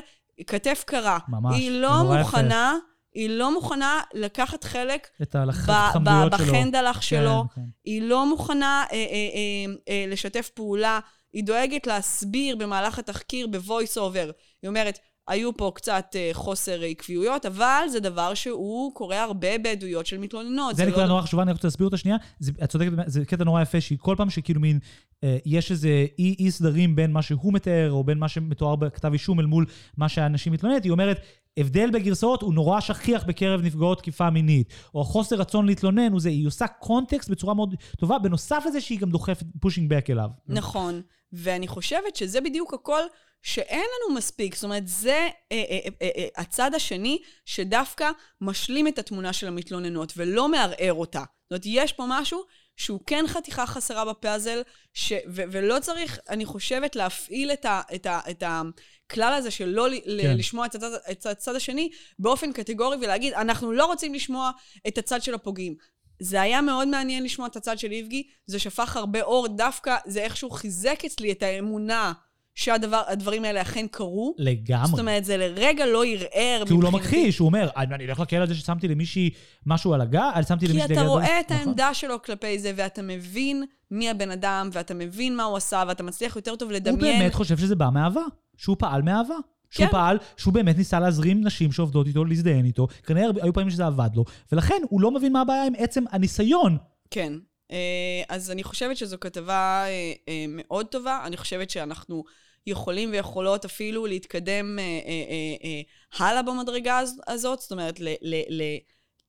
כתף 0.47 0.83
קרה. 0.87 1.17
ממש, 1.27 1.55
היא 1.57 1.71
לא 1.71 1.89
נורא 1.97 2.15
יפה. 2.15 2.21
מוכנה, 2.21 2.75
היא 3.13 3.29
לא 3.29 3.53
מוכנה 3.53 4.01
לקחת 4.13 4.63
חלק 4.63 5.07
את 5.21 5.35
הלח- 5.35 5.67
ב- 5.69 5.71
החמדויות 5.71 6.31
ב- 6.33 6.37
שלו. 6.37 6.45
בחנדלח 6.53 7.01
שלו. 7.01 7.43
כן, 7.55 7.61
כן. 7.61 7.67
היא 7.85 8.01
לא 8.01 8.25
מוכנה 8.29 8.83
אה, 8.91 8.97
אה, 8.97 9.05
אה, 9.05 9.73
אה, 9.89 10.05
לשתף 10.07 10.49
פעולה, 10.49 10.99
היא 11.33 11.43
דואגת 11.43 11.87
להסביר 11.87 12.55
במהלך 12.55 12.99
התחקיר 12.99 13.47
ב-voice 13.47 13.95
over. 13.97 14.31
היא 14.61 14.67
אומרת, 14.69 14.99
היו 15.27 15.57
פה 15.57 15.71
קצת 15.75 16.05
אה, 16.15 16.29
חוסר 16.33 16.81
עקביות, 16.81 17.45
אבל 17.45 17.83
זה 17.91 17.99
דבר 17.99 18.33
שהוא 18.33 18.93
קורה 18.95 19.23
הרבה 19.23 19.57
בעדויות 19.57 20.05
של 20.05 20.17
מתלוננות. 20.17 20.75
זה 20.75 20.83
לא 20.83 20.89
נקודה 20.89 21.03
דבר- 21.05 21.13
נורא 21.13 21.21
חשובה, 21.21 21.43
אני 21.43 21.51
רוצה 21.51 21.67
להסביר 21.67 21.85
אותה 21.85 21.97
שנייה. 21.97 22.17
זה- 22.39 22.51
את 22.63 22.69
צודקת, 22.69 22.91
זה 23.05 23.25
קטע 23.25 23.43
נורא 23.43 23.61
יפה, 23.61 23.81
שהיא 23.81 23.97
כל 24.01 24.15
פעם 24.17 24.29
שכאילו 24.29 24.61
מין, 24.61 24.79
אה, 25.23 25.37
יש 25.45 25.71
איזה 25.71 25.89
אי 26.19 26.35
אי 26.39 26.51
סדרים 26.51 26.95
בין 26.95 27.11
מה 27.11 27.21
שהוא 27.21 27.53
מתאר, 27.53 27.91
או 27.91 28.03
בין 28.03 28.17
מה 28.17 28.27
שמתואר 28.27 28.75
בכתב 28.75 29.13
אישום 29.13 29.39
אל 29.39 29.45
מול 29.45 29.65
מה 29.97 30.09
שהאנשים 30.09 30.53
מתלוננת, 30.53 30.83
היא 30.83 30.91
אומרת, 30.91 31.19
הבדל 31.57 31.89
בגרסאות 31.91 32.41
הוא 32.41 32.53
נורא 32.53 32.79
שכיח 32.79 33.23
בקרב 33.23 33.61
נפגעות 33.61 33.97
תקיפה 33.97 34.29
מינית, 34.29 34.73
או 34.95 35.03
חוסר 35.03 35.35
רצון 35.35 35.65
להתלונן, 35.65 36.11
הוא 36.11 36.21
זה, 36.21 36.29
היא 36.29 36.47
עושה 36.47 36.67
קונטקסט 36.67 37.29
בצורה 37.29 37.53
מאוד 37.53 37.75
טובה, 37.99 38.19
בנוסף 38.19 38.63
לזה 38.67 38.81
שהיא 38.81 38.99
גם 38.99 39.09
דוחפת 39.09 39.45
פושינג 39.59 39.89
בק 39.89 40.09
אליו. 40.09 40.29
נכון, 40.47 41.01
ואני 41.33 41.67
חושבת 41.67 42.15
שזה 42.15 42.41
בדיוק 42.41 42.73
הכל 42.73 43.01
שאין 43.41 43.79
לנו 43.79 44.15
מספיק. 44.15 44.55
זאת 44.55 44.63
אומרת, 44.63 44.87
זה 44.87 45.29
אה, 45.51 45.63
אה, 45.69 45.79
אה, 46.01 46.09
אה, 46.17 46.27
הצד 46.37 46.75
השני 46.75 47.19
שדווקא 47.45 48.09
משלים 48.41 48.87
את 48.87 48.99
התמונה 48.99 49.33
של 49.33 49.47
המתלוננות 49.47 50.13
ולא 50.17 50.49
מערער 50.49 50.93
אותה. 50.93 51.19
זאת 51.19 51.51
אומרת, 51.51 51.63
יש 51.65 51.93
פה 51.93 52.05
משהו 52.07 52.41
שהוא 52.75 52.99
כן 53.05 53.25
חתיכה 53.27 53.65
חסרה 53.65 54.05
בפאזל, 54.05 54.61
ש, 54.93 55.13
ו, 55.27 55.41
ולא 55.51 55.79
צריך, 55.79 56.19
אני 56.29 56.45
חושבת, 56.45 56.95
להפעיל 56.95 57.51
את, 57.51 57.65
ה, 57.65 57.81
את, 57.95 58.05
ה, 58.05 58.19
את 58.29 58.43
הכלל 58.45 59.33
הזה 59.33 59.51
של 59.51 59.65
לא 59.65 59.87
כן. 60.05 60.17
כן. 60.21 60.37
לשמוע 60.37 60.65
את 60.65 60.75
הצד, 60.75 60.93
את 61.11 61.25
הצד 61.25 61.55
השני 61.55 61.89
באופן 62.19 62.53
קטגורי 62.53 62.97
ולהגיד, 63.01 63.33
אנחנו 63.33 63.71
לא 63.71 63.85
רוצים 63.85 64.13
לשמוע 64.13 64.51
את 64.87 64.97
הצד 64.97 65.23
של 65.23 65.33
הפוגעים. 65.33 65.75
זה 66.19 66.41
היה 66.41 66.61
מאוד 66.61 66.87
מעניין 66.87 67.23
לשמוע 67.23 67.47
את 67.47 67.55
הצד 67.55 67.79
של 67.79 67.91
איבגי, 67.91 68.27
זה 68.45 68.59
שפך 68.59 68.97
הרבה 68.97 69.21
אור, 69.21 69.47
דווקא 69.47 69.97
זה 70.05 70.23
איכשהו 70.23 70.49
חיזק 70.49 71.05
אצלי 71.05 71.31
את 71.31 71.43
האמונה 71.43 72.13
שהדברים 72.61 73.45
האלה 73.45 73.61
אכן 73.61 73.87
קרו. 73.91 74.35
לגמרי. 74.37 74.87
זאת 74.87 74.99
אומרת, 74.99 75.25
זה 75.25 75.37
לרגע 75.37 75.85
לא 75.85 76.03
ערער. 76.05 76.63
כי 76.67 76.73
הוא 76.73 76.83
לא. 76.83 76.91
מכחיש, 76.91 77.37
הוא 77.37 77.45
אומר, 77.45 77.69
אני 77.77 78.05
אלך 78.05 78.19
לכלא 78.19 78.37
על 78.37 78.47
זה 78.47 78.55
ששמתי 78.55 78.87
למישהי 78.87 79.29
משהו 79.65 79.93
על 79.93 80.01
הגב, 80.01 80.31
אני 80.35 80.43
שמתי 80.43 80.65
כי 80.67 80.73
למישהי... 80.73 80.85
אתה 80.85 80.93
דגל 80.93 81.05
רואה 81.05 81.25
אדום." 81.25 81.39
את 81.39 81.51
נכון. 81.51 81.67
העמדה 81.67 81.93
שלו 81.93 82.21
כלפי 82.21 82.59
זה, 82.59 82.71
ואתה 82.75 83.01
מבין 83.01 83.63
מי 83.91 84.09
הבן 84.09 84.31
אדם, 84.31 84.69
ואתה 84.73 84.93
מבין 84.93 85.35
מה 85.35 85.43
הוא 85.43 85.57
עשה, 85.57 85.83
ואתה 85.87 86.03
מצליח 86.03 86.35
יותר 86.35 86.55
טוב 86.55 86.69
הוא 86.69 86.75
לדמיין. 86.75 87.19
באמת 87.19 87.33
חושב 87.33 87.57
שזה 87.57 87.75
בא 87.75 87.89
מאהבה, 87.93 88.23
שהוא 88.57 88.75
פעל 88.79 89.01
מאהבה. 89.01 89.35
שהוא 89.69 89.85
כן. 89.85 89.91
פעל, 89.91 90.17
שהוא 90.37 90.53
באמת 90.53 90.77
ניסה 90.77 90.99
להזרים 90.99 91.43
נשים 91.43 91.71
שעובדות 91.71 92.07
איתו, 92.07 92.25
להזדיין 92.25 92.65
איתו. 92.65 92.87
כנראה 93.05 93.29
היו 93.41 93.53
פעמים 93.53 93.69
שזה 93.69 93.85
עבד 93.85 94.09
לו, 94.15 94.25
ולכן 94.51 94.81
הוא 94.89 95.01
לא 95.01 95.11
מבין 95.11 95.33
מה 95.33 95.41
הבעיה 95.41 95.65
עם 95.65 95.73
עצם 95.77 96.03
הניסיון. 96.11 96.77
כן. 97.11 97.33
אה, 97.71 98.23
אז 98.29 98.51
אני 98.51 98.63
חושבת 98.63 98.97
שזו 98.97 99.17
כתבה 99.19 99.83
אה, 99.85 100.13
אה, 100.29 100.45
מאוד 100.49 100.85
טובה. 100.85 101.19
אני 101.25 101.37
חושבת 101.37 101.69
שאנחנו 101.69 102.23
יכולים 102.67 103.11
ויכולות 103.11 103.65
אפילו 103.65 104.05
להתקדם 104.05 104.79
אה, 104.79 104.83
אה, 104.83 104.89
אה, 105.09 105.55
אה, 105.63 106.27
הלאה 106.27 106.41
במדרגה 106.41 106.99
הז- 106.99 107.21
הזאת. 107.27 107.59
זאת 107.59 107.71
אומרת, 107.71 107.99
ל, 107.99 108.07
ל, 108.21 108.35
ל, 108.49 108.63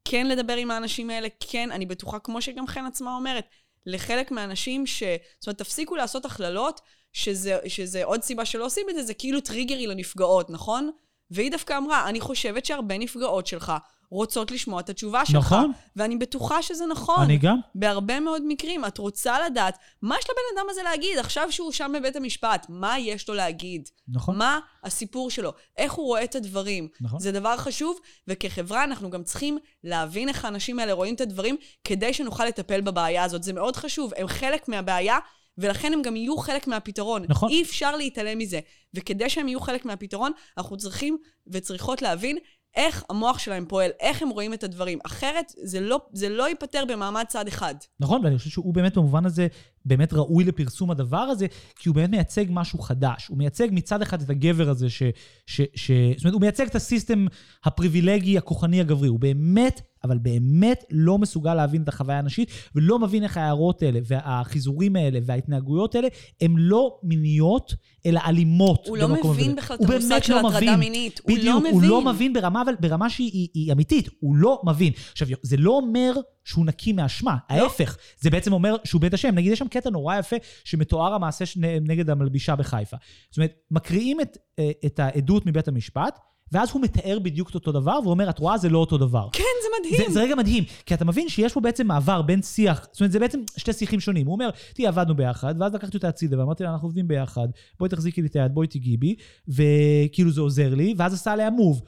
כן 0.05 0.27
לדבר 0.27 0.57
עם 0.57 0.71
האנשים 0.71 1.11
האלה, 1.11 1.29
כן, 1.41 1.71
אני 1.71 1.87
בטוחה, 1.87 2.19
כמו 2.19 2.43
שגם 2.43 2.67
חן 2.67 2.85
עצמה 2.87 3.17
אומרת, 3.17 3.45
לחלק 3.87 4.31
מהאנשים 4.31 4.87
ש... 4.87 5.03
זאת 5.39 5.47
אומרת, 5.47 5.59
תפסיקו 5.59 5.97
לעשות 5.97 6.25
הכללות, 6.25 6.81
שזה, 7.13 7.59
שזה 7.69 8.05
עוד 8.05 8.23
סיבה 8.23 8.45
שלא 8.45 8.67
עושים 8.67 8.87
את 8.91 8.95
זה, 8.95 9.03
זה 9.03 9.15
כאילו 9.15 9.41
טריגרי 9.41 9.87
לנפגעות, 9.87 10.51
נכון? 10.51 10.91
והיא 11.31 11.51
דווקא 11.51 11.77
אמרה, 11.79 12.09
אני 12.09 12.21
חושבת 12.21 12.67
שהרבה 12.67 12.99
נפגעות 12.99 13.47
שלך 13.47 13.73
רוצות 14.13 14.51
לשמוע 14.51 14.81
את 14.81 14.91
התשובה 14.91 15.27
שלך. 15.27 15.53
נכון. 15.53 15.73
ואני 15.97 16.17
בטוחה 16.17 16.63
שזה 16.63 16.87
נכון. 16.87 17.23
אני 17.23 17.39
גם. 17.39 17.59
בהרבה 17.75 18.21
מאוד 18.21 18.43
מקרים. 18.47 18.85
את 18.85 18.99
רוצה 18.99 19.47
לדעת, 19.47 19.79
מה 20.03 20.17
יש 20.19 20.25
לבן 20.25 20.61
אדם 20.61 20.67
הזה 20.71 20.83
להגיד 20.83 21.19
עכשיו 21.19 21.53
שהוא 21.53 21.73
שם 21.73 21.93
בבית 21.99 22.17
המשפט? 22.17 22.67
מה 22.69 22.99
יש 22.99 23.29
לו 23.29 23.35
להגיד? 23.35 23.89
נכון. 24.09 24.39
מה 24.39 24.59
הסיפור 24.85 25.31
שלו? 25.31 25.53
איך 25.77 25.93
הוא 25.93 26.07
רואה 26.07 26.25
את 26.25 26.35
הדברים? 26.35 26.89
נכון. 27.01 27.21
זה 27.21 27.33
דבר 27.33 27.57
חשוב, 27.57 28.01
וכחברה 28.29 28.85
אנחנו 28.85 29.11
גם 29.11 29.23
צריכים 29.23 29.59
להבין 29.85 30.29
איך 30.29 30.45
האנשים 30.45 30.79
האלה 30.79 30.93
רואים 30.93 31.15
את 31.15 31.21
הדברים, 31.21 31.57
כדי 31.85 32.13
שנוכל 32.13 32.45
לטפל 32.45 32.81
בבעיה 32.81 33.25
הזאת. 33.25 33.43
זה 33.43 33.53
מאוד 33.53 33.77
חשוב, 33.77 34.13
הם 34.17 34.27
חלק 34.27 34.69
מהבעיה, 34.69 35.19
ולכן 35.59 35.93
הם 35.93 36.03
גם 36.03 36.17
יהיו 36.17 36.37
חלק 36.37 36.67
מהפתרון. 36.67 37.25
נכון. 37.29 37.49
אי 37.49 37.63
אפשר 37.63 37.97
להתעלם 37.97 38.39
מזה. 38.39 38.61
וכדי 38.95 39.31
שהם 39.31 39.49
יהיו 39.49 39.61
חלק 39.61 39.85
מהפתרון, 39.85 40.33
אנחנו 40.59 40.77
צריכים 40.77 41.19
וצריכות 41.47 42.03
להבין 42.03 42.39
איך 42.77 43.05
המוח 43.11 43.39
שלהם 43.39 43.65
פועל, 43.69 43.91
איך 44.01 44.23
הם 44.23 44.29
רואים 44.29 44.55
את 44.55 44.65
הדברים. 44.65 44.99
אחרת 45.07 45.53
זה 45.63 45.81
לא, 45.81 46.01
זה 46.13 46.29
לא 46.29 46.49
ייפתר 46.49 46.85
במעמד 46.89 47.25
צד 47.29 47.49
אחד. 47.49 47.75
נכון, 48.01 48.25
ואני 48.25 48.39
חושב 48.39 48.51
שהוא 48.51 48.75
באמת 48.75 48.97
במובן 48.97 49.27
הזה, 49.27 49.47
באמת 49.85 50.13
ראוי 50.13 50.45
לפרסום 50.45 50.91
הדבר 50.91 51.17
הזה, 51.17 51.47
כי 51.77 51.89
הוא 51.89 51.97
באמת 51.97 52.11
מייצג 52.11 52.45
משהו 52.51 52.79
חדש. 52.79 53.27
הוא 53.27 53.39
מייצג 53.39 53.69
מצד 53.73 54.03
אחד 54.03 54.23
את 54.23 54.31
הגבר 54.31 54.71
הזה, 54.71 54.91
ש... 54.91 55.03
ש, 55.47 55.61
ש 55.75 55.91
זאת 56.17 56.25
אומרת, 56.25 56.35
הוא 56.35 56.41
מייצג 56.41 56.67
את 56.67 56.75
הסיסטם 56.75 57.27
הפריבילגי, 57.65 58.39
הכוחני, 58.39 58.81
הגברי. 58.81 59.09
הוא 59.09 59.21
באמת, 59.21 59.81
אבל 60.05 60.19
באמת 60.19 60.85
לא 60.91 61.19
מסוגל 61.19 61.55
להבין 61.55 61.83
את 61.83 61.89
החוויה 61.89 62.19
הנשית, 62.19 62.51
ולא 62.75 62.99
מבין 62.99 63.23
איך 63.23 63.37
ההערות 63.37 63.83
האלה, 63.83 64.01
והחיזורים 64.07 64.97
האלה, 64.97 65.19
וההתנהגויות 65.27 65.95
האלה, 65.95 66.09
הן 66.41 66.55
לא 66.57 66.99
מיניות, 67.03 67.75
אלא 68.07 68.21
אלימות. 68.27 68.87
הוא 68.87 68.97
לא 68.97 69.09
מבין. 69.09 69.57
בכלל 69.57 69.77
את 69.77 69.91
המושג 69.91 70.23
של 70.23 70.33
לא 70.33 70.39
הטרדה 70.39 70.57
מבין. 70.59 70.79
מינית. 70.79 71.21
הוא 71.23 71.39
לא 71.39 71.59
בדיוק, 71.59 71.73
הוא 71.73 71.83
לא 71.83 72.01
מבין. 72.01 72.15
מבין 72.15 72.33
ברמה, 72.33 72.63
אבל 72.63 72.75
ברמה 72.81 73.11
שהיא 73.11 73.31
היא, 73.33 73.49
היא 73.55 73.73
אמיתית, 73.73 74.09
הוא 74.21 74.37
לא 74.37 74.61
מבין. 74.65 74.93
עכשיו, 75.13 75.29
זה 75.43 75.57
לא 75.57 75.71
אומר 75.71 76.13
שהוא 76.45 76.67
נקי 76.67 76.93
מאשמה, 76.93 77.37
לא. 77.51 77.63
ההפך, 77.63 77.97
זה 78.21 78.31
בעצם 78.31 78.53
אומר 78.53 78.77
שהוא 78.85 79.01
בית 79.01 79.15
השם. 79.15 79.35
נגיד, 79.35 79.53
יש 79.53 79.59
שם 79.59 79.69
קטע 79.69 79.91
נורא 79.91 80.19
יפה 80.19 80.37
שמתואר 80.65 81.15
המעשה 81.15 81.45
נגד 81.81 82.11
המלבישה 82.11 82.57
בחיפה. 82.57 82.97
זאת 83.31 83.37
אומרת, 83.37 83.55
מקריאים 83.71 84.21
את, 84.21 84.39
אה, 84.59 84.71
את 84.87 84.99
העדות 84.99 85.47
מבית 85.47 85.69
המשפט, 85.69 86.19
ואז 86.53 86.71
הוא 86.71 86.83
מתאר 86.83 87.19
בדיוק 87.19 87.51
את 87.51 87.55
אותו 87.55 87.73
דבר, 87.73 87.99
ואומר, 88.05 88.31
את 88.31 88.39
רואה, 88.39 88.59
זה 88.59 88.69
לא 88.69 88.79
אותו 88.79 88.99
דבר. 88.99 89.29
כן, 89.33 89.43
זה 89.63 89.69
מדהים. 89.81 90.09
זה, 90.09 90.15
זה 90.15 90.21
רגע 90.21 90.35
מדהים, 90.35 90.65
כי 90.87 90.95
אתה 90.95 91.05
מבין 91.05 91.29
שיש 91.29 91.53
פה 91.53 91.61
בעצם 91.61 91.87
מעבר 91.87 92.23
בין 92.23 92.43
שיח, 92.43 92.87
זאת 92.93 93.01
אומרת, 93.01 93.13
זה 93.13 93.19
בעצם 93.19 93.41
שתי 93.57 93.73
שיחים 93.73 94.01
שונים. 94.01 94.27
הוא 94.27 94.33
אומר, 94.33 94.51
תראי, 94.75 94.89
עבדנו 94.89 95.17
ביחד, 95.17 95.55
ואז 95.61 95.75
לקחתי 95.75 95.97
אותה 95.97 96.09
הצידה, 96.09 96.39
ואמרתי 96.39 96.65
לה, 96.65 96.73
אנחנו 96.73 96.87
עובדים 96.87 97.09
ביחד, 97.09 97.49
בואי 97.79 97.91
תחזיקי 97.91 98.23
לי 98.23 98.29
את 98.29 98.37
היד, 98.37 98.55
בואי 98.55 98.67
תיגעי 98.67 98.97
בי, 98.97 99.15
וכאילו 99.49 100.31
זה 100.31 100.41
עוזר 100.41 100.75
לי, 100.75 100.95
ואז 100.97 101.15
עשה 101.15 101.33
עליה 101.33 101.51
מוב. 101.51 101.83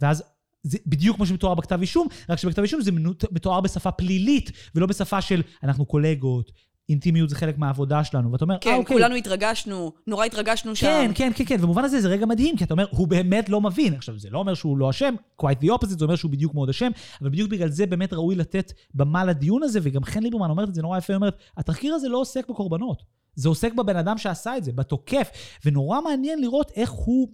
ואז 0.00 0.22
זה 0.62 0.78
בדיוק 0.86 1.16
כמו 1.16 1.26
שמתואר 1.26 1.54
בכתב 1.54 1.80
אישום, 1.80 2.06
רק 2.28 2.38
שבכתב 2.38 2.62
אישום 2.62 2.80
זה 2.80 2.90
מתואר 3.32 3.60
בשפה 3.60 3.90
פלילית, 3.90 4.52
ולא 4.74 4.86
בשפה 4.86 5.20
של 5.20 5.42
אנחנו 5.62 5.86
קולגות, 5.86 6.52
אינטימיות 6.88 7.30
זה 7.30 7.36
חלק 7.36 7.58
מהעבודה 7.58 8.04
שלנו, 8.04 8.32
ואתה 8.32 8.44
אומר, 8.44 8.56
כן, 8.60 8.70
אה, 8.70 8.76
אוקיי. 8.76 8.96
כולנו 8.96 9.14
התרגשנו, 9.14 9.92
נורא 10.06 10.24
התרגשנו 10.24 10.76
שם. 10.76 10.86
כן, 10.86 11.10
כן, 11.14 11.32
כן, 11.36 11.44
כן, 11.44 11.56
ובמובן 11.58 11.84
הזה 11.84 12.00
זה 12.00 12.08
רגע 12.08 12.26
מדהים, 12.26 12.56
כי 12.56 12.64
אתה 12.64 12.74
אומר, 12.74 12.86
הוא 12.90 13.08
באמת 13.08 13.48
לא 13.48 13.60
מבין. 13.60 13.94
עכשיו, 13.94 14.18
זה 14.18 14.30
לא 14.30 14.38
אומר 14.38 14.54
שהוא 14.54 14.78
לא 14.78 14.90
אשם, 14.90 15.14
quite 15.42 15.64
the 15.64 15.66
opposite, 15.66 15.98
זה 15.98 16.04
אומר 16.04 16.16
שהוא 16.16 16.30
בדיוק 16.30 16.54
מאוד 16.54 16.68
אשם, 16.68 16.90
אבל 17.20 17.30
בדיוק 17.30 17.50
בגלל 17.50 17.68
זה 17.68 17.86
באמת 17.86 18.12
ראוי 18.12 18.34
לתת 18.34 18.72
במה 18.94 19.24
לדיון 19.24 19.62
הזה, 19.62 19.78
וגם 19.82 20.04
חן 20.04 20.22
ליברמן 20.22 20.50
אומרת 20.50 20.68
את 20.68 20.74
זה 20.74 20.82
נורא 20.82 20.98
יפה, 20.98 21.12
היא 21.12 21.16
אומרת, 21.16 21.36
התחקיר 21.56 21.94
הזה 21.94 22.08
לא 22.08 22.18
עוסק 22.20 22.48
בקורבנות. 22.48 23.02
זה 23.34 23.48
עוסק 23.48 23.72
בבן 23.74 23.96
אדם 23.96 24.18
שעשה 24.18 24.56
את 24.56 24.64
זה, 24.64 24.72
בתוקף. 24.72 25.30
ונורא 25.64 26.00
מעניין 26.00 26.40
לראות 26.40 26.72
איך 26.76 26.90
הוא 26.90 27.28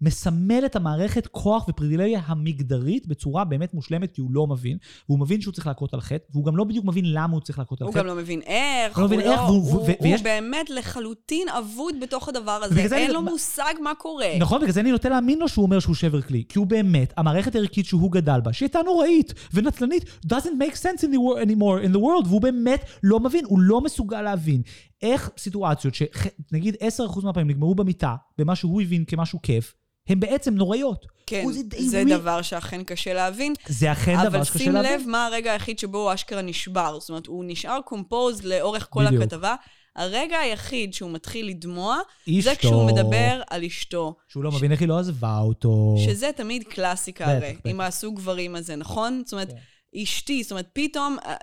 מסמל 0.00 0.62
את 0.66 0.76
המערכת 0.76 1.26
כוח 1.26 1.68
ופריבילגיה 1.68 2.20
המגדרית 2.26 3.06
בצורה 3.06 3.44
באמת 3.44 3.74
מושלמת, 3.74 4.12
כי 4.12 4.20
הוא 4.20 4.30
לא 4.32 4.46
מבין, 4.46 4.76
והוא 5.08 5.18
מבין 5.20 5.40
שהוא 5.40 5.52
צריך 5.54 5.66
להכות 5.66 5.94
על 5.94 6.00
חטא, 6.00 6.24
והוא 6.32 6.44
גם 6.44 6.56
לא 6.56 6.64
בדיוק 6.64 6.84
מבין 6.84 7.04
למה 7.12 7.32
הוא 7.32 7.40
צריך 7.40 7.58
להכות 7.58 7.80
על 7.80 7.86
הוא 7.86 7.92
חטא. 7.94 8.00
גם 8.02 8.06
לא 8.06 8.14
מבין 8.14 8.40
איך, 8.42 8.96
הוא 8.96 9.02
לא 9.02 9.06
מבין 9.08 9.20
איך, 9.20 9.40
הוא, 9.40 9.48
הוא, 9.48 9.72
הוא 9.72 9.88
ויש- 10.02 10.22
באמת 10.22 10.70
לחלוטין 10.70 11.48
אבוד 11.48 11.94
בתוך 12.02 12.28
הדבר 12.28 12.60
הזה. 12.62 12.80
אין 12.80 12.92
אני- 12.92 13.08
לו 13.12 13.22
מושג 13.22 13.74
מה 13.82 13.94
קורה. 13.94 14.26
נכון, 14.38 14.60
בגלל 14.60 14.72
זה 14.72 14.80
אני 14.80 14.90
נוטה 14.92 15.08
להאמין 15.08 15.38
לו 15.38 15.48
שהוא 15.48 15.64
אומר 15.64 15.78
שהוא 15.80 15.94
שבר 15.94 16.20
כלי. 16.22 16.44
כי 16.48 16.58
הוא 16.58 16.66
באמת, 16.66 17.12
המערכת 17.16 17.54
הערכית 17.54 17.86
שהוא 17.86 18.12
גדל 18.12 18.40
בה, 18.40 18.52
שהייתה 18.52 18.80
נוראית 18.84 19.34
ונצלנית, 19.54 20.04
doesn't 20.26 20.32
make 20.60 20.74
sense 20.76 21.00
in 21.00 21.08
the 21.14 21.18
world 21.18 21.48
anymore 21.48 21.86
in 21.88 21.96
the 21.96 22.00
world, 22.00 22.28
והוא 22.28 22.40
באמת 22.40 22.84
לא 23.02 23.20
מבין, 23.20 23.44
הוא 23.44 23.60
לא 23.60 23.80
מסוגל 23.80 24.22
להבין 24.22 24.62
איך 25.02 25.30
סיטואציות 25.38 25.94
שנגיד 25.94 26.76
10% 26.98 27.24
מהפעמים 27.24 27.50
נגמרו 27.50 27.74
במיטה, 27.74 28.14
במה 28.38 28.56
שהוא 28.56 28.82
הבין 28.82 29.04
כמשהו 29.04 29.42
כיף, 29.42 29.74
הן 30.08 30.20
בעצם 30.20 30.54
נוראיות. 30.54 31.06
כן, 31.26 31.44
זה 31.52 31.60
זה 31.78 32.02
weird. 32.02 32.08
דבר 32.08 32.42
שאכן 32.42 32.84
קשה 32.84 33.14
להבין. 33.14 33.52
זה 33.66 33.92
אכן 33.92 34.14
דבר 34.18 34.26
אבל 34.26 34.44
שקשה 34.44 34.58
שים 34.58 34.72
להבין. 34.72 35.00
לב 35.00 35.06
מה 35.08 35.26
הרגע 35.26 35.52
היחיד 35.52 35.78
שבו 35.78 35.98
הוא 35.98 36.14
אשכרה 36.14 36.42
נשבר. 36.42 37.00
זאת 37.00 37.08
אומרת, 37.08 37.26
הוא 37.26 37.44
נשאר 37.46 37.80
קומפוז 37.84 38.42
לאורך 38.44 38.86
כל 38.90 39.06
בדיוק. 39.06 39.22
הכתבה. 39.22 39.54
הרגע 39.96 40.38
היחיד 40.38 40.94
שהוא 40.94 41.10
מתחיל 41.10 41.48
לדמוע, 41.48 41.98
זה 42.26 42.52
אשתו. 42.52 42.58
כשהוא 42.58 42.86
מדבר 42.86 43.40
על 43.50 43.64
אשתו. 43.64 44.14
שהוא 44.28 44.44
לא 44.44 44.52
מבין 44.52 44.72
איך 44.72 44.80
היא 44.80 44.88
לא 44.88 44.98
עזבה 44.98 45.38
אותו. 45.38 45.94
שזה 46.04 46.30
תמיד 46.36 46.64
קלאסיקה 46.64 47.32
הרי. 47.32 47.56
עם 47.64 47.80
הסוג 47.80 48.16
גברים 48.16 48.56
הזה, 48.56 48.76
נכון? 48.76 49.22
זאת 49.24 49.32
אומרת, 49.32 49.48
כן. 49.48 49.56
אשתי, 50.02 50.42
זאת 50.42 50.52
אומרת, 50.52 50.68
פתאום, 50.72 51.16
אה, 51.26 51.34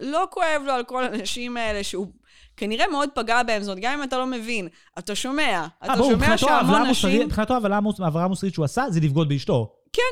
לא 0.00 0.24
כואב 0.30 0.62
לו 0.66 0.72
על 0.72 0.84
כל 0.84 1.04
הנשים 1.04 1.56
האלה 1.56 1.84
שהוא 1.84 2.06
כנראה 2.56 2.86
מאוד 2.88 3.08
פגע 3.14 3.42
בהם, 3.42 3.62
זאת 3.62 3.70
אומרת, 3.70 3.84
גם 3.84 3.98
אם 3.98 4.02
אתה 4.02 4.18
לא 4.18 4.26
מבין, 4.26 4.68
אתה 4.98 5.14
שומע, 5.14 5.66
אתה 5.84 5.92
אה, 5.92 5.96
ברור, 5.96 6.10
שומע 6.10 6.16
מבחינתו 6.22 6.48
העבירה 6.50 6.74
שהמון 6.76 6.90
נשים... 6.90 7.26
מבחינתו 7.26 7.54
המוס- 7.56 8.00
העבירה 8.00 8.24
המוסרית 8.24 8.54
שהוא 8.54 8.64
עשה 8.64 8.84
זה 8.90 9.00
לבגוד 9.00 9.28
באשתו. 9.28 9.72
כן. 9.92 10.02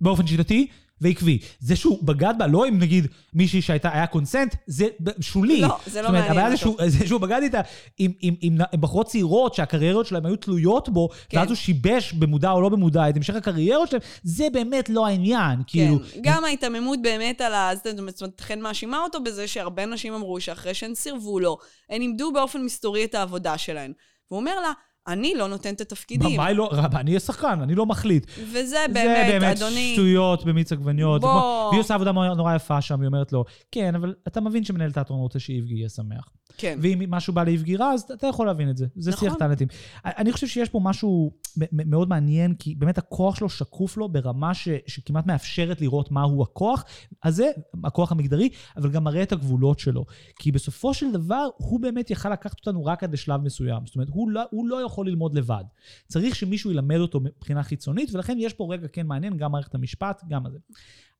באופן 0.00 0.26
שיטתי 0.26 0.66
ועקבי. 1.00 1.38
זה 1.60 1.76
שהוא 1.76 1.98
בגד 2.02 2.34
בה, 2.38 2.46
לא 2.46 2.68
אם 2.68 2.78
נגיד 2.78 3.06
מישהי 3.34 3.62
שהייתה, 3.62 3.88
היה 3.92 4.06
קונסנט, 4.06 4.54
זה 4.66 4.86
שולי. 5.20 5.60
לא, 5.60 5.78
זה 5.86 6.02
לא 6.02 6.08
זאת 6.08 6.08
אומרת, 6.08 6.28
מעניין 6.28 6.30
הבעיה 6.30 6.56
זה 6.56 6.66
אותו. 6.66 6.78
שהוא, 6.78 6.88
זה 6.98 7.06
שהוא 7.06 7.20
בגד 7.20 7.40
איתה 7.42 7.60
עם, 7.98 8.12
עם, 8.20 8.34
עם, 8.40 8.58
עם 8.72 8.80
בחורות 8.80 9.06
צעירות 9.06 9.54
שהקריירות 9.54 10.06
שלהם 10.06 10.26
היו 10.26 10.36
תלויות 10.36 10.88
בו, 10.88 11.08
כן. 11.28 11.38
ואז 11.38 11.48
הוא 11.48 11.56
שיבש 11.56 12.12
במודע 12.12 12.50
או 12.50 12.60
לא 12.60 12.68
במודע 12.68 13.08
את 13.08 13.16
המשך 13.16 13.34
הקריירות 13.34 13.88
שלהם, 13.88 14.02
זה 14.22 14.46
באמת 14.52 14.88
לא 14.88 15.06
העניין. 15.06 15.58
כאילו, 15.66 15.98
כן, 16.12 16.20
גם 16.22 16.44
ההיתממות 16.44 17.02
באמת 17.02 17.40
על 17.40 17.54
ה... 17.54 17.70
זאת 17.74 17.98
אומרת, 17.98 18.40
חן 18.40 18.60
מאשימה 18.60 18.98
אותו 19.02 19.22
בזה 19.22 19.48
שהרבה 19.48 19.86
נשים 19.86 20.14
אמרו 20.14 20.40
שאחרי 20.40 20.74
שהן 20.74 20.94
סירבו 20.94 21.40
לו, 21.40 21.58
הן 21.90 22.00
אימדו 22.00 22.32
באופן 22.32 22.62
מסתורי 22.62 23.04
את 23.04 23.14
העבודה 23.14 23.58
שלהן. 23.58 23.92
והוא 24.30 24.40
אומר 24.40 24.60
לה, 24.60 24.72
אני 25.08 25.34
לא 25.34 25.48
נותן 25.48 25.74
את 25.74 25.80
התפקידים. 25.80 26.36
מה, 26.36 26.44
מה 26.44 26.52
לא, 26.52 26.68
רבה, 26.72 27.00
אני 27.00 27.10
אהיה 27.10 27.20
שחקן, 27.20 27.60
אני 27.62 27.74
לא 27.74 27.86
מחליט. 27.86 28.26
וזה 28.38 28.66
זה 28.66 28.78
באמת, 28.92 29.26
באמת 29.28 29.56
אדוני... 29.56 29.92
שטויות 29.94 30.44
במיץ 30.44 30.72
עגבניות. 30.72 31.20
בוא. 31.20 31.68
והיא 31.68 31.80
עושה 31.80 31.94
עבודה 31.94 32.12
נורא 32.12 32.54
יפה 32.54 32.80
שם, 32.80 33.00
היא 33.00 33.06
אומרת 33.06 33.32
לו, 33.32 33.44
כן, 33.72 33.94
אבל 33.94 34.14
אתה 34.28 34.40
מבין 34.40 34.64
שמנהל 34.64 34.92
תיאטרון 34.92 35.20
רוצה 35.20 35.38
שאיבגי 35.38 35.74
יהיה 35.74 35.88
שמח. 35.88 36.28
כן. 36.58 36.78
ואם 36.82 37.02
משהו 37.08 37.32
בא 37.32 37.44
לאיבגי 37.44 37.76
רע, 37.76 37.92
אז 37.92 38.00
אתה 38.00 38.26
יכול 38.26 38.46
להבין 38.46 38.70
את 38.70 38.76
זה. 38.76 38.86
זה 38.96 39.10
נכון. 39.10 39.28
שיח 39.28 39.38
טאלנטים. 39.38 39.68
אני 40.04 40.32
חושב 40.32 40.46
שיש 40.46 40.68
פה 40.68 40.80
משהו 40.82 41.32
מאוד 41.72 42.08
מעניין, 42.08 42.54
כי 42.54 42.74
באמת 42.74 42.98
הכוח 42.98 43.34
שלו 43.34 43.48
שקוף 43.48 43.96
לו 43.96 44.08
ברמה 44.08 44.54
ש, 44.54 44.68
שכמעט 44.86 45.26
מאפשרת 45.26 45.80
לראות 45.80 46.10
מהו 46.10 46.42
הכוח 46.42 46.84
הזה, 47.24 47.50
הכוח 47.84 48.12
המגדרי, 48.12 48.48
אבל 48.76 48.90
גם 48.90 49.04
מראה 49.04 49.22
את 49.22 49.32
הגבולות 49.32 49.78
שלו. 49.78 50.04
כי 50.38 50.52
בסופו 50.52 50.94
של 50.94 51.12
דבר, 51.12 51.48
הוא 51.56 51.80
באמת 51.80 52.10
יכל 52.10 52.32
לקחת 52.32 52.58
אותנו 52.58 52.84
רק 52.84 53.04
עד 53.04 53.12
לשלב 53.12 53.40
מסוים. 53.40 53.86
זאת 53.86 53.94
אומרת, 53.94 54.08
הוא 54.10 54.30
לא, 54.30 54.42
הוא 54.50 54.68
לא 54.68 54.84
יכול 54.84 55.08
ללמוד 55.08 55.34
לבד. 55.34 55.64
צריך 56.08 56.36
שמישהו 56.36 56.70
ילמד 56.70 56.98
אותו 56.98 57.20
מבחינה 57.20 57.62
חיצונית, 57.62 58.14
ולכן 58.14 58.36
יש 58.38 58.52
פה 58.52 58.66
רגע 58.70 58.88
כן 58.88 59.06
מעניין, 59.06 59.36
גם 59.36 59.52
מערכת 59.52 59.74
המשפט, 59.74 60.22
גם 60.28 60.46
הזה. 60.46 60.58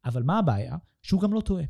אבל 0.05 0.23
מה 0.23 0.39
הבעיה? 0.39 0.77
שהוא 1.03 1.21
גם 1.21 1.33
לא 1.33 1.41
טועה. 1.41 1.65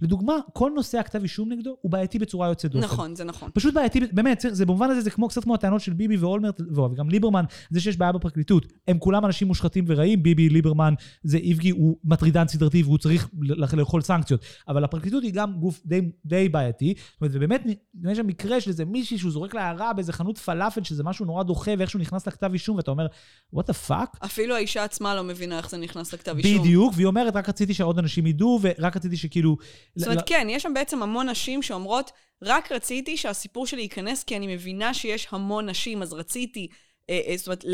לדוגמה, 0.00 0.34
כל 0.52 0.72
נושא 0.74 0.98
הכתב 0.98 1.22
אישום 1.22 1.52
נגדו 1.52 1.76
הוא 1.80 1.90
בעייתי 1.92 2.18
בצורה 2.18 2.48
יוצאת 2.48 2.70
דופן. 2.70 2.84
נכון, 2.84 3.14
זה 3.14 3.24
נכון. 3.24 3.50
פשוט 3.54 3.74
בעייתי, 3.74 4.00
באמת, 4.12 4.38
צריך- 4.38 4.54
זה 4.54 4.66
במובן 4.66 4.90
הזה, 4.90 5.00
זה 5.00 5.10
כמו, 5.10 5.28
קצת 5.28 5.44
כמו 5.44 5.54
הטענות 5.54 5.80
של 5.80 5.92
ביבי 5.92 6.16
ואולמרט, 6.16 6.60
וגם 6.92 7.10
ליברמן, 7.10 7.44
זה 7.70 7.80
שיש 7.80 7.96
בעיה 7.96 8.12
בפרקליטות. 8.12 8.66
הם 8.88 8.98
כולם 8.98 9.24
אנשים 9.26 9.48
מושחתים 9.48 9.84
ורעים, 9.88 10.22
ביבי, 10.22 10.48
ליברמן, 10.48 10.94
זה 11.22 11.36
איבגי, 11.36 11.70
הוא 11.70 11.96
מטרידן 12.04 12.48
סדרתי 12.48 12.82
והוא 12.82 12.98
צריך 12.98 13.28
לאכול 13.72 14.00
סנקציות. 14.02 14.40
אבל 14.68 14.84
הפרקליטות 14.84 15.22
היא 15.22 15.32
גם 15.32 15.52
גוף 15.60 15.80
די, 15.86 16.00
די 16.26 16.48
בעייתי. 16.48 16.94
זאת 17.12 17.20
אומרת, 17.20 17.32
ובאמת, 17.34 17.62
יש 18.10 18.18
שם 18.18 18.26
מקרה 18.26 18.60
של 18.60 18.70
איזה 18.70 18.84
מישהי 18.84 19.18
שהוא 19.18 19.30
זורק 19.32 19.54
לה 19.54 19.62
הערה 19.62 19.92
באיזה 19.92 20.12
חנות 20.12 20.38
פלאפל, 20.38 20.82
שזה 20.84 21.04
משהו 21.04 21.24
נורא 21.24 21.42
דוחה, 21.42 21.70
ואיכשהו 21.78 22.00
נכנס 22.00 22.26
לכתב 22.26 22.50
אישום, 22.52 22.76
ואתה 22.76 22.90
אומר, 22.90 23.06
what 23.54 23.62
the 23.62 23.88
fuck? 23.90 24.24
אפילו 24.24 24.54
האישה 24.54 24.84
עצמה 24.84 25.14
לא 25.14 25.24
מבינה 25.24 25.58
איך 25.58 25.70
זה 25.70 25.76
נכנס 25.76 26.14
לכתב 26.14 26.36
אישום. 26.36 26.62
בדיוק, 26.62 26.92
והיא 26.96 27.06
אומרת, 27.06 27.36
רק 27.36 27.48
רציתי 27.48 27.74
שעוד 27.74 27.98
אנשים 27.98 28.26
ידעו, 28.26 28.60
ורק 28.62 28.96
רציתי 28.96 29.16
שכאילו... 29.16 29.56
זאת 29.96 30.08
אומרת, 30.08 30.28
כן, 30.28 30.46
יש 30.50 30.62
שם 30.62 30.74
בעצם 30.74 31.02
המון 31.02 31.28
נשים 31.28 31.62
שאומרות, 31.62 32.12
רק 32.42 32.72
רציתי 32.72 33.16
שהסיפור 33.16 33.66
שלי 33.66 33.82
ייכנס, 33.82 34.24
כי 34.24 34.36
אני 34.36 34.54
מבינה 34.54 34.94
שיש 34.94 35.28
המון 35.30 35.68
נשים, 35.68 36.02
אז 36.02 36.12
רציתי, 36.12 36.68
אה, 37.10 37.20
אה, 37.28 37.36
זאת 37.36 37.46
אומרת, 37.46 37.64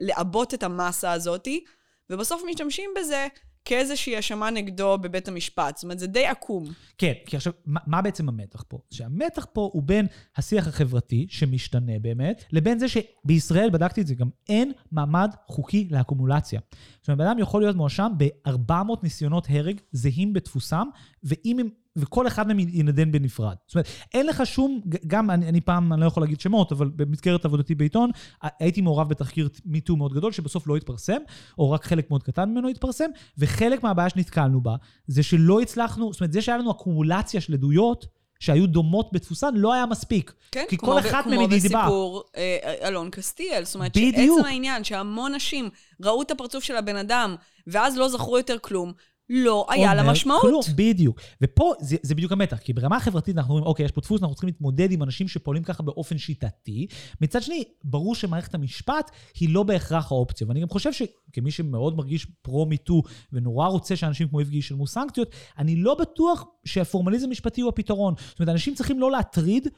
לעבות 0.00 0.54
את 0.54 0.62
המסה 0.62 1.12
הזאתי, 1.12 1.64
ובסוף 2.10 2.42
משתמשים 2.48 2.90
בזה 2.96 3.28
כאיזושהי 3.64 4.16
האשמה 4.16 4.50
נגדו 4.50 4.98
בבית 4.98 5.28
המשפט. 5.28 5.76
זאת 5.76 5.84
אומרת, 5.84 5.98
זה 5.98 6.06
די 6.06 6.26
עקום. 6.26 6.64
כן, 6.98 7.12
כי 7.26 7.36
עכשיו, 7.36 7.52
מה, 7.66 7.80
מה 7.86 8.02
בעצם 8.02 8.28
המתח 8.28 8.64
פה? 8.68 8.78
שהמתח 8.90 9.46
פה 9.52 9.70
הוא 9.72 9.82
בין 9.82 10.06
השיח 10.36 10.68
החברתי, 10.68 11.26
שמשתנה 11.30 11.98
באמת, 12.00 12.44
לבין 12.52 12.78
זה 12.78 12.86
שבישראל, 12.88 13.70
בדקתי 13.70 14.00
את 14.00 14.06
זה 14.06 14.14
גם, 14.14 14.28
אין 14.48 14.72
מעמד 14.92 15.30
חוקי 15.46 15.88
לאקומולציה. 15.90 16.60
זאת 17.00 17.08
אומרת, 17.08 17.18
בן 17.18 17.26
אדם 17.26 17.38
יכול 17.38 17.62
להיות 17.62 17.76
מואשם 17.76 18.12
ב-400 18.16 18.72
ניסיונות 19.02 19.46
הרג 19.50 19.80
זהים 19.92 20.32
בתפוסם, 20.32 20.86
ואם 21.24 21.58
הם... 21.58 21.68
וכל 21.96 22.26
אחד 22.26 22.48
מהם 22.48 22.58
ינדן 22.58 23.12
בנפרד. 23.12 23.54
זאת 23.66 23.74
אומרת, 23.74 23.88
אין 24.14 24.26
לך 24.26 24.46
שום, 24.46 24.80
גם 25.06 25.30
אני, 25.30 25.48
אני 25.48 25.60
פעם, 25.60 25.92
אני 25.92 26.00
לא 26.00 26.06
יכול 26.06 26.22
להגיד 26.22 26.40
שמות, 26.40 26.72
אבל 26.72 26.90
במסגרת 26.96 27.44
עבודתי 27.44 27.74
בעיתון, 27.74 28.10
הייתי 28.42 28.80
מעורב 28.80 29.08
בתחקיר 29.08 29.48
מיטו 29.64 29.96
מאוד 29.96 30.12
גדול, 30.12 30.32
שבסוף 30.32 30.66
לא 30.66 30.76
התפרסם, 30.76 31.18
או 31.58 31.70
רק 31.70 31.84
חלק 31.84 32.10
מאוד 32.10 32.22
קטן 32.22 32.48
ממנו 32.48 32.68
התפרסם, 32.68 33.10
וחלק 33.38 33.82
מהבעיה 33.82 34.08
שנתקלנו 34.08 34.60
בה, 34.60 34.76
זה 35.06 35.22
שלא 35.22 35.60
הצלחנו, 35.60 36.12
זאת 36.12 36.20
אומרת, 36.20 36.32
זה 36.32 36.42
שהיה 36.42 36.58
לנו 36.58 36.70
אקומולציה 36.70 37.40
של 37.40 37.52
עדויות, 37.52 38.06
שהיו 38.40 38.66
דומות 38.66 39.10
בתפוסן, 39.12 39.54
לא 39.54 39.72
היה 39.72 39.86
מספיק. 39.86 40.32
כן, 40.52 40.64
כי 40.68 40.76
כמו 40.76 40.88
כל 40.88 40.98
אחת 40.98 41.24
כמו 41.24 41.30
מהן 41.32 41.40
היא 41.40 41.60
דיבה. 41.60 41.82
בסיפור 41.82 42.24
אה, 42.36 42.74
אלון 42.88 43.10
קסטיאל. 43.10 43.64
זאת 43.64 43.74
אומרת, 43.74 43.96
בדיוק. 43.96 44.38
שעצם 44.38 44.48
העניין 44.48 44.84
שהמון 44.84 45.34
נשים 45.34 45.70
ראו 46.02 46.22
את 46.22 46.30
הפרצוף 46.30 46.64
של 46.64 46.76
הבן 46.76 46.96
אדם, 46.96 47.36
ואז 47.66 47.96
לא 47.96 48.08
זכרו 48.08 48.38
יותר 48.38 48.56
כלום, 48.58 48.92
לא 49.30 49.66
היה 49.70 49.94
לה 49.94 50.02
משמעות. 50.02 50.42
כלום, 50.42 50.62
בדיוק. 50.76 51.20
ופה 51.42 51.72
זה, 51.80 51.96
זה 52.02 52.14
בדיוק 52.14 52.32
המתח, 52.32 52.56
כי 52.58 52.72
ברמה 52.72 52.96
החברתית 52.96 53.36
אנחנו 53.36 53.54
אומרים, 53.54 53.66
אוקיי, 53.66 53.84
יש 53.84 53.92
פה 53.92 54.00
דפוס, 54.00 54.22
אנחנו 54.22 54.34
צריכים 54.34 54.48
להתמודד 54.48 54.92
עם 54.92 55.02
אנשים 55.02 55.28
שפועלים 55.28 55.62
ככה 55.62 55.82
באופן 55.82 56.18
שיטתי. 56.18 56.86
מצד 57.20 57.42
שני, 57.42 57.64
ברור 57.84 58.14
שמערכת 58.14 58.54
המשפט 58.54 59.10
היא 59.40 59.48
לא 59.54 59.62
בהכרח 59.62 60.12
האופציה. 60.12 60.46
ואני 60.48 60.60
גם 60.60 60.68
חושב 60.68 60.90
שכמי 60.92 61.50
שמאוד 61.50 61.96
מרגיש 61.96 62.26
פרו-מיטו 62.42 63.02
ונורא 63.32 63.66
רוצה 63.66 63.96
שאנשים 63.96 64.28
כמו 64.28 64.40
יבגי 64.40 64.58
ישלמו 64.58 64.86
סנקציות, 64.86 65.30
אני 65.58 65.76
לא 65.76 65.94
בטוח 65.94 66.44
שהפורמליזם 66.64 67.26
המשפטי 67.26 67.60
הוא 67.60 67.68
הפתרון. 67.68 68.14
זאת 68.28 68.40
אומרת, 68.40 68.52
אנשים 68.52 68.74
צריכים 68.74 69.00
לא 69.00 69.10
להטריד. 69.10 69.68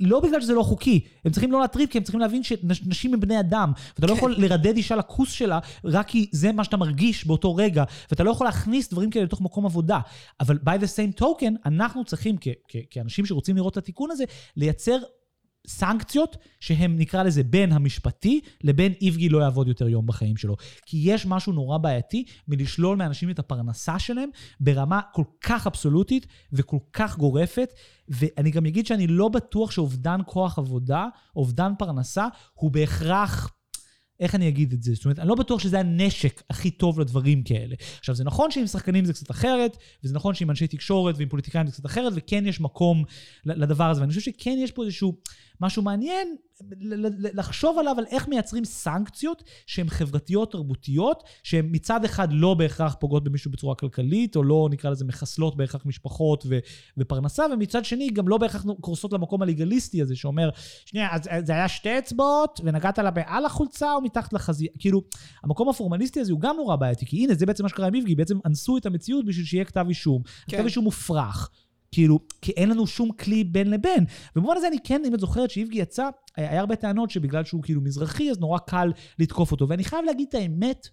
לא 0.00 0.20
בגלל 0.20 0.40
שזה 0.40 0.54
לא 0.54 0.62
חוקי, 0.62 1.00
הם 1.24 1.32
צריכים 1.32 1.52
לא 1.52 1.60
להטריד, 1.60 1.90
כי 1.90 1.98
הם 1.98 2.04
צריכים 2.04 2.20
להבין 2.20 2.42
שנשים 2.42 3.14
הם 3.14 3.20
בני 3.20 3.40
אדם, 3.40 3.72
ואתה 3.96 4.06
לא 4.06 4.12
כן. 4.12 4.18
יכול 4.18 4.34
לרדד 4.38 4.76
אישה 4.76 4.96
לכוס 4.96 5.30
שלה, 5.32 5.58
רק 5.84 6.08
כי 6.08 6.28
זה 6.32 6.52
מה 6.52 6.64
שאתה 6.64 6.76
מרגיש 6.76 7.26
באותו 7.26 7.54
רגע, 7.54 7.84
ואתה 8.10 8.22
לא 8.24 8.30
יכול 8.30 8.46
להכניס 8.46 8.90
דברים 8.90 9.10
כאלה 9.10 9.24
לתוך 9.24 9.40
מקום 9.40 9.66
עבודה. 9.66 10.00
אבל 10.40 10.58
by 10.64 10.78
the 10.78 10.86
same 11.16 11.20
token, 11.20 11.52
אנחנו 11.66 12.04
צריכים, 12.04 12.36
כ- 12.40 12.48
כ- 12.68 12.76
כאנשים 12.90 13.26
שרוצים 13.26 13.56
לראות 13.56 13.72
את 13.72 13.78
התיקון 13.78 14.10
הזה, 14.10 14.24
לייצר 14.56 14.98
סנקציות 15.66 16.36
שהן, 16.60 16.98
נקרא 16.98 17.22
לזה, 17.22 17.42
בין 17.42 17.72
המשפטי 17.72 18.40
לבין 18.64 18.92
איבגי 19.00 19.28
לא 19.28 19.38
יעבוד 19.38 19.68
יותר 19.68 19.88
יום 19.88 20.06
בחיים 20.06 20.36
שלו. 20.36 20.56
כי 20.86 20.98
יש 21.02 21.26
משהו 21.26 21.52
נורא 21.52 21.78
בעייתי 21.78 22.24
מלשלול 22.48 22.96
מאנשים 22.96 23.30
את 23.30 23.38
הפרנסה 23.38 23.98
שלהם 23.98 24.28
ברמה 24.60 25.00
כל 25.12 25.24
כך 25.40 25.66
אבסולוטית 25.66 26.26
וכל 26.52 26.78
כך 26.92 27.18
גורפת. 27.18 27.72
ואני 28.08 28.50
גם 28.50 28.66
אגיד 28.66 28.86
שאני 28.86 29.06
לא 29.06 29.28
בטוח 29.28 29.70
שאובדן 29.70 30.20
כוח 30.26 30.58
עבודה, 30.58 31.06
אובדן 31.36 31.72
פרנסה, 31.78 32.26
הוא 32.54 32.70
בהכרח... 32.70 33.52
איך 34.22 34.34
אני 34.34 34.48
אגיד 34.48 34.72
את 34.72 34.82
זה? 34.82 34.94
זאת 34.94 35.04
אומרת, 35.04 35.18
אני 35.18 35.28
לא 35.28 35.34
בטוח 35.34 35.60
שזה 35.60 35.80
הנשק 35.80 36.42
הכי 36.50 36.70
טוב 36.70 37.00
לדברים 37.00 37.42
כאלה. 37.42 37.74
עכשיו, 37.98 38.14
זה 38.14 38.24
נכון 38.24 38.50
שעם 38.50 38.66
שחקנים 38.66 39.04
זה 39.04 39.12
קצת 39.12 39.30
אחרת, 39.30 39.76
וזה 40.04 40.14
נכון 40.14 40.34
שעם 40.34 40.50
אנשי 40.50 40.66
תקשורת 40.66 41.14
ועם 41.18 41.28
פוליטיקאים 41.28 41.66
זה 41.66 41.72
קצת 41.72 41.86
אחרת, 41.86 42.12
וכן 42.16 42.46
יש 42.46 42.60
מקום 42.60 43.04
לדבר 43.46 43.90
הזה, 43.90 44.00
ואני 44.00 44.12
חושב 44.12 44.20
שכן 44.30 44.56
יש 44.58 44.72
פה 44.72 44.84
איזשהו 44.84 45.16
משהו 45.60 45.82
מעניין 45.82 46.36
לחשוב 47.34 47.78
עליו, 47.78 47.94
על 47.98 48.04
איך 48.10 48.28
מייצרים 48.28 48.64
סנקציות 48.64 49.42
שהן 49.66 49.88
חברתיות 49.88 50.52
תרבותיות, 50.52 51.22
שהן 51.42 51.68
מצד 51.70 52.04
אחד 52.04 52.28
לא 52.30 52.54
בהכרח 52.54 52.96
פוגעות 53.00 53.24
במישהו 53.24 53.50
בצורה 53.50 53.74
כלכלית, 53.74 54.36
או 54.36 54.42
לא 54.42 54.68
נקרא 54.70 54.90
לזה 54.90 55.04
מחסלות 55.04 55.56
בהכרח 55.56 55.86
משפחות 55.86 56.44
ו- 56.48 56.58
ופרנסה, 56.98 57.44
ומצד 57.52 57.84
שני 57.84 58.10
גם 58.10 58.28
לא 58.28 58.38
בהכרח 58.38 58.64
קורסות 58.80 59.12
למקום 59.12 59.42
הלגליסטי 59.42 60.02
הזה, 60.02 60.16
שאומר, 60.16 60.50
שנייה, 60.86 61.08
אז 61.12 61.28
זה 61.46 61.52
היה 61.52 61.68
שתי 61.68 61.98
אצבעות, 61.98 62.60
ונגעת 62.64 62.98
לה 62.98 63.10
מעל 63.10 63.44
החולצה 63.44 63.94
או 63.94 64.00
מתחת 64.00 64.32
לחזייה, 64.32 64.70
כאילו, 64.78 65.02
המקום 65.44 65.68
הפורמליסטי 65.68 66.20
הזה 66.20 66.32
הוא 66.32 66.40
גם 66.40 66.56
נורא 66.56 66.76
בעייתי, 66.76 67.06
כי 67.06 67.24
הנה, 67.24 67.34
זה 67.34 67.46
בעצם 67.46 67.62
מה 67.62 67.68
שקרה 67.68 67.86
עם 67.86 67.94
איבגי, 67.94 68.14
בעצם 68.14 68.38
אנסו 68.46 68.76
את 68.76 68.86
המציאות 68.86 69.24
בשביל 69.24 69.46
שיהיה 69.46 69.64
כתב 69.64 69.84
אישום. 69.88 70.22
כן. 70.22 70.56
כתב 70.56 70.64
אישום 70.64 70.84
מופרך. 70.84 71.50
כאילו, 71.92 72.18
כי 72.42 72.52
אין 72.52 72.68
לנו 72.68 72.86
שום 72.86 73.12
כלי 73.12 73.44
בין 73.44 73.70
לבין. 73.70 74.04
במובן 74.36 74.56
הזה 74.56 74.68
אני 74.68 74.76
כן, 74.84 75.02
אם 75.06 75.14
את 75.14 75.20
זוכרת 75.20 75.50
שאיבגי 75.50 75.78
יצא, 75.78 76.08
היה 76.36 76.50
היה 76.50 76.60
הרבה 76.60 76.76
טענות 76.76 77.10
שבגלל 77.10 77.44
שהוא 77.44 77.62
כאילו 77.62 77.80
מזרחי, 77.80 78.30
אז 78.30 78.38
נורא 78.38 78.58
קל 78.58 78.92
לתקוף 79.18 79.52
אותו. 79.52 79.68
ואני 79.68 79.84
חייב 79.84 80.04
להגיד 80.04 80.26
את 80.28 80.34
האמת, 80.34 80.88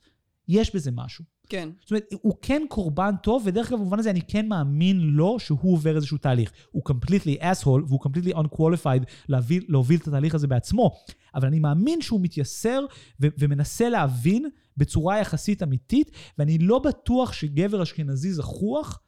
יש 0.47 0.75
בזה 0.75 0.91
משהו. 0.91 1.25
כן. 1.49 1.69
זאת 1.81 1.91
אומרת, 1.91 2.13
הוא 2.21 2.33
כן 2.41 2.61
קורבן 2.69 3.11
טוב, 3.23 3.43
ודרך 3.45 3.69
אגב, 3.69 3.79
במובן 3.79 3.99
הזה 3.99 4.09
אני 4.09 4.21
כן 4.21 4.47
מאמין 4.47 4.99
לו 4.99 5.39
שהוא 5.39 5.73
עובר 5.73 5.95
איזשהו 5.95 6.17
תהליך. 6.17 6.51
הוא 6.71 6.83
completely 6.89 7.41
asshole, 7.41 7.83
והוא 7.87 7.99
completely 8.05 8.33
unqualified 8.33 9.03
להוביל, 9.29 9.65
להוביל 9.69 9.99
את 9.99 10.07
התהליך 10.07 10.35
הזה 10.35 10.47
בעצמו. 10.47 10.91
אבל 11.35 11.47
אני 11.47 11.59
מאמין 11.59 12.01
שהוא 12.01 12.21
מתייסר 12.21 12.85
ו- 13.21 13.27
ומנסה 13.37 13.89
להבין 13.89 14.45
בצורה 14.77 15.19
יחסית 15.19 15.63
אמיתית, 15.63 16.11
ואני 16.37 16.57
לא 16.57 16.79
בטוח 16.79 17.33
שגבר 17.33 17.83
אשכנזי 17.83 18.33
זחוח 18.33 18.99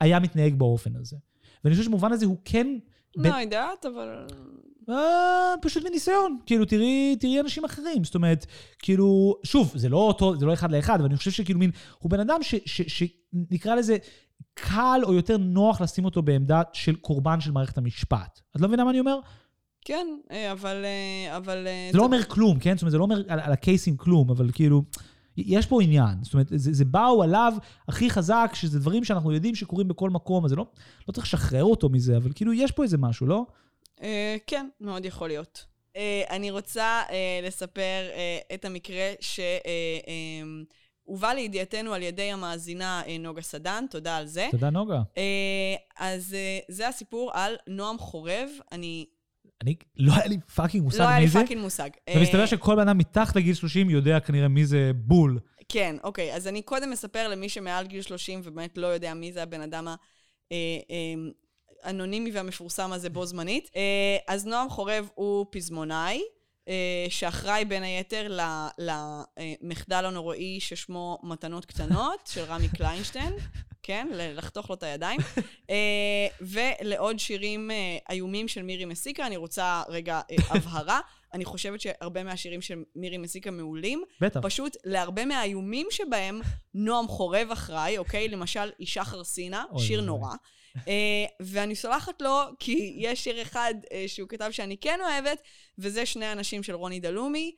היה 0.00 0.20
מתנהג 0.20 0.54
באופן 0.54 0.96
הזה. 0.96 1.16
ואני 1.66 1.74
חושב 1.74 1.84
שבמובן 1.84 2.12
הזה 2.12 2.26
הוא 2.26 2.36
כן... 2.44 2.66
ב- 3.16 3.26
לא 3.26 3.34
יודעת, 3.34 3.86
אבל... 3.86 4.26
אה, 4.90 5.54
פשוט 5.62 5.84
מניסיון. 5.84 6.38
כאילו, 6.46 6.64
תראי, 6.64 7.16
תראי 7.20 7.40
אנשים 7.40 7.64
אחרים. 7.64 8.04
זאת 8.04 8.14
אומרת, 8.14 8.46
כאילו, 8.78 9.36
שוב, 9.44 9.72
זה 9.74 9.88
לא 9.88 9.96
אותו, 9.96 10.36
זה 10.36 10.46
לא 10.46 10.52
אחד 10.52 10.72
לאחד, 10.72 11.00
אבל 11.00 11.08
אני 11.08 11.16
חושב 11.16 11.30
שכאילו 11.30 11.58
מין, 11.58 11.70
הוא 11.98 12.10
בן 12.10 12.20
אדם 12.20 12.40
שנקרא 12.66 13.74
לזה, 13.74 13.96
קל 14.54 15.00
או 15.02 15.14
יותר 15.14 15.36
נוח 15.36 15.80
לשים 15.80 16.04
אותו 16.04 16.22
בעמדה 16.22 16.62
של 16.72 16.96
קורבן 16.96 17.40
של 17.40 17.50
מערכת 17.50 17.78
המשפט. 17.78 18.40
את 18.56 18.60
לא 18.60 18.68
מבינה 18.68 18.84
מה 18.84 18.90
אני 18.90 19.00
אומר? 19.00 19.18
כן, 19.84 20.06
אה, 20.30 20.52
אבל... 20.52 20.84
אה, 20.84 21.36
אבל... 21.36 21.66
אה, 21.66 21.88
זה 21.92 21.98
לא 21.98 22.02
אומר 22.02 22.24
כלום, 22.24 22.58
כן? 22.58 22.74
זאת 22.74 22.82
אומרת, 22.82 22.92
זה 22.92 22.98
לא 22.98 23.02
אומר 23.02 23.22
על, 23.28 23.40
על 23.40 23.52
הקייסים 23.52 23.96
כלום, 23.96 24.30
אבל 24.30 24.50
כאילו, 24.52 24.82
יש 25.36 25.66
פה 25.66 25.82
עניין. 25.82 26.14
זאת 26.22 26.34
אומרת, 26.34 26.46
זה, 26.50 26.72
זה 26.72 26.84
באו 26.84 27.22
עליו 27.22 27.52
הכי 27.88 28.10
חזק, 28.10 28.50
שזה 28.54 28.78
דברים 28.78 29.04
שאנחנו 29.04 29.32
יודעים 29.32 29.54
שקורים 29.54 29.88
בכל 29.88 30.10
מקום, 30.10 30.44
אז 30.44 30.50
זה 30.50 30.56
לא, 30.56 30.66
לא 31.08 31.12
צריך 31.12 31.26
לשחרר 31.26 31.64
אותו 31.64 31.88
מזה, 31.88 32.16
אבל 32.16 32.30
כאילו, 32.34 32.52
יש 32.52 32.72
פה 32.72 32.82
איזה 32.82 32.98
משהו, 32.98 33.26
לא? 33.26 33.46
אה, 34.02 34.36
כן, 34.46 34.68
מאוד 34.80 35.04
יכול 35.04 35.28
להיות. 35.28 35.66
אה, 35.96 36.22
אני 36.30 36.50
רוצה 36.50 37.02
אה, 37.10 37.40
לספר 37.42 38.08
אה, 38.14 38.38
את 38.54 38.64
המקרה 38.64 39.12
שהובא 41.06 41.32
לידיעתנו 41.32 41.92
על 41.92 42.02
ידי 42.02 42.32
המאזינה 42.32 43.02
נוגה 43.20 43.42
סדן, 43.42 43.84
תודה 43.90 44.16
על 44.16 44.26
זה. 44.26 44.48
תודה, 44.50 44.70
נוגה. 44.70 45.02
אז 45.98 46.36
זה 46.68 46.88
הסיפור 46.88 47.30
על 47.34 47.56
נועם 47.66 47.98
חורב. 47.98 48.48
אני... 48.72 49.06
אני, 49.62 49.74
לא 49.96 50.12
היה 50.12 50.26
לי 50.26 50.38
fucking 50.54 50.84
מושג 50.84 51.00
לא 51.00 51.08
היה 51.08 51.18
לי 51.18 51.24
מי 51.24 51.30
זה. 51.30 51.40
fucking 51.40 51.60
מושג. 51.60 51.90
ומסתבר 52.14 52.40
אה, 52.40 52.46
שכל 52.46 52.74
בן 52.74 52.88
אדם 52.88 52.98
מתחת 52.98 53.36
לגיל 53.36 53.54
30 53.54 53.90
יודע 53.90 54.20
כנראה 54.20 54.48
מי 54.48 54.66
זה 54.66 54.90
בול. 54.94 55.38
כן, 55.68 55.96
אוקיי. 56.04 56.34
אז 56.34 56.48
אני 56.48 56.62
קודם 56.62 56.92
אספר 56.92 57.28
למי 57.28 57.48
שמעל 57.48 57.86
גיל 57.86 58.02
30 58.02 58.40
ובאמת 58.44 58.78
לא 58.78 58.86
יודע 58.86 59.14
מי 59.14 59.32
זה 59.32 59.42
הבן 59.42 59.60
אדם 59.60 59.88
האנונימי 61.82 62.30
והמפורסם 62.30 62.92
הזה 62.92 63.10
בו 63.10 63.26
זמנית. 63.26 63.70
אה, 63.76 64.16
אז 64.28 64.46
נועם 64.46 64.68
חורב 64.68 65.08
הוא 65.14 65.46
פזמונאי. 65.50 66.22
אה, 66.68 67.06
שאחראי 67.08 67.64
בין 67.64 67.82
היתר 67.82 68.38
למחדל 68.78 70.04
הנוראי 70.04 70.60
ששמו 70.60 71.18
מתנות 71.22 71.64
קטנות, 71.64 72.30
של 72.32 72.40
רמי 72.40 72.68
קליינשטיין, 72.68 73.32
כן? 73.86 74.08
לחתוך 74.12 74.70
לו 74.70 74.76
את 74.76 74.82
הידיים. 74.82 75.20
אה, 75.70 76.26
ולעוד 76.40 77.18
שירים 77.18 77.70
אה, 77.70 77.98
איומים 78.10 78.48
של 78.48 78.62
מירי 78.62 78.84
מסיקה. 78.84 79.26
אני 79.26 79.36
רוצה 79.36 79.82
רגע 79.88 80.20
אה, 80.30 80.36
הבהרה. 80.54 81.00
אני 81.32 81.44
חושבת 81.44 81.80
שהרבה 81.80 82.24
מהשירים 82.24 82.62
של 82.62 82.82
מירי 82.96 83.18
מסיקה 83.18 83.50
מעולים. 83.50 84.02
בטח. 84.20 84.40
פשוט 84.42 84.76
להרבה 84.84 85.24
מהאיומים 85.24 85.86
שבהם 85.90 86.40
נועם 86.74 87.08
חורב 87.08 87.48
אחראי, 87.52 87.98
אוקיי? 87.98 88.28
למשל, 88.28 88.70
אישה 88.80 89.04
חרסינה, 89.04 89.64
שיר. 89.78 90.00
נורא. 90.00 90.34
ואני 91.40 91.74
סולחת 91.74 92.22
לו, 92.22 92.40
כי 92.58 92.96
יש 92.98 93.24
שיר 93.24 93.42
אחד 93.42 93.74
שהוא 94.06 94.28
כתב 94.28 94.48
שאני 94.50 94.76
כן 94.76 94.98
אוהבת, 95.00 95.42
וזה 95.78 96.06
שני 96.06 96.32
אנשים 96.32 96.62
של 96.62 96.74
רוני 96.74 97.00
דלומי, 97.00 97.54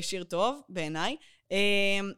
שיר 0.00 0.24
טוב 0.24 0.60
בעיניי. 0.68 1.16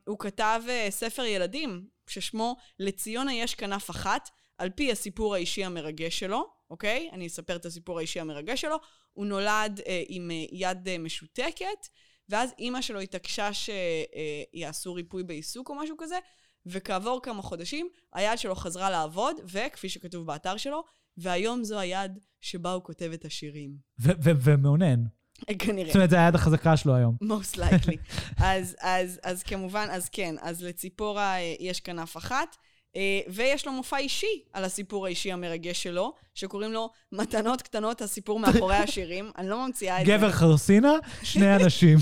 הוא 0.06 0.18
כתב 0.18 0.62
ספר 0.90 1.24
ילדים, 1.24 1.93
ששמו 2.10 2.56
"לציונה 2.78 3.34
יש 3.34 3.54
כנף 3.54 3.90
אחת", 3.90 4.30
על 4.58 4.70
פי 4.70 4.92
הסיפור 4.92 5.34
האישי 5.34 5.64
המרגש 5.64 6.18
שלו, 6.18 6.44
אוקיי? 6.70 7.08
אני 7.12 7.26
אספר 7.26 7.56
את 7.56 7.66
הסיפור 7.66 7.98
האישי 7.98 8.20
המרגש 8.20 8.60
שלו. 8.60 8.76
הוא 9.12 9.26
נולד 9.26 9.80
אה, 9.86 10.02
עם 10.08 10.30
אה, 10.30 10.44
יד 10.52 10.88
אה, 10.88 10.98
משותקת, 10.98 11.88
ואז 12.28 12.50
אימא 12.58 12.82
שלו 12.82 13.00
התעקשה 13.00 13.50
שיעשו 13.52 14.94
ריפוי 14.94 15.22
בעיסוק 15.22 15.70
או 15.70 15.74
משהו 15.74 15.96
כזה, 15.98 16.18
וכעבור 16.66 17.20
כמה 17.22 17.42
חודשים 17.42 17.88
היד 18.12 18.38
שלו 18.38 18.54
חזרה 18.54 18.90
לעבוד, 18.90 19.36
וכפי 19.44 19.88
שכתוב 19.88 20.26
באתר 20.26 20.56
שלו, 20.56 20.84
והיום 21.16 21.64
זו 21.64 21.78
היד 21.78 22.18
שבה 22.40 22.72
הוא 22.72 22.82
כותב 22.82 23.10
את 23.14 23.24
השירים. 23.24 23.76
ומאונן. 23.98 25.04
כנראה. 25.58 25.86
זאת 25.86 25.94
אומרת, 25.96 26.10
זה 26.10 26.24
היד 26.24 26.34
החזקה 26.34 26.76
שלו 26.76 26.94
היום. 26.94 27.16
most 27.22 27.56
likely. 27.58 27.96
אז, 28.36 28.76
אז, 28.80 29.20
אז 29.22 29.42
כמובן, 29.42 29.88
אז 29.90 30.08
כן, 30.08 30.34
אז 30.40 30.62
לציפורה 30.62 31.36
אה, 31.36 31.54
יש 31.60 31.80
כנף 31.80 32.16
אחת, 32.16 32.56
אה, 32.96 33.20
ויש 33.28 33.66
לו 33.66 33.72
מופע 33.72 33.98
אישי 33.98 34.42
על 34.52 34.64
הסיפור 34.64 35.06
האישי 35.06 35.32
המרגש 35.32 35.82
שלו, 35.82 36.12
שקוראים 36.34 36.72
לו 36.72 36.90
מתנות 37.12 37.62
קטנות, 37.62 38.02
הסיפור 38.02 38.38
מאחורי 38.40 38.76
השירים. 38.76 39.30
אני 39.38 39.48
לא 39.48 39.66
ממציאה 39.66 40.00
את 40.00 40.06
זה. 40.06 40.12
גבר 40.12 40.30
חרסינה, 40.32 40.92
שני 41.22 41.54
אנשים. 41.56 41.98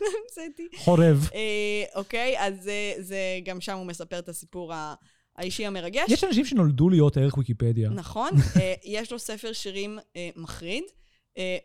לא 0.00 0.06
המצאתי. 0.22 0.68
חורב. 0.76 1.28
אה, 1.34 1.40
אוקיי, 1.94 2.34
אז 2.38 2.54
זה, 2.62 2.72
זה, 2.98 3.16
גם 3.44 3.60
שם 3.60 3.76
הוא 3.76 3.86
מספר 3.86 4.18
את 4.18 4.28
הסיפור 4.28 4.74
ה- 4.74 4.94
האישי 5.36 5.66
המרגש. 5.66 6.10
יש 6.10 6.24
אנשים 6.24 6.44
שנולדו 6.44 6.88
להיות 6.88 7.16
ערך 7.16 7.38
ויקיפדיה. 7.38 7.90
נכון, 7.90 8.30
יש 8.84 9.12
לו 9.12 9.18
ספר 9.18 9.52
שירים 9.52 9.98
מחריד, 10.36 10.84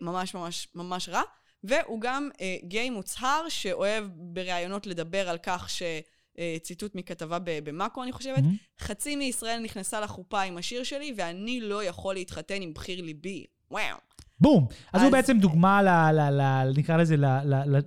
ממש 0.02 0.34
ממש 0.34 0.68
ממש 0.76 1.10
רע, 1.10 1.22
והוא 1.64 2.02
גם 2.02 2.30
אה, 2.42 2.56
גיי 2.64 2.90
מוצהר 2.90 3.50
שאוהב 3.50 4.06
בראיונות 4.16 4.88
לדבר 4.88 5.30
על 5.30 5.38
כך 5.38 5.70
ש... 5.70 5.84
אה, 6.40 6.58
ציטוט 6.62 6.96
מכתבה 6.96 7.38
במאקו, 7.44 8.04
אני 8.04 8.12
חושבת, 8.12 8.38
מהמם. 8.38 8.56
חצי 8.80 9.16
מישראל 9.16 9.60
נכנסה 9.60 10.00
לחופה 10.00 10.42
עם 10.42 10.58
השיר 10.58 10.84
שלי, 10.84 11.14
ואני 11.18 11.62
לא 11.62 11.84
יכול 11.84 12.16
להתחתן 12.16 12.62
עם 12.62 12.74
בחיר 12.74 13.02
ליבי. 13.02 13.46
וואו. 13.72 13.98
בום. 14.40 14.68
אז 14.94 15.02
הוא 15.02 15.12
בעצם 15.12 15.40
דוגמה, 15.40 15.82
ל, 15.84 15.88
ל, 16.12 16.42
ל, 16.42 16.72
נקרא 16.78 16.98
לזה, 16.98 17.16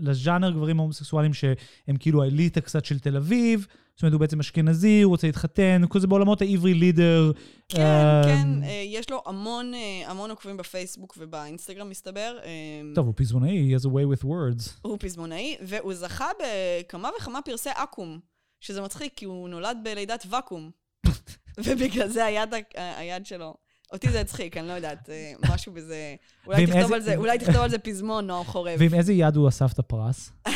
לז'אנר 0.01 0.51
גברים 0.51 0.78
הומוסקסואלים 0.78 1.34
שהם 1.34 1.96
כאילו 1.99 2.22
האליטה 2.22 2.61
קצת 2.61 2.84
של 2.84 2.99
תל 2.99 3.16
אביב. 3.16 3.66
זאת 3.99 4.03
אומרת, 4.03 4.12
הוא 4.12 4.20
בעצם 4.20 4.40
אשכנזי, 4.40 5.03
הוא 5.03 5.11
רוצה 5.11 5.26
להתחתן, 5.26 5.80
הוא 5.82 5.90
כזה 5.90 6.07
בעולמות 6.07 6.42
העברי 6.42 6.74
לידר. 6.74 7.32
כן, 7.68 7.80
אה, 7.80 8.22
כן, 8.24 8.49
אה, 8.64 8.82
יש 8.86 9.11
לו 9.11 9.22
המון, 9.26 9.74
אה, 9.74 10.11
המון 10.11 10.30
עוקבים 10.30 10.57
בפייסבוק 10.57 11.14
ובאינסטגרם, 11.18 11.90
מסתבר. 11.90 12.38
אה, 12.44 12.51
טוב, 12.94 13.07
הוא 13.07 13.14
פזמונאי, 13.16 13.74
he 13.74 13.80
has 13.80 13.84
a 13.84 13.88
way 13.88 14.20
with 14.20 14.24
words. 14.24 14.70
הוא 14.82 14.96
פזמונאי, 15.01 15.57
והוא 15.62 15.94
זכה 15.94 16.28
בכמה 16.38 17.11
וכמה 17.18 17.42
פרסי 17.42 17.70
אקו"ם, 17.74 18.18
שזה 18.61 18.80
מצחיק, 18.80 19.12
כי 19.16 19.24
הוא 19.24 19.49
נולד 19.49 19.76
בלידת 19.82 20.26
ואקום. 20.30 20.70
ובגלל 21.64 22.09
זה 22.09 22.24
היד, 22.24 22.55
היד 22.74 23.26
שלו. 23.26 23.55
אותי 23.93 24.11
זה 24.11 24.20
הצחיק, 24.20 24.57
אני 24.57 24.68
לא 24.68 24.72
יודעת, 24.72 25.11
אה, 25.11 25.32
משהו 25.55 25.72
בזה... 25.72 26.14
אולי 26.47 26.66
תכתוב 26.66 26.80
איזה- 26.82 26.95
על 26.95 27.01
זה, 27.01 27.16
אולי 27.16 27.39
תכתוב 27.39 27.57
על 27.57 27.70
זה 27.70 27.78
פזמון, 27.78 28.26
נועם 28.26 28.45
חורב. 28.45 28.76
ועם 28.78 28.95
איזה 28.95 29.12
יד 29.12 29.36
הוא 29.36 29.49
אסף 29.49 29.72
את 29.72 29.78
הפרס? 29.78 30.30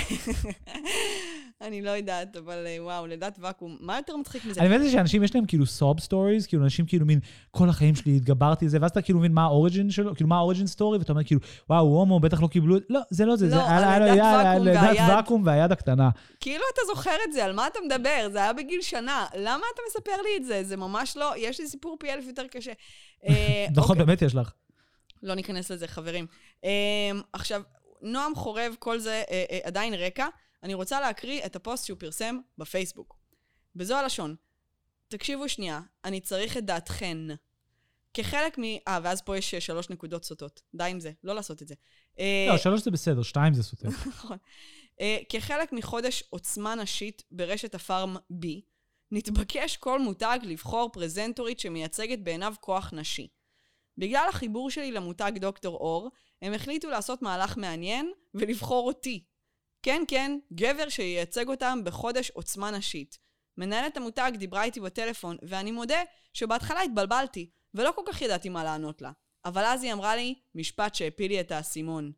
אני 1.62 1.82
לא 1.82 1.90
יודעת, 1.90 2.36
אבל 2.36 2.66
אה, 2.66 2.76
וואו, 2.80 3.06
לידת 3.06 3.38
ואקום, 3.40 3.76
מה 3.80 3.96
יותר 3.96 4.16
מצחיק 4.16 4.44
מזה? 4.44 4.60
אני 4.60 4.68
מבין 4.76 4.90
שאנשים 4.90 5.22
יש 5.22 5.34
להם 5.34 5.46
כאילו 5.46 5.66
sob 5.66 6.00
stories, 6.00 6.46
כאילו 6.46 6.64
אנשים 6.64 6.86
כאילו 6.86 7.06
מין, 7.06 7.20
כל 7.50 7.68
החיים 7.68 7.94
שלי 7.94 8.16
התגברתי 8.16 8.64
לזה, 8.64 8.78
ואז 8.80 8.90
אתה 8.90 9.02
כאילו 9.02 9.18
מבין 9.18 9.32
מה 9.32 9.42
ה 9.42 9.49
origin 9.49 9.90
שלו, 9.90 10.14
כאילו 10.14 10.28
מה 10.28 10.36
ה 10.36 10.41
origin 10.41 10.66
story, 10.66 10.98
ואתה 10.98 11.12
אומר 11.12 11.24
כאילו, 11.24 11.40
וואו, 11.70 11.84
הוא 11.84 11.98
הומו, 11.98 12.20
בטח 12.20 12.42
לא 12.42 12.46
קיבלו 12.46 12.76
את... 12.76 12.82
לא, 12.90 13.00
זה 13.10 13.24
לא 13.24 13.36
זה, 13.36 13.48
זה 13.48 13.56
לא, 13.56 13.68
היה- 13.68 14.58
לידת. 14.58 14.98
ואקום 15.08 15.42
והיד 15.46 15.72
הקטנה. 15.72 16.10
כאילו 16.40 16.64
אתה 16.74 16.80
זוכר 16.86 17.16
את 17.28 17.32
זה, 17.32 17.44
על 17.44 17.52
מה 17.52 17.66
אתה 17.66 17.78
מדבר? 17.86 18.28
זה 18.32 18.38
היה 18.38 18.52
בגיל 18.52 18.82
שנה. 18.82 19.26
למה 19.34 19.64
אתה 19.74 19.82
מספר 19.88 20.22
לי 20.22 20.36
את 20.36 20.44
זה? 20.44 20.64
זה 20.64 20.76
ממש 20.76 21.16
לא... 21.16 21.32
יש 21.36 21.60
לי 21.60 21.66
סיפור 21.66 21.96
פי 22.00 22.12
אלף 22.12 22.24
יותר 22.26 22.46
קשה. 22.50 22.72
אה, 23.28 23.66
נכון, 23.76 23.90
אוקיי. 23.90 24.06
באמת 24.06 24.22
יש 24.22 24.34
לך. 24.34 24.52
לא 25.22 25.34
ניכנס 25.34 25.70
לזה, 25.70 25.88
חברים. 25.88 26.26
Um, 26.62 26.66
עכשיו, 27.32 27.62
נועם 28.02 28.34
חורב, 28.34 28.74
כל 28.78 28.98
זה 28.98 29.22
עדיין 29.64 29.94
רקע. 29.94 30.26
אני 30.62 30.74
רוצה 30.74 31.00
להקריא 31.00 31.46
את 31.46 31.56
הפוסט 31.56 31.86
שהוא 31.86 31.98
פרסם 31.98 32.38
בפייסבוק. 32.58 33.18
בזו 33.76 33.96
הלשון, 33.96 34.36
תקשיבו 35.08 35.48
שנייה, 35.48 35.80
אני 36.04 36.20
צריך 36.20 36.56
את 36.56 36.64
דעתכן. 36.64 37.18
כחלק 38.14 38.58
מ... 38.58 38.62
אה, 38.88 38.98
ואז 39.02 39.22
פה 39.22 39.38
יש 39.38 39.54
אה, 39.54 39.60
שלוש 39.60 39.90
נקודות 39.90 40.24
סוטות. 40.24 40.62
די 40.74 40.84
עם 40.84 41.00
זה, 41.00 41.12
לא 41.24 41.34
לעשות 41.34 41.62
את 41.62 41.68
זה. 41.68 41.74
אה, 42.18 42.46
לא, 42.48 42.58
שלוש 42.58 42.82
זה 42.82 42.90
בסדר, 42.90 43.22
שתיים 43.22 43.54
זה 43.54 43.62
סותר. 43.62 43.88
נכון. 44.08 44.36
אה, 45.00 45.18
כחלק 45.28 45.72
מחודש 45.72 46.24
עוצמה 46.30 46.74
נשית 46.74 47.22
ברשת 47.30 47.74
הפארם 47.74 48.16
B, 48.16 48.46
נתבקש 49.10 49.76
כל 49.76 50.00
מותג 50.00 50.38
לבחור 50.42 50.90
פרזנטורית 50.92 51.60
שמייצגת 51.60 52.18
בעיניו 52.18 52.54
כוח 52.60 52.92
נשי. 52.92 53.28
בגלל 53.98 54.26
החיבור 54.28 54.70
שלי 54.70 54.92
למותג 54.92 55.32
דוקטור 55.36 55.76
אור, 55.76 56.10
הם 56.42 56.54
החליטו 56.54 56.90
לעשות 56.90 57.22
מהלך 57.22 57.56
מעניין 57.56 58.12
ולבחור 58.34 58.86
אותי. 58.86 59.24
כן, 59.82 60.02
כן, 60.08 60.38
גבר 60.52 60.88
שייצג 60.88 61.48
אותם 61.48 61.80
בחודש 61.84 62.30
עוצמה 62.30 62.70
נשית. 62.70 63.18
מנהלת 63.58 63.96
המותג 63.96 64.32
דיברה 64.38 64.64
איתי 64.64 64.80
בטלפון, 64.80 65.36
ואני 65.42 65.70
מודה 65.70 66.02
שבהתחלה 66.32 66.80
התבלבלתי, 66.80 67.50
ולא 67.74 67.92
כל 67.96 68.02
כך 68.06 68.22
ידעתי 68.22 68.48
מה 68.48 68.64
לענות 68.64 69.02
לה. 69.02 69.12
אבל 69.44 69.64
אז 69.64 69.82
היא 69.82 69.92
אמרה 69.92 70.16
לי 70.16 70.34
משפט 70.54 70.94
שהפיל 70.94 71.30
לי 71.30 71.40
את 71.40 71.50
האסימון. 71.50 72.12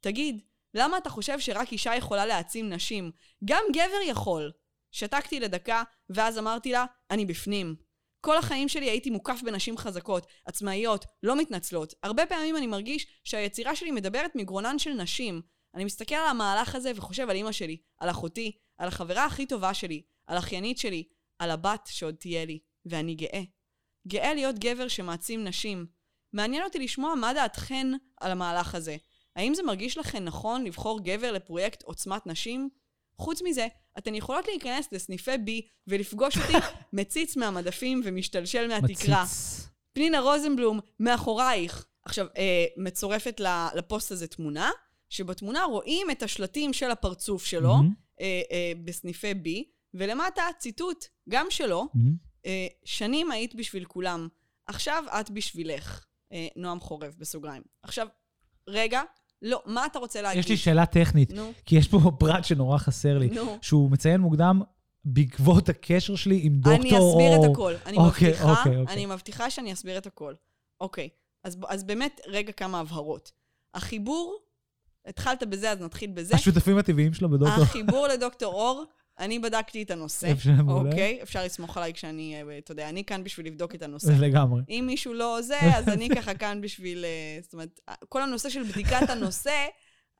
תגיד, 0.00 0.40
למה 0.74 0.98
אתה 0.98 1.10
חושב 1.10 1.40
שרק 1.40 1.72
אישה 1.72 1.94
יכולה 1.94 2.26
להעצים 2.26 2.68
נשים? 2.72 3.10
גם 3.44 3.62
גבר 3.72 4.00
יכול. 4.06 4.52
שתקתי 4.90 5.40
לדקה, 5.40 5.82
ואז 6.10 6.38
אמרתי 6.38 6.72
לה, 6.72 6.84
אני 7.10 7.26
בפנים. 7.26 7.76
כל 8.20 8.38
החיים 8.38 8.68
שלי 8.68 8.90
הייתי 8.90 9.10
מוקף 9.10 9.40
בנשים 9.44 9.76
חזקות, 9.76 10.26
עצמאיות, 10.44 11.04
לא 11.22 11.36
מתנצלות. 11.36 11.94
הרבה 12.02 12.26
פעמים 12.26 12.56
אני 12.56 12.66
מרגיש 12.66 13.06
שהיצירה 13.24 13.76
שלי 13.76 13.90
מדברת 13.90 14.30
מגרונן 14.34 14.78
של 14.78 14.92
נשים. 14.92 15.42
אני 15.74 15.84
מסתכל 15.84 16.14
על 16.14 16.28
המהלך 16.28 16.74
הזה 16.74 16.92
וחושב 16.96 17.30
על 17.30 17.36
אמא 17.36 17.52
שלי, 17.52 17.76
על 17.98 18.10
אחותי, 18.10 18.52
על 18.78 18.88
החברה 18.88 19.24
הכי 19.24 19.46
טובה 19.46 19.74
שלי, 19.74 20.02
על 20.26 20.38
אחיינית 20.38 20.78
שלי, 20.78 21.04
על 21.38 21.50
הבת 21.50 21.88
שעוד 21.92 22.14
תהיה 22.14 22.44
לי, 22.44 22.58
ואני 22.86 23.14
גאה. 23.14 23.42
גאה 24.08 24.34
להיות 24.34 24.58
גבר 24.58 24.88
שמעצים 24.88 25.44
נשים. 25.44 25.86
מעניין 26.32 26.64
אותי 26.64 26.78
לשמוע 26.78 27.14
מה 27.14 27.34
דעתכן 27.34 27.86
על 28.20 28.30
המהלך 28.30 28.74
הזה. 28.74 28.96
האם 29.36 29.54
זה 29.54 29.62
מרגיש 29.62 29.98
לכן 29.98 30.24
נכון 30.24 30.64
לבחור 30.64 31.00
גבר 31.00 31.32
לפרויקט 31.32 31.82
עוצמת 31.82 32.26
נשים? 32.26 32.68
חוץ 33.18 33.42
מזה, 33.42 33.66
אתן 33.98 34.14
יכולות 34.14 34.48
להיכנס 34.48 34.88
לסניפי 34.92 35.38
בי 35.38 35.66
ולפגוש 35.86 36.38
אותי 36.38 36.66
מציץ 36.92 37.36
מהמדפים 37.36 38.00
ומשתלשל 38.04 38.68
מהתקרה. 38.68 39.22
מציץ. 39.22 39.68
פנינה 39.92 40.20
רוזנבלום, 40.20 40.80
מאחורייך. 41.00 41.86
עכשיו, 42.04 42.26
אה, 42.36 42.64
מצורפת 42.76 43.40
לפוסט 43.74 44.12
הזה 44.12 44.26
תמונה, 44.26 44.70
שבתמונה 45.12 45.64
רואים 45.64 46.10
את 46.10 46.22
השלטים 46.22 46.72
של 46.72 46.90
הפרצוף 46.90 47.44
שלו 47.44 47.76
מהמם, 47.76 47.94
אה, 48.20 48.40
אה, 48.52 48.72
בסניפי 48.84 49.34
בי, 49.34 49.64
ולמטה 49.94 50.42
ציטוט, 50.58 51.04
גם 51.28 51.46
שלו, 51.50 51.88
מהמם. 51.94 52.16
אה, 52.46 52.66
שנים 52.84 53.30
היית 53.30 53.54
בשביל 53.54 53.84
כולם, 53.84 54.28
עכשיו 54.66 55.04
את 55.20 55.30
בשבילך. 55.30 56.04
אה, 56.32 56.48
נועם 56.56 56.80
חורב, 56.80 57.14
בסוגריים. 57.18 57.62
עכשיו, 57.82 58.06
רגע, 58.68 59.02
לא, 59.42 59.62
מה 59.66 59.86
אתה 59.86 59.98
רוצה 59.98 60.22
להגיד? 60.22 60.40
יש 60.40 60.48
לי 60.48 60.56
שאלה 60.56 60.86
טכנית, 60.86 61.30
נו, 61.30 61.52
כי 61.66 61.76
יש 61.76 61.88
פה 61.88 61.98
פרט 62.20 62.44
שנורא 62.44 62.78
חסר 62.78 63.18
לי, 63.18 63.26
נו. 63.26 63.58
שהוא 63.62 63.90
מציין 63.90 64.20
מוקדם 64.20 64.62
בעקבות 65.04 65.68
הקשר 65.68 66.16
שלי 66.16 66.40
עם 66.42 66.54
דוקטור 66.54 66.74
אני 66.74 66.88
אסביר 66.88 67.36
אור. 67.36 67.44
את 67.46 67.50
הכל. 67.50 67.74
אני 67.86 67.96
אוקיי, 67.96 68.28
מבטיחה, 68.28 68.50
אוקיי, 68.50 68.76
אוקיי. 68.76 68.94
אני 68.94 69.06
מבטיחה 69.06 69.50
שאני 69.50 69.72
אסביר 69.72 69.98
את 69.98 70.06
הכל. 70.06 70.34
אוקיי, 70.80 71.08
אז, 71.44 71.58
אז 71.68 71.84
באמת, 71.84 72.20
רגע 72.26 72.52
כמה 72.52 72.80
הבהרות. 72.80 73.32
החיבור, 73.74 74.41
התחלת 75.06 75.42
בזה, 75.42 75.70
אז 75.70 75.80
נתחיל 75.80 76.10
בזה. 76.14 76.34
השותפים 76.34 76.78
הטבעיים 76.78 77.14
שלו 77.14 77.28
בדוקטור. 77.30 77.62
החיבור 77.62 78.08
לדוקטור 78.08 78.54
אור, 78.54 78.84
אני 79.18 79.38
בדקתי 79.38 79.82
את 79.82 79.90
הנושא. 79.90 80.32
אפשר, 80.32 80.50
מעולה. 80.52 80.90
אוקיי, 80.90 81.18
אפשר 81.22 81.44
לסמוך 81.44 81.76
עליי 81.76 81.92
כשאני, 81.92 82.42
אה, 82.42 82.58
אתה 82.58 82.72
יודע, 82.72 82.88
אני 82.88 83.04
כאן 83.04 83.24
בשביל 83.24 83.46
לבדוק 83.46 83.74
את 83.74 83.82
הנושא. 83.82 84.12
לגמרי. 84.20 84.62
אם 84.68 84.84
מישהו 84.86 85.14
לא 85.14 85.38
זה, 85.42 85.58
אז 85.60 85.88
אני 85.88 86.08
ככה 86.08 86.34
כאן 86.34 86.60
בשביל, 86.60 87.04
אה, 87.04 87.38
זאת 87.42 87.52
אומרת, 87.52 87.80
כל 88.08 88.22
הנושא 88.22 88.48
של 88.48 88.62
בדיקת 88.62 89.10
הנושא, 89.10 89.66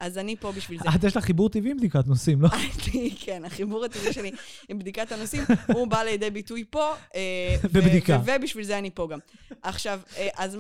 אז 0.01 0.19
אני 0.19 0.37
פה 0.37 0.53
בשביל 0.53 0.79
זה. 0.83 0.89
את 0.95 1.05
יש 1.05 1.17
לך 1.17 1.25
חיבור 1.25 1.49
טבעי 1.49 1.71
עם 1.71 1.77
בדיקת 1.77 2.07
נושאים, 2.07 2.43
לא? 2.43 2.49
כן, 3.25 3.45
החיבור 3.45 3.85
הטבעי 3.85 4.13
שלי 4.13 4.31
עם 4.69 4.79
בדיקת 4.79 5.13
הנושאים, 5.13 5.43
הוא 5.75 5.87
בא 5.87 6.03
לידי 6.03 6.31
ביטוי 6.31 6.65
פה. 6.71 6.93
אה, 7.15 7.57
בבדיקה. 7.65 8.19
ו- 8.25 8.31
ובשביל 8.39 8.65
זה 8.65 8.79
אני 8.79 8.91
פה 8.91 9.09
גם. 9.11 9.19
עכשיו, 9.63 10.01
אה, 10.17 10.29
אז 10.37 10.57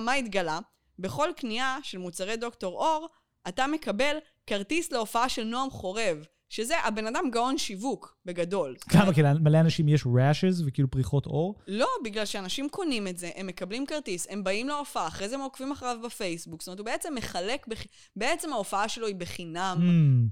מה 0.00 0.12
התגלה? 0.18 0.58
בכל 0.98 1.28
קנייה 1.36 1.76
של 1.82 1.98
מוצרי 1.98 2.36
דוקטור 2.36 2.72
אור, 2.78 3.08
אתה 3.48 3.66
מקבל 3.66 4.16
כרטיס 4.46 4.92
להופעה 4.92 5.28
של 5.28 5.44
נועם 5.44 5.70
חורב. 5.70 6.26
שזה, 6.48 6.74
הבן 6.84 7.06
אדם 7.06 7.30
גאון 7.32 7.58
שיווק, 7.58 8.16
בגדול. 8.24 8.76
כמה, 8.80 9.14
כי 9.14 9.22
למלא 9.22 9.60
אנשים 9.60 9.88
יש 9.88 10.02
rashes 10.02 10.62
וכאילו 10.66 10.90
פריחות 10.90 11.26
עור? 11.26 11.54
לא, 11.68 11.88
בגלל 12.04 12.24
שאנשים 12.24 12.68
קונים 12.68 13.08
את 13.08 13.18
זה, 13.18 13.30
הם 13.36 13.46
מקבלים 13.46 13.86
כרטיס, 13.86 14.26
הם 14.30 14.44
באים 14.44 14.68
להופעה, 14.68 15.06
אחרי 15.08 15.28
זה 15.28 15.34
הם 15.34 15.40
עוקבים 15.40 15.72
אחריו 15.72 15.96
בפייסבוק. 16.04 16.62
זאת 16.62 16.68
אומרת, 16.68 16.78
הוא 16.78 16.84
בעצם 16.86 17.14
מחלק, 17.14 17.66
בח... 17.68 17.78
בעצם 18.16 18.52
ההופעה 18.52 18.88
שלו 18.88 19.06
היא 19.06 19.14
בחינם, 19.16 19.78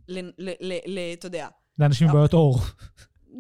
Mm. 0.09 0.13
ל... 0.89 0.99
אתה 1.13 1.27
יודע. 1.27 1.49
לאנשים 1.79 2.09
עם 2.09 2.15
בעיות 2.15 2.33
עור. 2.33 2.61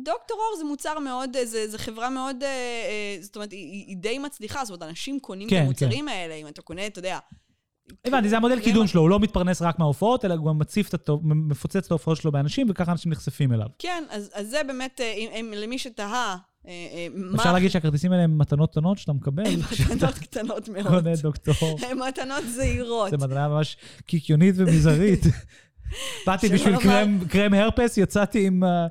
דוקטור 0.02 0.36
אור 0.36 0.58
זה 0.58 0.64
מוצר 0.64 0.98
מאוד, 0.98 1.30
זה, 1.44 1.68
זה 1.68 1.78
חברה 1.78 2.10
מאוד, 2.10 2.36
אה, 2.42 2.48
אה, 2.48 3.16
זאת 3.22 3.36
אומרת, 3.36 3.52
היא, 3.52 3.84
היא 3.88 3.96
די 3.96 4.18
מצליחה, 4.18 4.64
זאת 4.64 4.70
אומרת, 4.70 4.90
אנשים 4.90 5.20
קונים 5.20 5.48
כן, 5.48 5.56
את 5.62 5.66
המוצרים 5.66 6.08
האלה, 6.08 6.34
אם 6.34 6.48
אתה 6.48 6.62
קונה, 6.62 6.86
אתה 6.86 6.98
יודע. 6.98 7.18
הבנתי, 8.04 8.28
זה 8.28 8.36
המודל 8.36 8.54
קרם- 8.56 8.64
קידום 8.64 8.86
שלו, 8.86 9.00
הוא 9.00 9.10
לא 9.10 9.20
מתפרנס 9.20 9.62
רק 9.62 9.78
מההופעות, 9.78 10.24
אלא 10.24 10.34
הוא 10.34 10.46
גם 10.48 10.58
מציף 10.58 10.88
את 10.88 10.94
הטוב, 10.94 11.20
מפוצץ 11.24 11.76
את 11.76 11.90
ההופעות 11.90 12.16
שלו 12.18 12.32
באנשים, 12.32 12.66
וככה 12.70 12.92
אנשים 12.92 13.12
נחשפים 13.12 13.52
אליו. 13.52 13.66
כן, 13.78 14.04
אז, 14.10 14.30
אז 14.34 14.46
זה 14.50 14.60
באמת, 14.66 15.00
אה, 15.00 15.12
אם, 15.12 15.28
אם, 15.40 15.52
למי 15.56 15.78
שתהה. 15.78 16.36
אפשר 17.34 17.52
להגיד 17.52 17.70
שהכרטיסים 17.70 18.12
האלה 18.12 18.22
הם 18.24 18.38
מתנות 18.38 18.70
קטנות 18.70 18.98
שאתה 18.98 19.12
מקבל, 19.12 19.62
כשאתה 19.70 19.94
מתנות 19.94 20.14
קטנות 20.18 20.68
מאוד. 20.74 20.86
קונה 20.86 21.16
דוקטור. 21.22 21.54
הן 21.82 21.98
מתנות 22.08 22.44
זהירות. 22.54 23.10
זה 23.10 23.16
מתנה 23.16 23.48
ממש 23.48 23.76
קיקיונית 24.06 24.54
ומזערית. 24.58 25.20
באתי 26.26 26.48
בשביל 26.48 26.76
קרם- 27.28 27.54
הרפס, 27.54 27.98
יצאתי 27.98 28.46
עם 28.46 28.64
אה, 28.64 28.86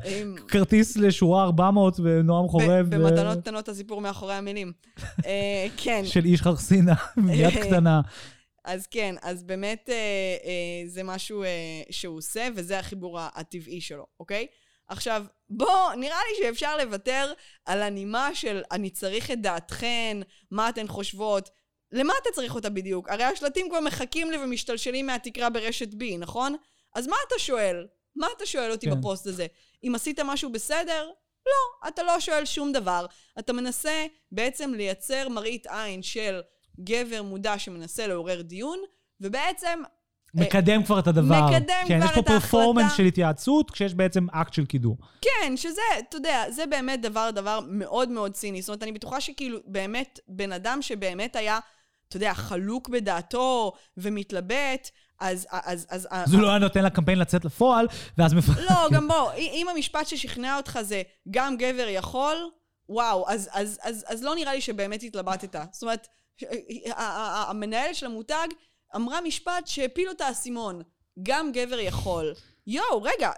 כרטיס 0.48 0.98
לשורה 0.98 1.44
400 1.44 2.00
ונועם 2.04 2.48
חורב. 2.48 2.70
אה, 2.72 2.84
במתנות 2.84 3.38
קטנות 3.42 3.70
הסיפור 3.70 4.02
מאחורי 4.02 4.34
המילים. 4.34 4.72
אה, 5.26 5.68
כן, 5.78 6.02
של 6.06 6.26
איש 6.26 6.42
חרסינה, 6.42 6.94
עם 7.18 7.30
יד 7.30 7.58
קטנה. 7.62 8.02
אז 8.66 8.88
כן, 8.88 9.16
אז 9.22 9.44
באמת 9.44 9.90
זה 10.88 11.04
משהו 11.04 11.44
שהוא 11.92 12.18
עושה, 12.18 12.48
וזה 12.56 12.80
החיבור 12.80 13.20
הטבעי 13.36 13.82
שלו, 13.82 14.06
אוקיי? 14.20 14.48
עכשיו, 14.88 15.24
בוא, 15.50 15.94
נראה 16.00 16.18
לי 16.30 16.44
שאפשר 16.46 16.78
לוותר 16.78 17.32
על 17.66 17.82
הנימה 17.82 18.30
של 18.34 18.62
אני 18.72 18.90
צריך 18.90 19.32
את 19.32 19.42
דעתכן, 19.42 20.18
מה 20.52 20.70
אתן 20.70 20.88
חושבות. 20.88 21.50
למה 21.92 22.14
אתה 22.22 22.30
צריך 22.34 22.56
אותה 22.56 22.70
בדיוק? 22.70 23.10
הרי 23.10 23.24
השלטים 23.24 23.70
כבר 23.70 23.80
מחכים 23.80 24.32
לי 24.32 24.38
ומשתלשלים 24.38 25.06
מהתקרה 25.06 25.50
ברשת 25.50 25.94
B, 25.94 26.04
נכון? 26.20 26.56
אז 26.96 27.08
מה 27.08 27.16
אתה 27.28 27.36
שואל? 27.40 27.88
מה 28.16 28.28
אתה 28.38 28.46
שואל 28.46 28.72
אותי 28.72 28.90
כן. 28.90 29.00
בפוסט 29.00 29.28
הזה? 29.28 29.48
אם 29.84 29.96
עשית 29.96 30.20
משהו 30.20 30.52
בסדר? 30.52 31.10
לא, 31.46 31.88
אתה 31.88 32.04
לא 32.04 32.20
שואל 32.20 32.46
שום 32.46 32.72
דבר. 32.72 33.06
אתה 33.40 33.54
מנסה 33.54 34.06
בעצם 34.32 34.74
לייצר 34.74 35.30
מראית 35.30 35.68
עין 35.68 36.04
של 36.04 36.42
גבר 36.80 37.24
מודע 37.24 37.60
שמנסה 37.60 38.08
לעורר 38.08 38.42
דיון, 38.42 38.80
ובעצם 39.22 39.82
מקדם 40.34 40.84
כבר 40.84 41.00
את 41.00 41.08
הדבר. 41.08 41.36
אה, 41.36 41.52
מקדם 41.52 41.76
כן, 41.88 42.00
כבר 42.00 42.10
יש 42.10 42.16
פה 42.16 42.20
את 42.20 42.28
ההחלטה. 42.28 42.40
פרפורמנס 42.40 42.94
של 42.98 43.04
התייעצות, 43.04 43.72
כשיש 43.72 43.94
בעצם 43.94 44.28
אקט 44.32 44.54
של 44.54 44.66
קידום. 44.66 44.96
כן, 45.22 45.58
שזה, 45.58 45.82
אתה 46.00 46.18
יודע, 46.18 46.46
זה 46.50 46.66
באמת 46.66 47.02
דבר, 47.02 47.30
דבר 47.32 47.60
מאוד 47.68 48.10
מאוד 48.10 48.34
ציני. 48.34 48.62
זאת 48.62 48.70
אומרת, 48.70 48.84
אני 48.84 48.92
בטוחה 48.92 49.22
שכאילו, 49.22 49.60
באמת, 49.66 50.20
בן 50.28 50.52
אדם 50.52 50.82
שבאמת 50.82 51.36
היה, 51.36 51.60
אתה 52.08 52.18
יודע, 52.18 52.34
חלוק 52.34 52.90
בדעתו 52.90 53.72
ומתלבט, 53.98 54.90
אז... 55.24 55.48
אז, 55.52 55.86
אז, 55.90 56.08
אז 56.12 56.34
הוא 56.34 56.42
לא 56.42 56.50
היה 56.50 56.58
נותן 56.58 56.84
לקמפיין 56.84 57.20
לצאת 57.20 57.46
לפועל, 57.46 57.88
ואז 58.18 58.34
מפ... 58.34 58.46
לא, 58.50 58.90
גם 58.92 59.08
בוא, 59.08 59.32
אם 59.38 59.68
המשפט 59.70 60.08
ששכנע 60.08 60.58
אותך 60.58 60.80
זה 60.82 61.02
גם 61.32 61.58
גבר 61.58 61.88
יכול, 61.88 62.50
וואו, 62.90 63.26
אז, 63.30 63.50
אז, 63.52 63.80
אז, 63.82 64.06
אז 64.08 64.24
לא 64.24 64.36
נראה 64.36 64.54
לי 64.54 64.62
שבאמת 64.62 65.04
התלבטת. 65.04 65.56
זאת 65.72 65.82
אומרת, 65.82 66.08
ש- 66.38 66.44
ה- 66.44 66.48
ה- 67.02 67.04
ה- 67.04 67.50
המנהל 67.50 67.94
של 67.94 68.06
המותג 68.06 68.48
אמרה 68.96 69.22
משפט 69.22 69.68
שהפיל 69.68 70.10
אותה 70.10 70.26
האסימון, 70.26 70.82
גם 71.24 71.52
גבר 71.52 71.80
יכול. 71.80 72.34
יואו, 72.68 73.02
רגע, 73.02 73.30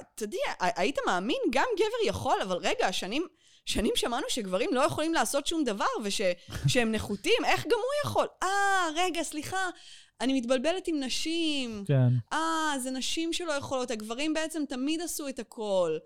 ה- 0.60 0.82
היית 0.82 0.98
מאמין? 1.06 1.42
גם 1.52 1.68
גבר 1.78 2.10
יכול, 2.10 2.42
אבל 2.42 2.58
רגע, 2.58 2.94
שנים... 2.94 3.28
שנים 3.68 3.92
שמענו 3.96 4.26
שגברים 4.30 4.74
לא 4.74 4.82
יכולים 4.82 5.14
לעשות 5.14 5.48
שום 5.48 5.64
דבר 5.64 5.86
ושהם 6.04 6.92
נחותים, 6.92 7.46
איך 7.46 7.64
גם 7.66 7.78
הוא 7.78 8.10
יכול? 8.10 8.28
אה, 8.44 8.88
רגע, 8.96 9.24
סליחה, 9.24 9.70
אני 10.22 10.34
מתבלבלת 10.34 10.88
עם 10.88 11.00
נשים. 11.00 11.84
כן. 11.88 12.10
אה, 12.34 12.74
זה 12.84 12.92
נשים 12.92 13.34
שלא 13.34 13.54
יכולות, 13.54 13.92
הגברים 13.92 14.34
בעצם 14.34 14.64
תמיד 14.70 15.02
עשו 15.02 15.28
את 15.28 15.40
הכל. 15.40 15.98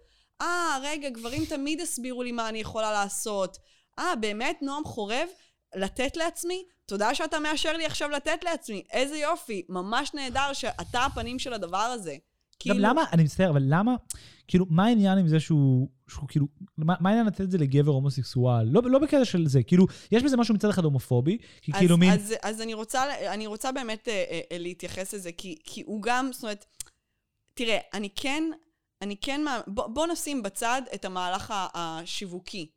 אה, 0.41 0.77
רגע, 0.81 1.09
גברים 1.09 1.45
תמיד 1.45 1.81
הסבירו 1.81 2.23
לי 2.23 2.31
מה 2.31 2.49
אני 2.49 2.59
יכולה 2.59 2.91
לעשות. 2.91 3.57
אה, 3.99 4.15
באמת, 4.15 4.61
נועם 4.61 4.83
חורב? 4.83 5.27
לתת 5.75 6.17
לעצמי? 6.17 6.63
תודה 6.85 7.15
שאתה 7.15 7.39
מאשר 7.39 7.77
לי 7.77 7.85
עכשיו 7.85 8.09
לתת 8.09 8.43
לעצמי. 8.43 8.83
איזה 8.91 9.17
יופי, 9.17 9.65
ממש 9.69 10.13
נהדר 10.13 10.53
שאתה 10.53 11.05
הפנים 11.05 11.39
של 11.39 11.53
הדבר 11.53 11.77
הזה. 11.77 12.15
גם 12.67 12.79
למה, 12.79 13.03
אני 13.13 13.23
מצטער, 13.23 13.49
אבל 13.49 13.63
למה, 13.65 13.95
כאילו, 14.47 14.65
מה 14.69 14.85
העניין 14.85 15.17
עם 15.17 15.27
זה 15.27 15.39
שהוא, 15.39 15.89
שהוא 16.07 16.27
כאילו, 16.27 16.47
מה 16.77 16.95
מה 16.99 17.09
העניין 17.09 17.27
לתת 17.27 17.41
את 17.41 17.51
זה 17.51 17.57
לגבר 17.57 17.91
הומוסקסואל? 17.91 18.67
לא, 18.71 18.81
לא 18.85 18.99
בקטע 18.99 19.25
של 19.25 19.47
זה, 19.47 19.63
כאילו, 19.63 19.85
יש 20.11 20.23
בזה 20.23 20.37
משהו 20.37 20.55
מצד 20.55 20.69
אחד 20.69 20.83
הומופובי, 20.83 21.37
כי 21.61 21.71
אז, 21.71 21.79
כאילו 21.79 21.97
מין, 21.97 22.13
אז, 22.13 22.33
אז 22.43 22.61
אני 22.61 22.73
רוצה, 22.73 23.33
אני 23.33 23.47
רוצה 23.47 23.71
באמת 23.71 24.07
אה, 24.07 24.41
אה, 24.51 24.57
להתייחס 24.57 25.13
לזה, 25.13 25.31
כי, 25.31 25.55
כי 25.63 25.83
הוא 25.85 26.01
גם, 26.01 26.29
זאת 26.33 26.43
אומרת, 26.43 26.65
תראה, 27.53 27.77
אני 27.93 28.09
כן, 28.15 28.43
אני 29.01 29.15
כן, 29.21 29.41
בוא, 29.67 29.87
בוא 29.87 30.07
נשים 30.07 30.43
בצד 30.43 30.81
את 30.95 31.05
המהלך 31.05 31.53
השיווקי. 31.73 32.71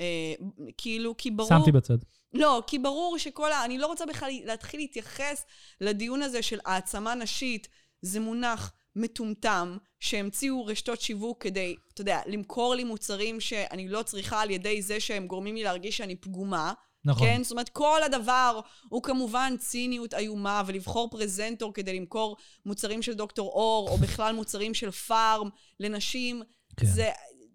אה, 0.00 0.34
כאילו, 0.78 1.14
כי 1.16 1.30
ברור... 1.30 1.48
שמתי 1.48 1.72
בצד. 1.72 1.98
לא, 2.34 2.62
כי 2.66 2.78
ברור 2.78 3.18
שכל 3.18 3.52
ה... 3.52 3.64
אני 3.64 3.78
לא 3.78 3.86
רוצה 3.86 4.06
בכלל 4.06 4.30
להתחיל 4.44 4.80
להתייחס 4.80 5.46
לדיון 5.80 6.22
הזה 6.22 6.42
של 6.42 6.58
העצמה 6.64 7.14
נשית. 7.14 7.68
זה 8.02 8.20
מונח 8.20 8.72
מטומטם 8.98 9.76
שהמציאו 10.00 10.66
רשתות 10.66 11.00
שיווק 11.00 11.42
כדי, 11.42 11.76
אתה 11.94 12.00
יודע, 12.00 12.20
למכור 12.26 12.74
לי 12.74 12.84
מוצרים 12.84 13.40
שאני 13.40 13.88
לא 13.88 14.02
צריכה 14.02 14.40
על 14.40 14.50
ידי 14.50 14.82
זה 14.82 15.00
שהם 15.00 15.26
גורמים 15.26 15.54
לי 15.54 15.62
להרגיש 15.62 15.96
שאני 15.96 16.16
פגומה. 16.16 16.72
נכון. 17.04 17.26
כן? 17.26 17.42
זאת 17.42 17.52
אומרת, 17.52 17.68
כל 17.68 18.02
הדבר 18.02 18.60
הוא 18.88 19.02
כמובן 19.02 19.54
ציניות 19.58 20.14
איומה, 20.14 20.62
ולבחור 20.66 21.10
פרזנטור 21.10 21.74
כדי 21.74 22.00
למכור 22.00 22.36
מוצרים 22.66 23.02
של 23.02 23.14
דוקטור 23.14 23.48
אור, 23.48 23.88
או 23.90 23.96
בכלל 23.96 24.34
מוצרים 24.34 24.74
של 24.74 24.90
פארם 24.90 25.48
לנשים. 25.80 26.42
כן. 26.76 26.86
זה, 26.86 27.10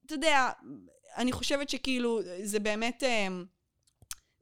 אתה 0.05 0.13
יודע, 0.13 0.49
אני 1.17 1.31
חושבת 1.31 1.69
שכאילו, 1.69 2.19
זה 2.43 2.59
באמת... 2.59 3.03
אה, 3.03 3.27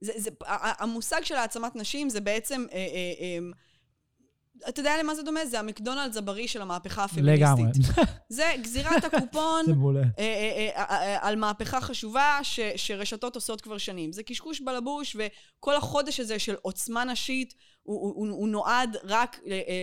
זה, 0.02 0.12
זה, 0.16 0.30
המושג 0.58 1.24
של 1.24 1.36
העצמת 1.36 1.76
נשים 1.76 2.10
זה 2.10 2.22
בעצם, 2.22 2.66
אה, 2.72 2.78
אה, 2.78 3.14
אה, 3.22 3.38
אתה 4.70 4.80
יודע 4.80 4.94
למה 5.00 5.16
זה 5.16 5.24
דומה? 5.24 5.46
זה 5.46 5.60
המקדונלדס 5.60 6.18
הבריא 6.18 6.48
של 6.48 6.62
המהפכה 6.62 7.04
הפמיניסטית. 7.04 7.40
לגמרי. 7.40 7.72
זה 8.30 8.44
גזירת 8.62 9.04
הקופון. 9.04 9.66
אה, 9.98 10.04
אה, 10.20 10.84
אה, 10.90 11.18
על 11.28 11.36
מהפכה 11.36 11.82
חשובה 11.82 12.40
ש, 12.44 12.60
שרשתות 12.76 13.36
עושות 13.36 13.62
כבר 13.62 13.78
שנים. 13.78 14.14
זה 14.14 14.24
קשקוש 14.24 14.62
בלבוש, 14.62 15.16
וכל 15.16 15.76
החודש 15.76 16.20
הזה 16.20 16.40
של 16.40 16.56
עוצמה 16.62 17.04
נשית, 17.04 17.54
הוא, 17.84 18.02
הוא, 18.02 18.14
הוא, 18.16 18.38
הוא 18.38 18.48
נועד 18.48 18.98
רק 19.04 19.40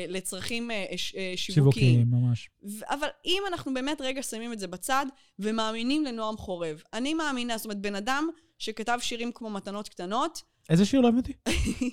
לצרכים 0.08 0.70
שיווקיים. 0.96 1.36
שיווקיים, 1.36 2.06
ממש. 2.10 2.48
ו- 2.62 2.84
אבל 2.88 3.08
אם 3.24 3.42
אנחנו 3.48 3.74
באמת 3.74 4.00
רגע 4.00 4.22
שמים 4.22 4.52
את 4.52 4.58
זה 4.58 4.66
בצד, 4.66 5.06
ומאמינים 5.38 6.04
לנועם 6.04 6.36
חורב, 6.36 6.82
אני 6.92 7.14
מאמינה, 7.14 7.56
זאת 7.56 7.64
אומרת, 7.64 7.80
בן 7.80 7.94
אדם 7.94 8.28
שכתב 8.58 8.98
שירים 9.02 9.32
כמו 9.32 9.50
מתנות 9.50 9.88
קטנות, 9.88 10.42
איזה 10.68 10.84
שיר 10.84 11.00
לא 11.00 11.08
הבנתי? 11.08 11.32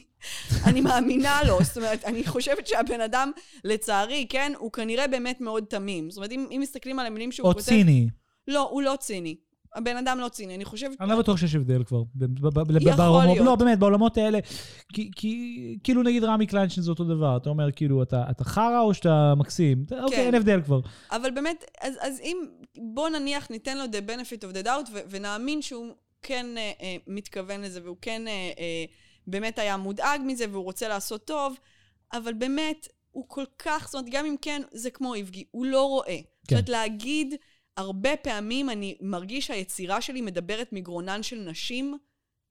אני 0.68 0.82
מאמינה 0.82 1.40
לו, 1.48 1.64
זאת 1.64 1.78
אומרת, 1.78 2.04
אני 2.06 2.28
חושבת 2.28 2.68
שהבן 2.68 3.02
אדם, 3.02 3.32
לצערי, 3.64 4.26
כן, 4.30 4.52
הוא 4.58 4.72
כנראה 4.72 5.08
באמת 5.08 5.42
מאוד 5.42 5.64
תמים. 5.64 6.10
זאת 6.10 6.18
אומרת, 6.18 6.32
אם, 6.32 6.48
אם 6.52 6.60
מסתכלים 6.62 7.00
על 7.00 7.06
המילים 7.06 7.32
שהוא 7.32 7.48
או 7.48 7.54
כותב... 7.54 7.66
ציני. 7.66 8.08
לא, 8.48 8.70
הוא 8.70 8.82
לא 8.82 8.96
ציני. 9.00 9.36
הבן 9.76 9.98
אדם 9.98 10.20
לא 10.20 10.30
ציני, 10.30 10.56
אני 10.56 10.66
חושבת... 10.66 11.02
אני 11.02 11.10
לא 11.10 11.20
בטוח 11.20 11.38
שיש 11.38 11.56
הבדל 11.56 11.84
כבר. 11.84 12.04
יכול 12.82 13.24
להיות. 13.24 13.46
לא, 13.46 13.56
באמת, 13.56 13.80
בעולמות 13.80 14.18
האלה. 14.18 14.40
כאילו 15.84 16.04
נגיד 16.04 16.24
רמי 16.24 16.48
קליינשטיין 16.48 16.84
זה 16.84 16.92
אותו 16.92 17.04
דבר. 17.04 17.38
אתה 17.38 17.50
אומר, 17.50 17.72
כאילו, 17.72 18.04
אתה 18.04 18.44
חרא 18.44 18.82
או 18.82 18.94
שאתה 18.94 19.34
מקסים? 19.38 19.86
אוקיי, 20.04 20.26
אין 20.26 20.36
הבדל 20.36 20.62
כבר. 20.62 20.80
אבל 21.12 21.32
באמת, 21.32 21.66
אז, 21.82 22.20
אם, 22.20 22.38
בוא 22.78 23.10
נניח, 23.10 23.52
ניתן 23.52 23.78
לו 23.78 23.84
the 23.84 24.10
benefit 24.10 24.44
of 24.44 24.58
the 24.58 24.66
doubt, 24.66 24.92
ונאמין 25.10 25.62
שהוא 25.62 25.88
כן 26.26 26.58
אה, 26.58 26.72
אה, 26.82 26.96
מתכוון 27.08 27.62
לזה, 27.62 27.84
והוא 27.84 27.98
כן 28.02 28.28
אה, 28.28 28.52
אה, 28.60 28.86
באמת 29.28 29.60
היה 29.60 29.78
מודאג 29.78 30.22
מזה, 30.26 30.46
והוא 30.52 30.64
רוצה 30.64 30.88
לעשות 30.88 31.26
טוב, 31.26 31.56
אבל 32.14 32.34
באמת, 32.34 32.88
הוא 33.12 33.26
כל 33.28 33.44
כך, 33.60 33.86
זאת 33.86 33.96
אומרת, 33.96 34.10
גם 34.10 34.26
אם 34.26 34.36
כן, 34.42 34.62
זה 34.72 34.90
כמו 34.90 35.14
איבגי, 35.14 35.44
הוא 35.52 35.66
לא 35.66 35.82
רואה. 35.88 36.18
כן. 36.18 36.22
זאת 36.44 36.52
אומרת, 36.52 36.70
להגיד, 36.70 37.34
הרבה 37.78 38.16
פעמים 38.16 38.70
אני 38.70 38.98
מרגיש 39.02 39.48
שהיצירה 39.48 40.02
שלי 40.02 40.22
מדברת 40.22 40.74
מגרונן 40.74 41.24
של 41.24 41.40
נשים, 41.40 41.98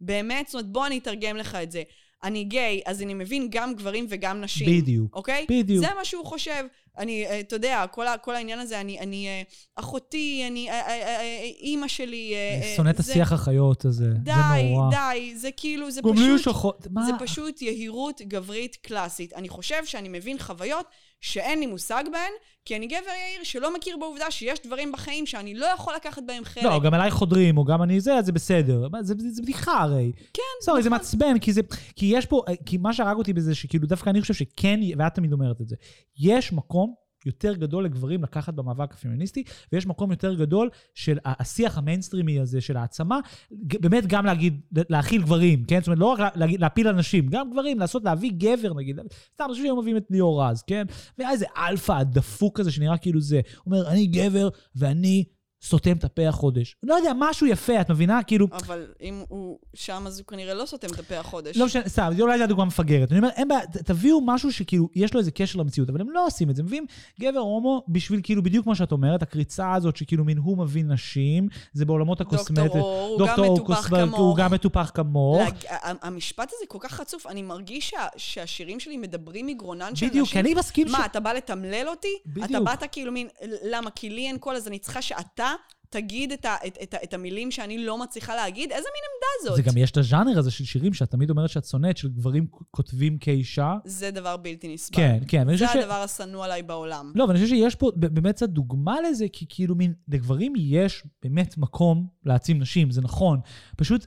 באמת, 0.01 0.47
זאת 0.47 0.55
אומרת, 0.55 0.73
בוא 0.73 0.87
אני 0.87 0.99
אתרגם 0.99 1.37
לך 1.37 1.55
את 1.55 1.71
זה. 1.71 1.83
אני 2.25 2.45
גיי, 2.45 2.81
אז 2.87 3.03
אני 3.03 3.15
מבין 3.15 3.49
גם 3.51 3.75
גברים 3.75 4.07
וגם 4.09 4.41
נשים. 4.41 4.83
בדיוק. 4.83 5.17
אוקיי? 5.17 5.47
בדיוק. 5.51 5.87
זה 5.87 5.95
מה 5.95 6.05
שהוא 6.05 6.27
חושב. 6.27 6.65
אני, 6.99 7.27
אה, 7.27 7.41
אתה 7.41 7.57
יודע, 7.57 7.85
כל, 7.91 8.07
ה, 8.07 8.19
כל 8.19 8.35
העניין 8.35 8.59
הזה, 8.59 8.81
אני, 8.81 9.01
אני 9.01 9.27
אה, 9.27 9.43
אחותי, 9.77 10.45
אני, 10.51 10.71
אה, 10.71 11.41
אימא 11.61 11.89
שלי... 11.89 12.35
אה, 12.35 12.73
שונא 12.77 12.91
את 12.91 12.97
זה- 12.99 13.13
השיח 13.13 13.33
החיות 13.33 13.85
הזה, 13.85 14.05
זה 14.13 14.19
די, 14.19 14.33
נורא. 14.63 14.91
די, 14.91 15.35
זה 15.37 15.49
כאילו, 15.57 15.91
זה 15.91 16.01
פשוט... 16.03 16.49
אחות, 16.49 16.87
מה? 16.91 17.07
זה 17.07 17.13
פשוט 17.19 17.63
יהירות 17.63 18.21
גברית 18.23 18.77
קלאסית. 18.77 19.33
אני 19.33 19.49
חושב 19.49 19.85
שאני 19.85 20.09
מבין 20.09 20.39
חוויות 20.39 20.87
שאין 21.21 21.61
לי 21.61 21.67
מושג 21.67 22.05
בהן, 22.13 22.33
כי 22.65 22.77
אני 22.77 22.87
גבר 22.87 22.97
יהיר 22.97 23.45
שלא 23.45 23.75
מכיר 23.75 23.97
בעובדה 24.01 24.31
שיש 24.31 24.59
דברים 24.67 24.93
בחיים 24.93 25.27
שאני 25.27 25.55
לא 25.55 25.67
יכול 25.67 25.95
לקחת 25.95 26.23
בהם 26.27 26.45
חלק. 26.45 26.65
לא, 26.65 26.81
גם 26.81 26.95
אליי 26.95 27.11
חודרים, 27.11 27.59
או 27.59 27.65
גם 27.65 27.83
אני 27.83 28.01
זה, 28.01 28.15
אז 28.15 28.27
זה 28.27 28.33
בסדר. 28.33 28.89
זה, 29.01 29.15
זה, 29.19 29.31
זה 29.31 29.43
בדיחה 29.43 29.79
הרי. 29.81 30.13
כן, 30.35 30.43
סורי, 30.63 30.83
זה 30.83 30.91
מעצבן, 30.91 31.39
כי 31.39 31.53
זה... 31.53 31.61
כי 31.97 32.07
יש 32.07 32.27
פה... 32.27 32.43
כי 32.67 32.77
מה 32.77 32.93
שהרג 32.93 33.17
אותי 33.17 33.33
בזה, 33.33 33.55
שכאילו 33.55 33.87
דווקא 33.87 34.11
אני 34.11 34.21
חושב 34.21 34.35
שכן, 34.35 34.81
ואת 34.99 35.15
תמיד 35.15 35.33
אומרת 35.33 35.61
את 35.61 35.69
זה, 35.69 35.77
יש 36.19 36.53
מקום 36.53 36.84
יותר 37.27 37.55
גדול 37.55 37.85
לגברים 37.85 38.23
לקחת 38.23 38.55
במאבק 38.55 38.95
הפמיניסטי, 38.95 39.43
ויש 39.73 39.87
מקום 39.87 40.11
יותר 40.11 40.35
גדול 40.35 40.69
של 40.95 41.19
השיח 41.25 41.79
המיינסטרימי 41.79 42.41
הזה 42.41 42.61
של 42.61 42.77
העצמה, 42.77 43.19
באמת 43.51 44.07
גם 44.07 44.27
להגיד, 44.27 44.61
להכיל 44.91 45.23
גברים, 45.23 45.65
כן? 45.65 45.79
זאת 45.81 45.87
אומרת, 45.87 45.99
לא 45.99 46.07
רק 46.07 46.19
לה- 46.21 46.31
להגיד, 46.35 46.61
להפיל 46.61 46.89
אנשים, 46.89 47.27
גם 47.29 47.51
גברים, 47.51 47.79
לעשות, 47.79 48.05
להביא 48.05 48.33
גבר, 48.39 48.75
נגיד. 48.75 48.97
סתם, 49.35 49.45
אני 49.45 49.53
חושב 49.53 49.63
שהיום 49.63 49.79
מביאים 49.79 49.97
את 49.97 50.07
ליאור 50.11 50.45
רז, 50.45 50.63
כן? 50.67 50.85
והיה 51.19 51.31
איזה 51.31 51.47
אלפא 51.57 51.93
הדפוק 51.93 52.59
כזה 52.59 52.71
שנראה 52.71 52.99
כאילו 52.99 53.21
זה. 53.21 53.41
אומר, 53.67 53.89
אני 53.89 54.07
גבר 54.07 54.49
ואני 54.77 55.25
סותם 55.65 55.93
את 55.93 56.05
הפה 56.05 56.29
החודש. 56.29 56.77
לא 56.83 56.95
יודע, 56.95 57.13
משהו 57.19 57.47
יפה, 57.47 57.81
את 57.81 57.91
מבינה? 57.91 58.23
כאילו... 58.23 58.47
אבל 58.53 58.87
אם 59.01 59.25
הוא 59.29 59.59
שם, 59.75 60.05
אז 60.07 60.19
הוא 60.19 60.27
כנראה 60.27 60.55
לא 60.55 60.67
סותם 60.67 60.89
את 60.95 60.99
הפה 60.99 61.19
החודש. 61.19 61.57
לא 61.57 61.67
משנה, 61.67 61.89
סתם, 61.89 62.11
אולי 62.21 62.39
זו 62.39 62.45
הדוגמה 62.45 62.65
מפגרת. 62.65 63.11
אני 63.13 63.19
אומר, 63.19 63.31
אין 63.37 63.49
בעיה, 63.49 63.61
תביאו 63.67 64.21
משהו 64.21 64.53
שכאילו, 64.53 64.89
יש 64.95 65.15
לו 65.15 65.21
איזה 65.21 65.31
קשר 65.31 65.59
למציאות, 65.59 65.89
אבל 65.91 66.01
הם 66.01 66.11
לא 66.11 66.27
עושים 66.27 66.51
את 66.51 66.57
זה. 66.57 66.63
מביאים 66.63 66.87
גבר 67.21 67.39
הומו 67.39 67.85
בשביל 67.89 68.21
כאילו, 68.23 68.43
בדיוק 68.43 68.65
כמו 68.65 68.77
שאת 68.77 68.93
אומרת, 68.93 69.23
הקריצה 69.23 69.75
הזאת 69.75 69.97
שכאילו 69.97 70.25
מין 70.25 70.39
הוא 70.39 70.59
מבין 70.59 70.93
נשים, 70.93 71.49
זה 71.73 71.85
בעולמות 71.85 72.21
הקוסמטיים. 72.21 72.67
דוקטור 72.67 72.83
אור, 72.83 73.19
הוא 73.21 73.27
גם 73.29 73.53
מטופח 73.53 73.89
כמוך. 73.89 74.19
הוא 74.19 74.37
גם 74.37 74.53
מטופח 74.53 74.91
כמוך. 74.95 75.43
המשפט 75.83 76.49
הזה 76.57 76.67
כל 76.69 76.79
כך 76.81 76.93
חצוף, 76.93 77.27
אני 77.27 77.43
מרגיש 77.43 77.91
שה- 77.91 78.09
שהשירים 78.17 78.81
שלי 78.81 78.97
מדברים 78.97 79.47
מגרונן 79.47 79.97
של 79.97 80.07
בדיוק, 80.09 80.29
נשים. 80.29 80.41
אני 80.41 80.55
מסכים 80.55 80.89
ש... 80.89 80.91
מה, 80.91 81.07
אתה 81.07 81.21
בא 81.21 81.33
לתמלל 81.33 81.89
אותי? 81.89 82.19
בדיוק. 82.27 82.51
אתה 82.51 82.61
באת 82.61 82.85
כאילו 82.93 83.13
מין, 83.13 83.29
למה? 83.71 83.91
כי 83.91 84.11
לי 84.11 84.27
אין 84.27 84.39
קול, 84.39 84.57
אז 84.57 84.69
אני 84.69 84.79
צריכה 84.79 85.03
שאתה 85.03 85.54
תגיד 85.91 86.33
את, 86.33 86.45
ה, 86.45 86.57
את, 86.67 86.79
את, 86.83 86.95
את 87.05 87.15
המילים 87.15 87.51
שאני 87.51 87.79
לא 87.79 87.99
מצליחה 87.99 88.35
להגיד? 88.35 88.73
איזה 88.73 88.89
מין 88.95 89.05
עמדה 89.15 89.51
זאת? 89.51 89.65
זה 89.65 89.71
גם 89.71 89.79
יש 89.79 89.91
את 89.91 89.97
הז'אנר 89.97 90.39
הזה 90.39 90.51
של 90.51 90.65
שירים 90.65 90.95
שאת 90.95 91.11
תמיד 91.11 91.31
אומרת 91.31 91.51
שאת 91.51 91.65
שונאת, 91.65 91.97
של 91.97 92.09
גברים 92.09 92.47
כותבים 92.71 93.19
כאישה. 93.19 93.75
זה 93.85 94.11
דבר 94.11 94.37
בלתי 94.37 94.75
נסבל. 94.75 94.97
כן, 94.97 95.19
כן. 95.29 95.57
זה 95.57 95.67
חושב 95.67 95.81
ש... 95.81 95.83
הדבר 95.83 95.95
השנוא 95.95 96.45
עליי 96.45 96.63
בעולם. 96.63 97.13
לא, 97.15 97.25
ואני 97.25 97.39
חושב 97.39 97.51
שיש 97.51 97.75
פה 97.75 97.91
באמת 97.97 98.35
קצת 98.35 98.49
דוגמה 98.49 99.01
לזה, 99.01 99.27
כי 99.33 99.47
כאילו 99.49 99.75
מין, 99.75 99.95
לגברים 100.09 100.53
יש 100.57 101.03
באמת 101.23 101.59
מקום 101.59 102.07
להעצים 102.25 102.59
נשים, 102.59 102.91
זה 102.91 103.01
נכון. 103.01 103.41
פשוט, 103.77 104.07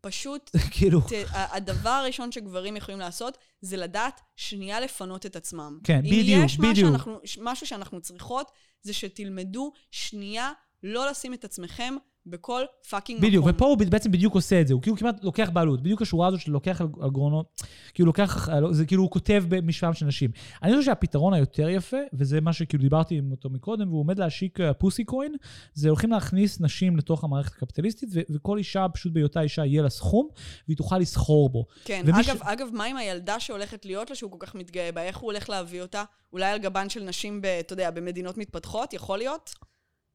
פשוט, 0.00 0.50
כאילו, 0.74 1.00
ת, 1.00 1.12
הדבר 1.32 1.90
הראשון 1.90 2.32
שגברים 2.32 2.76
יכולים 2.76 3.00
לעשות, 3.00 3.38
זה 3.60 3.76
לדעת 3.76 4.20
שנייה 4.36 4.80
לפנות 4.80 5.26
את 5.26 5.36
עצמם. 5.36 5.78
כן, 5.84 6.00
אם 6.04 6.20
בדיוק, 6.20 6.44
יש 6.44 6.58
מה 6.58 6.70
בדיוק. 6.70 6.90
שאנחנו, 6.90 7.18
משהו 7.40 7.66
שאנחנו 7.66 8.00
צריכות, 8.00 8.50
זה 8.82 8.92
שתלמדו 8.92 9.72
שנייה 9.90 10.52
לא 10.86 11.10
לשים 11.10 11.34
את 11.34 11.44
עצמכם 11.44 11.94
בכל 12.26 12.62
fucking 12.90 13.18
מקום. 13.18 13.28
בדיוק, 13.28 13.46
ופה 13.48 13.66
הוא 13.66 13.78
בעצם 13.78 14.12
בדיוק 14.12 14.34
עושה 14.34 14.60
את 14.60 14.66
זה, 14.66 14.74
הוא 14.74 14.82
כאילו 14.82 14.96
כמעט 14.96 15.24
לוקח 15.24 15.50
בעלות, 15.50 15.82
בדיוק 15.82 16.02
השורה 16.02 16.28
הזאת 16.28 16.40
של 16.40 16.50
לוקח 16.52 16.80
על 16.80 17.10
גרונות, 17.10 17.62
כאילו 17.94 18.06
לוקח, 18.06 18.48
זה 18.70 18.86
כאילו 18.86 19.02
הוא 19.02 19.10
כותב 19.10 19.44
בשם 19.48 19.94
של 19.94 20.06
נשים. 20.06 20.30
אני 20.62 20.72
חושב 20.72 20.84
שהפתרון 20.84 21.34
היותר 21.34 21.68
יפה, 21.68 21.96
וזה 22.12 22.40
מה 22.40 22.52
שכאילו 22.52 22.82
דיברתי 22.82 23.14
עם 23.14 23.30
אותו 23.30 23.50
מקודם, 23.50 23.88
והוא 23.88 24.00
עומד 24.00 24.18
להשיק 24.18 24.58
pussy 24.78 25.04
coin, 25.04 25.34
זה 25.74 25.88
הולכים 25.88 26.10
להכניס 26.10 26.60
נשים 26.60 26.96
לתוך 26.96 27.24
המערכת 27.24 27.52
הקפיטליסטית, 27.52 28.08
ו- 28.12 28.34
וכל 28.34 28.58
אישה, 28.58 28.86
פשוט 28.94 29.12
בהיותה 29.12 29.40
אישה, 29.40 29.64
יהיה 29.64 29.82
לה 29.82 29.90
סכום, 29.90 30.28
והיא 30.68 30.76
תוכל 30.76 30.98
לסחור 30.98 31.48
בו. 31.48 31.66
כן, 31.84 32.04
אגב, 32.08 32.22
ש- 32.22 32.42
אגב, 32.42 32.66
מה 32.72 32.84
עם 32.84 32.96
הילדה 32.96 33.40
שהולכת 33.40 33.84
להיות 33.86 34.10
לה, 34.10 34.16
שהוא 34.16 34.30
כל 34.30 34.46
כך 34.46 34.54
מתגאה 34.54 34.92
בה? 34.92 35.02
איך 35.02 35.16
הוא 35.16 35.32
הולך 35.32 35.50
להביא 35.50 35.82
אותה? 35.82 36.04
אולי 36.32 36.46
על 36.46 36.58
גבן 36.58 36.88
של 36.88 37.04
נשים, 37.04 37.42
אתה 37.60 37.72
יודע, 37.72 37.90
במדינות 37.90 38.38
מתפתחות? 38.38 38.92
יכול 38.92 39.18
להיות? 39.18 39.54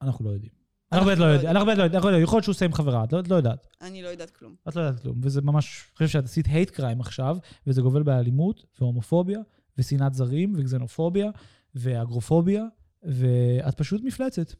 אנחנו 0.01 0.25
לא 0.25 0.29
יודעים. 0.29 0.60
אנחנו 0.91 1.05
באמת 1.05 1.17
לא. 1.19 1.25
יודעים, 1.25 1.49
אנחנו 1.51 1.65
באמת 1.65 1.77
לא 1.77 1.85
אנחנו 1.85 2.11
לא 2.11 2.17
יכול 2.17 2.37
להיות 2.37 2.43
שהוא 2.43 2.53
עושה 2.53 2.65
עם 2.65 2.73
חברה, 2.73 3.03
את 3.03 3.13
לא- 3.13 3.19
את 3.19 3.27
לא 3.27 3.35
יודעת. 3.35 3.67
אני 3.81 4.03
לא 4.03 4.07
יודעת 4.07 4.29
כלום. 4.29 4.55
את 4.69 4.75
לא 4.75 4.81
יודעת 4.81 5.01
כלום, 5.01 5.15
וזה 5.23 5.41
ממש, 5.41 5.83
אני 5.89 5.95
חושב 5.97 6.07
שאת 6.07 6.23
עשית 6.23 6.45
הייט 6.47 6.69
קריים 6.69 7.01
עכשיו, 7.01 7.37
וזה 7.67 7.81
גובל 7.81 8.03
באלימות, 8.03 8.65
והומופוביה, 8.79 9.39
ושנאת 9.77 10.13
זרים, 10.13 10.53
וגזנופוביה, 10.57 11.29
ואגרופוביה, 11.75 12.63
ואת 13.03 13.77
פשוט 13.77 14.01
מפלצת. 14.03 14.53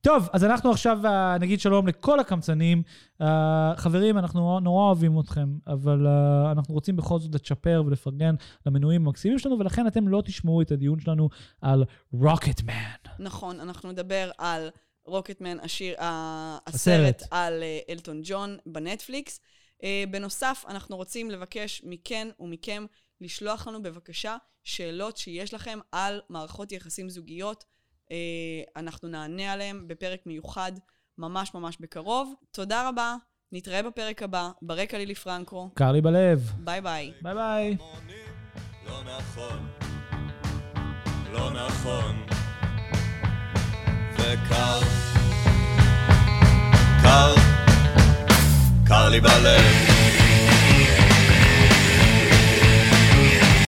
טוב, 0.00 0.28
אז 0.32 0.44
אנחנו 0.44 0.70
עכשיו 0.70 1.06
אה, 1.06 1.38
נגיד 1.38 1.60
שלום 1.60 1.86
לכל 1.86 2.20
הקמצנים. 2.20 2.82
אה, 3.20 3.72
חברים, 3.76 4.18
אנחנו 4.18 4.60
נורא 4.60 4.82
אוהבים 4.86 5.20
אתכם, 5.20 5.58
אבל 5.66 6.06
אה, 6.06 6.52
אנחנו 6.52 6.74
רוצים 6.74 6.96
בכל 6.96 7.18
זאת 7.18 7.34
לצ'פר 7.34 7.82
ולפרגן 7.86 8.34
למנויים 8.66 9.06
המקסימים 9.06 9.38
שלנו, 9.38 9.58
ולכן 9.58 9.86
אתם 9.86 10.08
לא 10.08 10.22
תשמעו 10.24 10.62
את 10.62 10.72
הדיון 10.72 11.00
שלנו 11.00 11.28
על 11.60 11.84
רוקטמן. 12.12 12.72
נכון, 13.18 13.60
אנחנו 13.60 13.92
נדבר 13.92 14.30
על 14.38 14.68
רוקטמן, 15.06 15.60
השיר, 15.60 15.96
הסרט. 15.98 17.22
על 17.30 17.62
אה, 17.62 17.78
אלטון 17.88 18.20
ג'ון 18.24 18.56
בנטפליקס. 18.66 19.40
אה, 19.82 20.04
בנוסף, 20.10 20.64
אנחנו 20.68 20.96
רוצים 20.96 21.30
לבקש 21.30 21.82
מכן 21.84 22.28
ומכם 22.40 22.86
לשלוח 23.20 23.68
לנו 23.68 23.82
בבקשה 23.82 24.36
שאלות 24.64 25.16
שיש 25.16 25.54
לכם 25.54 25.78
על 25.92 26.20
מערכות 26.28 26.72
יחסים 26.72 27.08
זוגיות. 27.08 27.64
אה, 28.10 28.16
אנחנו 28.76 29.08
נענה 29.08 29.52
עליהם 29.52 29.88
בפרק 29.88 30.26
מיוחד 30.26 30.72
ממש 31.18 31.54
ממש 31.54 31.76
בקרוב. 31.80 32.34
תודה 32.50 32.88
רבה, 32.88 33.16
נתראה 33.52 33.82
בפרק 33.82 34.22
הבא, 34.22 34.50
ברקע 34.62 34.98
לילי 34.98 35.14
פרנקו. 35.14 35.70
קר 35.74 35.92
לי 35.92 36.00
בלב. 36.00 36.52
ביי 36.58 36.80
ביי. 36.80 37.12
ביי 37.22 37.34
ביי. 37.34 37.76
לא 38.86 39.02
נכון, 39.04 39.68
לא 41.32 41.50
נכון. 41.50 42.43
וקר, 44.24 44.80
קר, 47.02 47.34
קר 48.86 49.08
לי 49.08 49.20
בלב. 49.20 49.93